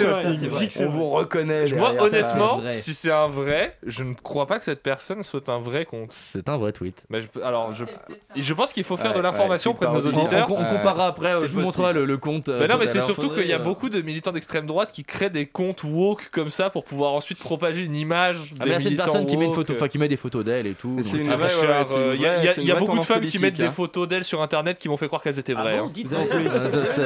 Je 0.00 0.82
On 0.82 0.86
vrai. 0.86 0.86
vous 0.86 1.08
reconnaît. 1.08 1.66
Moi, 1.72 1.92
honnêtement, 1.98 2.56
c'est 2.58 2.62
vrai. 2.62 2.74
si 2.74 2.94
c'est 2.94 3.10
un 3.12 3.26
vrai, 3.28 3.76
je 3.86 4.04
ne 4.04 4.14
crois 4.14 4.46
pas 4.46 4.58
que 4.58 4.64
cette 4.64 4.82
personne 4.82 5.22
soit 5.22 5.48
un 5.48 5.58
vrai 5.58 5.84
compte. 5.84 6.10
C'est 6.12 6.48
un 6.48 6.56
vrai 6.56 6.72
tweet. 6.72 7.04
Mais 7.10 7.22
je, 7.22 7.40
alors, 7.42 7.72
je, 7.74 7.84
C'est 7.84 7.92
peut-être 7.92 8.18
et 8.36 8.42
je 8.42 8.54
pense 8.54 8.72
qu'il 8.72 8.84
faut 8.84 8.96
faire 8.96 9.10
Ouais, 9.12 9.16
de 9.18 9.22
l'information 9.22 9.70
ouais, 9.72 9.76
auprès 9.76 9.86
de 9.86 9.92
nos 9.92 10.06
auditeurs. 10.08 10.50
on- 10.50 10.60
on 10.60 10.64
comparera 10.64 11.06
après, 11.06 11.32
euh, 11.34 11.40
C'est 11.42 11.48
je 11.48 11.52
vous 11.52 11.60
montrerai 11.60 11.92
le, 11.92 12.04
le 12.04 12.16
compte. 12.18 12.48
euh, 12.48 12.60
Mais 12.60 12.68
non, 12.68 12.76
mais 12.78 12.86
c'est 12.86 13.00
surtout 13.00 13.30
qu'il 13.30 13.46
y 13.46 13.52
a 13.52 13.56
euh, 13.56 13.64
beaucoup 13.64 13.88
de 13.88 14.00
militants 14.00 14.32
d'extrême 14.32 14.66
droite 14.66 14.92
qui 14.92 15.04
créent 15.04 15.30
des 15.30 15.46
comptes 15.46 15.82
woke 15.84 16.28
comme 16.32 16.50
ça 16.50 16.70
pour 16.70 16.84
pouvoir 16.84 17.12
ensuite 17.20 17.38
propager 17.38 17.82
une 17.82 17.94
image. 17.94 18.38
Ah, 18.58 18.64
des 18.64 18.70
mais 18.70 18.76
là, 18.76 18.80
c'est 18.80 18.90
une 18.90 18.96
personne 18.96 19.26
qui 19.26 19.36
met, 19.36 19.44
une 19.44 19.52
photo, 19.52 19.74
enfin, 19.74 19.88
qui 19.88 19.98
met 19.98 20.08
des 20.08 20.16
photos 20.16 20.44
d'elle 20.44 20.66
et 20.66 20.72
tout. 20.74 20.96
Une 20.98 21.00
euh, 21.00 22.14
il 22.16 22.22
y 22.22 22.26
a- 22.26 22.44
il 22.56 22.64
il 22.64 22.74
beaucoup 22.74 22.98
de 22.98 23.04
femmes 23.04 23.24
qui 23.26 23.38
mettent 23.38 23.56
des 23.56 23.64
hein. 23.66 23.70
photos 23.70 24.08
d'elles 24.08 24.24
sur 24.24 24.40
internet 24.42 24.78
qui 24.78 24.88
m'ont 24.88 24.96
fait 24.96 25.06
croire 25.06 25.22
qu'elles 25.22 25.38
étaient 25.38 25.52
vraies. 25.54 25.76
Ah 25.78 25.82
bon, 25.82 25.86
hein. 25.88 25.90
dites 25.92 26.08
plus. 26.08 26.50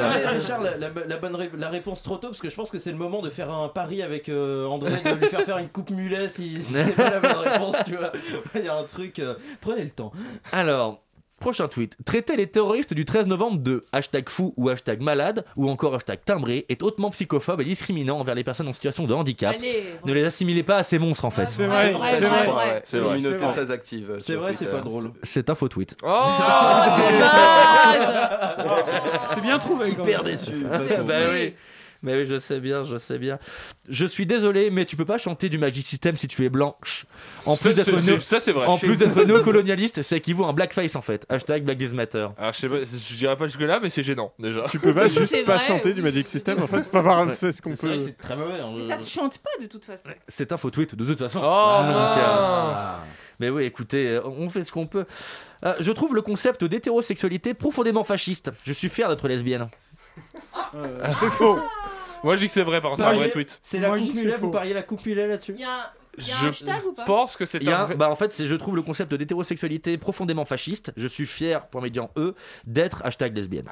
Ah. 0.01 0.29
Richard, 0.31 0.61
la, 0.61 0.77
la- 0.77 0.89
la 1.07 1.17
bonne 1.17 1.35
ré- 1.35 1.51
la 1.57 1.69
réponse 1.69 2.01
trop 2.01 2.17
tôt, 2.17 2.27
parce 2.29 2.41
que 2.41 2.49
je 2.49 2.55
pense 2.55 2.71
que 2.71 2.79
c'est 2.79 2.91
le 2.91 2.97
moment 2.97 3.21
de 3.21 3.29
faire 3.29 3.51
un 3.51 3.67
pari 3.67 4.01
avec 4.01 4.29
euh, 4.29 4.65
André, 4.67 4.91
de 5.03 5.09
lui 5.19 5.27
faire 5.27 5.41
faire 5.41 5.57
une 5.57 5.69
coupe 5.69 5.89
mulet 5.89 6.29
si, 6.29 6.63
si 6.63 6.73
c'est 6.73 6.95
pas 6.95 7.09
la 7.09 7.19
bonne 7.19 7.37
réponse, 7.47 7.75
tu 7.85 7.95
vois. 7.95 8.11
Il 8.55 8.63
y 8.63 8.67
a 8.67 8.75
un 8.75 8.83
truc, 8.83 9.19
euh, 9.19 9.35
prenez 9.61 9.83
le 9.83 9.89
temps. 9.91 10.11
Alors, 10.51 11.01
prochain 11.39 11.67
tweet. 11.67 11.95
Traiter 12.05 12.35
les 12.37 12.47
terroristes 12.47 12.93
du 12.93 13.05
13 13.05 13.27
novembre 13.27 13.59
de 13.59 13.85
hashtag 13.91 14.29
fou 14.29 14.53
ou 14.57 14.69
hashtag 14.69 15.01
malade 15.01 15.45
ou 15.55 15.69
encore 15.69 15.93
hashtag 15.95 16.19
timbré 16.25 16.65
est 16.69 16.81
hautement 16.81 17.09
psychophobe 17.11 17.61
et 17.61 17.65
discriminant 17.65 18.17
envers 18.19 18.35
les 18.35 18.43
personnes 18.43 18.67
en 18.67 18.73
situation 18.73 19.05
de 19.05 19.13
handicap. 19.13 19.55
Allez. 19.57 19.83
Ne 20.05 20.13
les 20.13 20.23
assimilez 20.23 20.63
pas 20.63 20.77
à 20.77 20.83
ces 20.83 20.97
monstres 20.97 21.25
en 21.25 21.29
fait. 21.29 21.49
C'est 21.49 21.65
vrai, 21.67 21.93
c'est 21.93 22.21
vrai, 22.25 22.81
C'est 22.85 22.97
vrai. 22.99 23.09
Communauté 23.09 23.37
C'est 23.39 23.45
vrai. 23.45 23.53
très 23.53 23.71
active. 23.71 24.11
euh, 24.11 24.19
C'est 24.19 24.35
vrai, 24.35 24.53
c'est 24.53 24.65
Twitter. 24.65 24.77
pas 24.77 24.83
drôle. 24.83 25.11
C'est 25.23 25.49
un 25.49 25.55
faux 25.55 25.67
tweet. 25.67 25.95
Oh 26.03 26.23
C'est 29.29 29.41
bien 29.41 29.59
trouvé 29.59 29.89
Hyper 29.89 30.23
déçu. 30.23 30.53
bah 31.07 31.13
oui. 31.31 31.53
Mais 32.05 32.15
oui, 32.15 32.25
je 32.25 32.39
sais 32.39 32.59
bien, 32.61 32.83
je 32.85 32.97
sais 32.97 33.17
bien. 33.17 33.39
Je 33.89 34.05
suis 34.05 34.25
désolé, 34.25 34.69
mais 34.69 34.85
tu 34.85 34.95
peux 34.95 35.03
pas 35.05 35.17
chanter 35.17 35.49
du 35.49 35.57
Magic 35.57 35.85
System 35.85 36.15
si 36.15 36.27
tu 36.29 36.45
es 36.45 36.49
blanche. 36.49 37.05
En 37.45 37.55
Ça, 37.55 37.69
plus 37.69 37.75
d'être 37.75 37.85
c'est- 37.99 38.05
néo- 38.11 38.19
c'est- 38.19 38.25
ça, 38.25 38.39
c'est 38.39 38.51
vrai. 38.53 38.65
En 38.67 38.77
plus 38.77 38.95
d'être 38.95 39.21
néocolonialiste, 39.23 40.01
c'est 40.03 40.17
équivaut 40.17 40.45
à 40.45 40.49
un 40.49 40.53
blackface 40.53 40.95
en 40.95 41.01
fait. 41.01 41.25
Hashtag 41.29 41.63
Black 41.65 41.79
Lives 41.79 41.93
Matter. 41.95 42.27
Alors, 42.37 42.53
je 42.53 42.59
sais 42.59 42.69
pas, 42.69 42.75
je 42.85 43.15
dirais 43.17 43.35
pas 43.35 43.47
jusque 43.47 43.59
là, 43.61 43.79
mais 43.81 43.89
c'est 43.89 44.03
gênant 44.03 44.31
déjà. 44.39 44.65
Tu 44.69 44.79
peux 44.79 44.93
pas 44.93 45.09
juste 45.09 45.45
pas 45.45 45.57
vrai, 45.57 45.65
chanter 45.67 45.89
oui. 45.89 45.93
du 45.95 46.01
Magic 46.01 46.27
System 46.27 46.61
en 46.61 46.67
fait, 46.67 46.83
pas 46.91 47.01
voir 47.01 47.27
c'est 47.35 47.51
ce 47.51 47.61
qu'on 47.61 47.71
peut. 47.75 47.99
c'est 48.01 48.17
très 48.17 48.35
mauvais. 48.37 48.59
hein. 48.61 48.71
Mais 48.77 48.87
ça 48.87 48.97
se 48.97 49.09
chante 49.11 49.39
pas 49.39 49.49
de 49.59 49.65
toute 49.67 49.83
façon. 49.83 50.07
C'est 50.27 50.51
un 50.53 50.57
faux 50.57 50.69
tweet 50.69 50.95
de 50.95 51.03
toute 51.05 51.19
façon. 51.19 51.39
Oh 51.43 51.81
Donc, 51.83 52.17
euh, 52.17 52.73
Mais 53.39 53.49
oui, 53.49 53.63
écoutez, 53.65 54.09
euh, 54.11 54.21
on 54.25 54.49
fait 54.49 54.63
ce 54.63 54.71
qu'on 54.71 54.85
peut. 54.87 55.05
Euh, 55.65 55.73
je 55.79 55.91
trouve 55.91 56.13
le 56.13 56.21
concept 56.21 56.63
d'hétérosexualité 56.63 57.53
profondément 57.55 58.03
fasciste. 58.03 58.51
Je 58.63 58.71
suis 58.73 58.89
fier 58.89 59.09
d'être 59.09 59.27
lesbienne. 59.27 59.67
Euh, 60.75 60.97
C'est 61.19 61.29
faux. 61.31 61.59
Moi, 62.25 62.35
je 62.35 62.41
dis 62.41 62.47
que 62.47 62.51
c'est 62.51 62.63
vrai, 62.63 62.81
par 62.81 62.91
contre, 62.91 63.03
c'est 63.03 63.07
un 63.09 63.13
vrai 63.13 63.29
tweet. 63.29 63.59
C'est 63.61 63.79
la 63.79 63.87
Moi, 63.87 63.97
je 63.97 64.03
dis 64.03 64.07
coupe 64.09 64.15
que 64.17 64.21
mulet, 64.23 64.31
c'est 64.33 64.39
vous 64.41 64.47
faux. 64.47 64.51
pariez 64.51 64.73
la 64.73 64.83
coupe 64.83 65.05
mulet 65.05 65.27
là-dessus 65.27 65.53
Il 65.55 65.61
y 65.61 65.63
a 65.63 65.69
un, 65.69 65.83
il 66.17 66.27
y 66.27 66.31
a 66.31 66.35
un 66.35 66.39
Je 66.41 66.47
hashtag 66.47 66.85
ou 66.85 66.91
pas 66.93 67.03
pense 67.05 67.37
que 67.37 67.45
c'est 67.45 67.59
Il 67.59 67.67
y 67.67 67.71
a 67.71 67.81
un 67.81 67.85
vrai- 67.85 67.95
bah 67.95 68.09
en 68.09 68.15
fait, 68.15 68.33
c'est, 68.33 68.47
je 68.47 68.55
trouve 68.55 68.75
le 68.75 68.81
concept 68.81 69.13
d'hétérosexualité 69.13 69.97
profondément 69.97 70.43
fasciste. 70.43 70.91
Je 70.97 71.07
suis 71.07 71.25
fier, 71.25 71.67
pour 71.67 71.81
médian 71.81 72.09
E, 72.17 72.33
d'être 72.65 73.05
hashtag 73.05 73.35
lesbienne. 73.35 73.65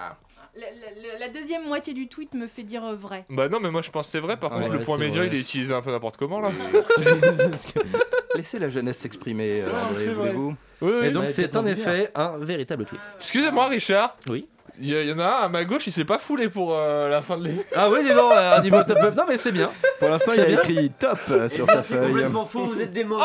la, 0.56 0.62
la- 0.62 1.20
la 1.20 1.30
deuxième 1.30 1.66
moitié 1.66 1.94
du 1.94 2.08
tweet 2.10 2.34
me 2.36 2.46
fait 2.48 2.64
dire 2.64 2.84
euh, 2.86 2.96
vrai. 2.96 3.26
Bah 3.30 3.50
non, 3.50 3.60
mais 3.60 3.72
moi 3.72 3.82
je 3.82 3.90
pense 3.90 4.06
que 4.08 4.12
c'est 4.12 4.20
vrai. 4.20 4.38
Par 4.38 4.50
contre, 4.52 4.70
ouais, 4.70 4.78
le 4.78 4.84
point 4.84 4.98
c'est 4.98 5.04
médian, 5.06 5.22
vrai. 5.24 5.28
il 5.32 5.36
est 5.38 5.42
utilisé 5.42 5.74
un 5.74 5.82
peu 5.82 5.90
n'importe 5.92 6.18
comment 6.18 6.40
là. 6.42 6.52
Laissez 8.36 8.60
la 8.60 8.70
jeunesse 8.70 8.98
s'exprimer, 8.98 9.62
euh, 9.62 9.70
André, 9.90 10.00
c'est 10.00 10.06
vrai. 10.08 10.16
voulez-vous 10.32 10.56
Oui, 10.82 10.92
oui. 11.02 11.08
Et 11.08 11.12
donc, 11.12 11.24
Ouais, 11.24 11.32
c'est 11.32 11.44
peut-être 11.44 11.56
en 11.58 11.62
en 11.62 11.66
effet 11.68 12.12
un 12.16 12.38
véritable 12.40 12.86
tweet. 12.86 13.00
Excusez-moi, 13.18 13.68
Richard. 13.68 14.18
Oui. 14.28 14.48
Il 14.82 14.90
y, 14.90 14.96
a- 14.96 15.02
il 15.04 15.10
y 15.10 15.14
en 15.14 15.20
a 15.20 15.24
un 15.26 15.42
à 15.44 15.50
ma 15.50 15.64
gauche, 15.66 15.86
il 15.86 15.94
s'est 15.94 16.04
pas 16.04 16.18
foulé 16.18 16.50
pour 16.50 16.74
euh, 16.76 17.08
la 17.08 17.22
fin 17.22 17.38
de 17.38 17.44
l'émission. 17.44 17.64
Ah 17.76 17.90
oui, 17.92 18.00
dis 18.04 18.10
donc, 18.14 18.32
à 18.34 18.56
un 18.58 18.62
niveau 18.62 18.84
top 18.84 18.98
up. 19.04 19.14
Non, 19.16 19.24
mais 19.28 19.38
c'est 19.38 19.52
bien. 19.52 19.70
Pour 20.00 20.10
l'instant, 20.10 20.32
il 20.34 20.40
a 20.42 20.50
écrit 20.50 20.90
top 20.98 21.20
euh, 21.30 21.48
sur 21.48 21.68
sa 21.68 21.84
C'est 21.84 21.96
feuille. 21.96 22.08
complètement 22.08 22.46
faux, 22.46 22.66
vous 22.66 22.82
êtes 22.82 22.92
des 22.92 23.04
mauvais. 23.04 23.24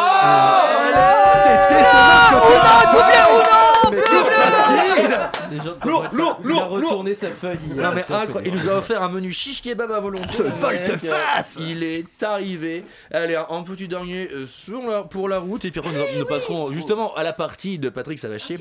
Les 5.51 5.57
gens 5.59 5.74
comprennent 5.80 6.11
pas. 6.11 6.38
Il 6.44 6.53
a 6.59 6.64
retourné 6.64 7.14
sa 7.14 7.28
feuille. 7.30 7.59
il 7.70 7.76
y 7.76 7.80
a 7.80 7.82
Non 7.82 7.94
mais 7.94 8.03
top, 8.03 8.16
incroyable, 8.16 8.55
il 8.59 8.62
nous 8.64 8.70
a 8.70 8.74
offert 8.78 9.03
un 9.03 9.09
menu 9.09 9.32
shish 9.32 9.62
kebab 9.62 9.90
à 9.92 10.01
volonté. 10.01 10.28
Ce 10.36 10.42
volte-face 10.42 11.59
Il 11.61 11.82
est 11.82 12.22
arrivé. 12.22 12.84
Allez, 13.11 13.36
un 13.36 13.62
petit 13.62 13.88
dernier 13.88 14.28
euh, 14.32 14.46
sur 14.46 14.82
la- 14.82 15.03
pour 15.03 15.28
la 15.28 15.38
route 15.38 15.64
et 15.64 15.70
puis 15.70 15.80
après 15.80 15.92
nous, 15.92 16.18
nous 16.18 16.26
passerons 16.26 16.72
justement 16.72 17.14
à 17.14 17.22
la 17.22 17.32
partie 17.32 17.78
de 17.78 17.88
Patrick 17.88 18.18
Savachier. 18.18 18.59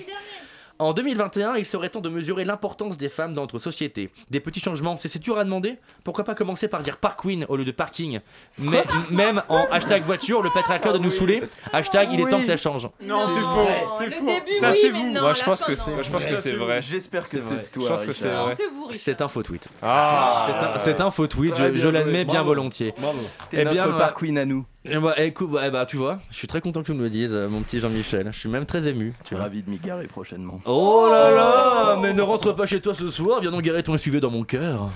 En 0.79 0.93
2021, 0.93 1.55
il 1.55 1.65
serait 1.65 1.89
temps 1.89 2.01
de 2.01 2.09
mesurer 2.09 2.45
l'importance 2.45 2.97
des 2.97 3.09
femmes 3.09 3.33
dans 3.33 3.41
notre 3.41 3.59
société. 3.59 4.11
Des 4.29 4.39
petits 4.39 4.59
changements, 4.59 4.95
c'est 4.97 5.09
c'est 5.09 5.23
dur 5.23 5.37
à 5.37 5.43
demander 5.43 5.77
Pourquoi 6.03 6.23
pas 6.23 6.35
commencer 6.35 6.67
par 6.67 6.81
dire 6.81 6.97
parkwin 6.97 7.45
au 7.49 7.55
lieu 7.55 7.65
de 7.65 7.71
parking? 7.71 8.19
Mais 8.59 8.83
même 9.09 9.41
en 9.49 9.65
hashtag 9.71 10.03
voiture, 10.03 10.41
le 10.41 10.49
patriarcat 10.51 10.93
de 10.93 10.99
nous 10.99 11.11
saouler. 11.11 11.43
Hashtag 11.73 12.09
il 12.13 12.21
est 12.21 12.29
temps 12.29 12.39
que 12.39 12.45
ça 12.45 12.57
change. 12.57 12.89
Non, 13.01 13.25
c'est 13.27 13.41
faux. 13.41 13.67
C'est 13.97 14.11
faux. 14.11 14.59
Ça, 14.59 14.73
c'est 14.73 14.89
vous. 14.89 15.11
Moi, 15.13 15.33
je 15.33 15.43
pense 15.43 15.63
que 15.63 15.75
c'est. 15.75 15.91
Moi, 15.91 16.03
je 16.03 16.11
pense 16.11 16.25
que 16.25 16.35
c'est 16.35 16.53
vrai. 16.53 16.81
J'espère 16.81 17.27
que 17.27 17.39
C'est 17.39 17.71
toi, 17.71 17.83
Je 17.85 17.93
pense 17.93 18.05
que 18.05 18.13
c'est 18.13 18.29
vrai. 18.29 18.55
C'est 18.93 19.21
un 19.21 19.27
faux 19.27 19.43
tweet. 19.43 19.67
Ah. 19.81 20.77
C'est 20.77 21.01
un, 21.01 21.11
faux 21.11 21.27
tweet, 21.27 21.55
je, 21.55 21.87
l'admets 21.87 22.25
bien 22.25 22.43
volontiers. 22.43 22.93
Bravo. 22.97 23.19
Eh 23.51 23.55
T'es 23.55 23.65
bien, 23.65 23.85
notre 23.85 23.97
bah- 23.97 24.07
parquin 24.07 24.35
à 24.35 24.45
nous. 24.45 24.65
Et 24.89 24.97
bah, 24.97 25.13
écoute, 25.17 25.51
bah, 25.51 25.69
bah, 25.69 25.85
tu 25.85 25.97
vois, 25.97 26.19
je 26.31 26.37
suis 26.37 26.47
très 26.47 26.61
content 26.61 26.81
que 26.81 26.85
tu 26.85 26.93
me 26.93 27.03
le 27.03 27.09
dises, 27.09 27.33
euh, 27.33 27.49
mon 27.49 27.61
petit 27.61 27.79
Jean-Michel. 27.79 28.29
Je 28.31 28.37
suis 28.39 28.49
même 28.49 28.65
très 28.65 28.87
ému. 28.87 29.13
Tu 29.25 29.33
vois. 29.35 29.43
Ravi 29.43 29.61
de 29.61 29.69
m'y 29.69 29.77
garer 29.79 30.07
prochainement. 30.07 30.61
Oh 30.65 31.07
là 31.11 31.31
là 31.31 31.97
Mais 32.01 32.13
ne 32.13 32.21
rentre 32.21 32.53
pas 32.55 32.65
chez 32.65 32.79
toi 32.79 32.93
ce 32.93 33.09
soir, 33.09 33.41
viens 33.41 33.51
donc 33.51 33.61
garer 33.63 33.83
ton 33.83 33.97
SUV 33.97 34.19
dans 34.19 34.31
mon 34.31 34.43
cœur. 34.43 34.87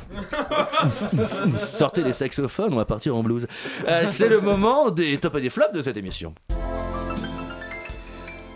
Sortez 1.57 2.03
les 2.03 2.13
saxophones, 2.13 2.73
on 2.73 2.77
va 2.77 2.85
partir 2.85 3.15
en 3.15 3.23
blues. 3.23 3.47
Euh, 3.87 4.03
C'est 4.07 4.29
le 4.29 4.39
moment 4.39 4.89
des 4.89 5.17
tops 5.17 5.37
et 5.37 5.41
des 5.41 5.49
flops 5.49 5.75
de 5.75 5.81
cette 5.81 5.97
émission. 5.97 6.33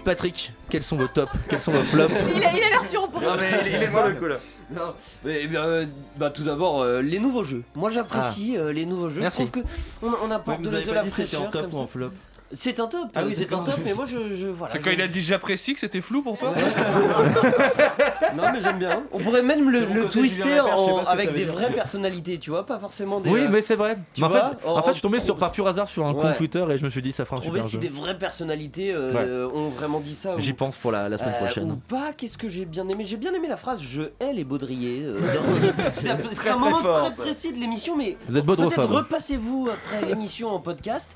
Patrick, 0.06 0.54
quels 0.70 0.84
sont 0.84 0.96
vos 0.96 1.08
tops 1.08 1.32
Quels 1.50 1.60
sont 1.60 1.72
vos 1.72 1.84
flops 1.84 2.14
Il 2.36 2.44
a 2.44 2.52
l'air 2.54 2.84
surpris. 2.86 3.26
Non 3.26 3.36
mais 3.38 3.50
il, 3.66 3.68
il 3.74 3.84
est 3.84 3.90
sur 3.90 4.08
le 4.08 4.16
coup 4.16 4.26
là. 4.26 4.38
Non, 4.72 4.94
mais, 5.24 5.42
eh 5.44 5.48
bien, 5.48 5.62
euh, 5.64 5.86
bah, 6.18 6.30
tout 6.32 6.44
d'abord 6.44 6.82
euh, 6.82 7.02
les 7.02 7.20
nouveaux 7.20 7.44
jeux. 7.44 7.64
Moi 7.76 7.90
j'apprécie 7.90 8.58
euh, 8.58 8.72
les 8.74 8.86
nouveaux 8.86 9.10
jeux. 9.10 9.22
Merci. 9.22 9.44
Je 9.46 9.52
trouve 9.52 9.64
que 9.64 9.68
on, 10.02 10.12
on 10.28 10.32
apporte 10.32 10.62
de, 10.62 10.70
avez 10.70 10.84
de 10.86 10.90
pas 10.90 10.96
la 10.96 11.04
dit 11.04 11.12
c'était 11.12 11.28
fraîcheur. 11.28 11.48
en 11.48 11.52
top 11.52 11.62
comme 11.70 11.74
ou 11.74 11.78
en 11.78 11.86
ça. 11.88 11.92
flop 11.92 12.12
C'est 12.52 12.80
un 12.80 12.88
top. 12.88 13.08
Ah 13.16 13.24
oui, 13.26 13.34
c'est 13.36 13.52
un 13.52 13.64
top. 13.64 13.76
Mais 13.84 13.94
moi 13.94 14.06
je, 14.10 14.36
je 14.36 14.48
voilà. 14.48 14.72
C'est 14.72 14.80
quand 14.80 14.92
je- 14.92 14.96
il 14.96 15.02
a 15.02 15.08
dit 15.08 15.20
j'apprécie 15.20 15.74
que 15.74 15.80
c'était 15.80 16.00
flou 16.02 16.22
pour 16.22 16.38
toi 16.38 16.54
Non 18.36 18.44
mais 18.54 18.62
j'aime 18.62 18.78
bien. 18.78 19.04
On 19.12 19.20
pourrait 19.20 19.42
même 19.42 19.70
le, 19.70 19.86
le 19.86 20.06
twister 20.08 20.60
en- 20.60 21.00
avec 21.06 21.34
des 21.34 21.46
vraies 21.46 21.72
personnalités, 21.72 22.38
tu 22.38 22.52
vois, 22.52 22.66
pas 22.66 22.78
forcément 22.78 23.20
des. 23.20 23.30
Oui, 23.30 23.42
euh, 23.42 23.50
mais 23.50 23.62
c'est 23.62 23.76
vrai. 23.76 23.98
tu 24.14 24.22
Mais 24.22 24.28
en, 24.28 24.30
vois, 24.30 24.46
fait, 24.46 24.58
en- 24.68 24.78
en 24.78 24.82
fait, 24.84 24.90
je 24.90 24.94
suis 24.94 25.02
tombé 25.02 25.20
sur, 25.22 25.38
par 25.38 25.52
pur 25.52 25.68
hasard 25.68 25.88
sur 25.88 26.06
un 26.06 26.14
Ouais. 26.14 26.22
compte 26.22 26.36
Twitter 26.36 26.66
et 26.70 26.78
je 26.78 26.86
me 26.86 26.90
suis 26.90 27.02
dit 27.02 27.12
ça 27.14 27.26
fera 27.26 27.38
un 27.38 27.40
trouver 27.40 27.60
super 27.62 27.70
si 27.70 27.76
jeu. 27.78 27.82
des 27.82 27.90
vraies 27.90 28.18
personnalités 28.18 28.92
euh, 28.94 29.50
ont 29.54 29.70
vraiment 29.70 30.00
dit 30.00 30.16
ça. 30.16 30.36
J'y 30.38 30.52
ou- 30.52 30.56
pense 30.56 30.78
pour 30.78 30.92
la, 30.92 31.10
la 31.10 31.18
semaine 31.18 31.34
Euh, 31.42 31.46
prochaine. 31.46 31.72
ou 31.72 31.76
pas, 31.78 32.14
qu'est-ce 32.16 32.38
que 32.38 32.48
j'ai 32.48 32.66
bien 32.66 32.88
aimé? 32.88 33.04
J'ai 33.06 33.18
bien 33.18 33.34
aimé 33.34 33.48
la 33.48 33.58
phrase 33.58 33.82
Je 33.82 34.04
hais 34.20 34.34
les 34.34 34.44
baudriers. 34.44 35.02
euh, 35.04 35.20
c'est 35.92 36.10
un, 36.10 36.16
Très, 36.18 36.54
moment 36.54 36.78
fort, 36.78 37.08
très 37.08 37.16
précis 37.24 37.54
de 37.54 37.60
l'émission, 37.60 37.96
mais 37.98 38.18
Vous 38.30 38.38
êtes 38.38 38.46
peut-être 38.46 38.84
repassez-vous 38.88 39.70
après 39.74 40.06
l'émission 40.08 40.50
en 40.50 40.60
podcast. 40.60 41.16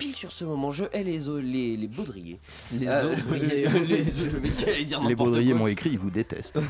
Pile 0.00 0.16
sur 0.16 0.32
ce 0.32 0.44
moment, 0.44 0.70
je 0.70 0.86
hais 0.92 1.04
les, 1.04 1.28
o- 1.28 1.38
les, 1.38 1.76
les 1.76 1.86
baudriers. 1.86 2.40
Les 2.72 2.88
Euh, 2.88 3.14
baudriers. 3.28 3.68
les- 3.86 4.84
dire 4.86 5.00
Les 5.06 5.14
baudriers 5.14 5.50
quoi. 5.50 5.58
m'ont 5.60 5.66
écrit, 5.68 5.90
ils 5.90 5.98
vous 5.98 6.10
détestent. 6.10 6.58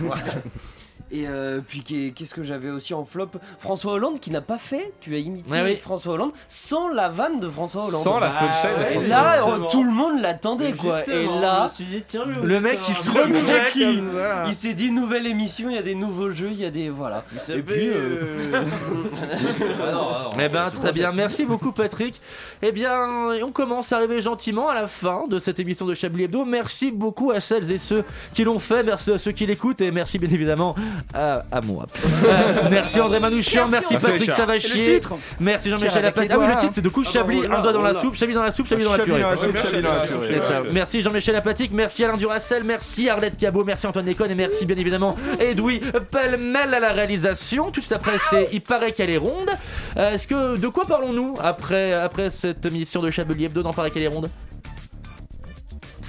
Et 1.12 1.26
euh, 1.26 1.61
puis 1.66 1.82
qu'est- 1.82 2.12
qu'est-ce 2.14 2.34
que 2.34 2.42
j'avais 2.44 2.70
aussi 2.70 2.94
en 2.94 3.04
flop? 3.04 3.30
François 3.58 3.94
Hollande 3.94 4.20
qui 4.20 4.30
n'a 4.30 4.40
pas 4.40 4.58
fait, 4.58 4.92
tu 5.00 5.14
as 5.14 5.18
imité 5.18 5.50
Ouais, 5.50 5.62
oui. 5.64 5.76
François 5.76 6.14
Hollande 6.14 6.32
sans 6.48 6.88
la 6.88 7.08
vanne 7.08 7.40
de 7.40 7.48
François 7.48 7.86
Hollande. 7.86 8.02
Sans 8.02 8.18
la 8.20 8.28
Bah, 8.28 8.38
punchline 8.38 8.98
ouais, 9.02 9.08
là, 9.08 9.34
Justement. 9.44 9.66
tout 9.66 9.82
le 9.84 9.90
monde 9.90 10.20
l'attendait 10.20 10.72
quoi. 10.72 11.02
Et 11.08 11.26
là, 11.26 11.64
me 11.64 11.68
suis 11.68 11.84
dit, 11.84 12.02
tiens, 12.06 12.24
je 12.28 12.38
vais 12.40 12.46
Le 12.46 12.61
mec 12.61 12.74
un 12.74 12.76
se 12.76 13.11
remet 13.11 13.40
ça. 13.42 14.44
il 14.46 14.54
s'est 14.54 14.74
dit 14.74 14.90
nouvelle 14.92 15.26
émission, 15.26 15.68
il 15.68 15.74
y 15.74 15.78
a 15.78 15.82
des 15.82 15.94
nouveaux 15.94 16.30
jeux, 16.32 16.50
il 16.52 16.61
y 16.61 16.64
a 16.64 16.70
des 16.70 16.88
voilà. 16.90 17.24
Vous 17.32 17.52
Et 17.52 17.62
puis, 17.62 17.88
euh, 17.88 17.92
euh, 18.54 18.64
ah 19.82 19.92
non, 19.92 20.30
Eh 20.40 20.48
ben 20.48 20.70
très 20.70 20.92
bien, 20.92 21.12
merci 21.12 21.44
beaucoup 21.44 21.72
Patrick. 21.72 22.20
Eh 22.62 22.72
bien, 22.72 23.08
on 23.44 23.50
commence 23.52 23.92
à 23.92 23.96
arriver 23.96 24.20
gentiment 24.20 24.68
à 24.68 24.74
la 24.74 24.86
fin 24.86 25.26
de 25.28 25.38
cette 25.38 25.58
émission 25.58 25.86
de 25.86 25.94
Chablis 25.94 26.24
Hebdo. 26.24 26.44
Merci 26.44 26.92
beaucoup 26.92 27.30
à 27.30 27.40
celles 27.40 27.70
et 27.72 27.78
ceux 27.78 28.04
qui 28.34 28.44
l'ont 28.44 28.58
fait, 28.58 28.82
merci 28.82 29.11
à 29.12 29.18
ceux 29.18 29.32
qui 29.32 29.46
l'écoutent 29.46 29.80
et 29.80 29.90
merci 29.90 30.18
bien 30.18 30.30
évidemment 30.30 30.74
à, 31.14 31.44
à 31.51 31.61
moi. 31.61 31.86
Euh, 32.22 32.68
merci 32.70 33.01
André 33.01 33.18
Manouchian, 33.18 33.66
merci, 33.68 33.94
Merci, 33.94 34.07
Patrick. 34.07 34.30
Savachier, 34.32 35.01
merci 35.40 35.70
Jean-Michel 35.70 36.05
les 36.05 36.30
Ah 36.30 36.38
oui, 36.38 36.46
le 36.48 36.57
titre 36.61 36.72
c'est 36.74 36.82
de 36.82 36.88
coup 36.88 37.03
Ah, 37.07 37.11
Chablis, 37.11 37.42
un 37.46 37.61
doigt 37.61 37.72
dans 37.72 37.80
la 37.82 37.94
soupe, 37.94 38.14
Chablis 38.14 38.34
dans 38.34 38.42
la 38.42 38.51
soupe, 38.53 38.68
Chablis 38.68 38.84
dans 38.84 38.92
la 38.96 38.98
purée. 38.98 39.22
Merci 40.72 41.01
Jean-Michel 41.01 41.34
Apatique, 41.36 41.72
merci 41.72 42.05
Alain 42.05 42.16
Duracel, 42.16 42.62
merci 42.64 43.09
Arlette 43.09 43.36
Cabot, 43.38 43.64
merci 43.64 43.86
Antoine 43.86 44.05
Déconne 44.05 44.30
et 44.30 44.34
merci 44.34 44.66
bien 44.66 44.76
évidemment 44.76 45.16
Edoui 45.40 45.80
Pellemel 46.11 46.74
à 46.74 46.80
la 46.80 46.92
réalisation. 46.92 47.70
Tout 47.70 47.80
de 47.80 47.86
suite 47.86 47.96
après, 47.96 48.18
c'est 48.18 48.48
Il 48.53 48.61
paraît 48.61 48.92
qu'elle 48.92 49.11
est 49.11 49.16
ronde. 49.16 49.51
Euh, 49.96 50.12
Est-ce 50.12 50.26
que 50.26 50.57
de 50.57 50.68
quoi 50.68 50.84
parlons-nous 50.84 51.34
après, 51.42 51.92
après 51.92 52.30
cette 52.30 52.64
émission 52.66 53.01
de 53.01 53.11
Chablis 53.11 53.44
Hebdo 53.46 53.62
dans 53.62 53.72
Paraît 53.72 53.90
qu'elle 53.90 54.03
est 54.03 54.09
ronde? 54.09 54.28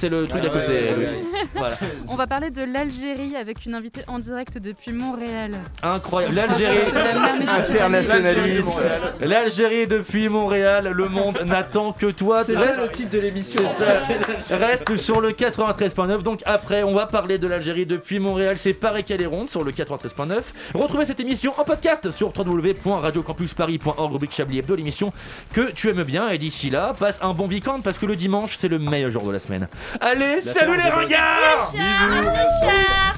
C'est 0.02 0.10
le 0.10 0.26
truc 0.26 0.42
d'à 0.42 0.50
Ah 0.52 0.56
ouais, 0.56 0.62
côté. 0.62 0.74
ouais, 0.74 0.90
Edoui. 0.90 1.04
ouais. 1.06 1.24
Voilà. 1.54 1.78
On 2.08 2.16
va 2.16 2.26
parler 2.26 2.50
de 2.50 2.64
l'Algérie 2.64 3.36
avec 3.36 3.66
une 3.68 3.76
invitée 3.76 4.02
en 4.08 4.18
direct 4.18 4.58
depuis 4.58 4.94
Montréal. 4.94 5.52
Incroyable. 5.84 6.34
L'Algérie. 6.36 6.78
Internationaliste. 7.70 8.74
L'Algérie 9.22 9.86
depuis 9.86 10.28
Montréal, 10.28 10.90
le 10.92 11.08
monde 11.08 11.40
n'attend 11.46 11.92
que 11.94 12.08
toi. 12.08 12.44
C'est 12.44 12.56
Reste- 12.58 12.76
ça 12.78 12.82
le 12.82 12.90
titre 12.90 13.12
de 13.12 13.20
l'émission. 13.20 13.62
C'est 13.76 13.86
ça. 13.86 14.58
Reste 14.58 14.96
sur 14.98 15.22
le 15.22 15.32
93.9. 15.34 16.24
Donc 16.24 16.42
après, 16.46 16.82
on 16.82 16.96
va 16.96 17.06
parler 17.06 17.38
de 17.38 17.48
l'Algérie 17.48 17.86
depuis 17.86 18.20
Montréal. 18.20 18.58
C'est 18.58 18.74
pareil 18.74 19.04
qu'elle 19.04 19.22
est 19.22 19.26
ronde 19.28 19.50
sur 19.52 19.64
le 19.64 19.72
93.9. 19.72 20.42
Retrouvez 20.74 21.06
cette 21.06 21.20
émission 21.20 21.54
en 21.60 21.64
podcast 21.64 22.10
sur 22.10 22.34
www.radiocampusparis.org 22.36 24.12
rubrique 24.14 24.34
Chablis 24.34 24.60
Hebdo, 24.60 24.76
l'émission 24.76 25.14
que 25.54 25.72
tu 25.72 25.90
aimes 25.90 26.04
bien. 26.04 26.30
Et 26.30 26.38
d'ici 26.40 26.70
là, 26.72 26.94
passe 26.98 27.20
un 27.22 27.34
bon 27.34 27.48
week-end 27.48 27.82
parce 27.84 27.98
que 28.00 28.06
le 28.08 28.16
dimanche, 28.16 28.56
c'est 28.58 28.68
le 28.68 28.80
meilleur 28.80 29.12
jour 29.12 29.24
de 29.24 29.32
la 29.32 29.40
semaine. 29.40 29.68
Allez, 30.00 30.42
salut 30.42 30.78
les 30.78 30.90
ringards. 30.90 31.72
Richard, 31.74 32.10
merci, 32.10 32.30
Richard. 32.30 33.16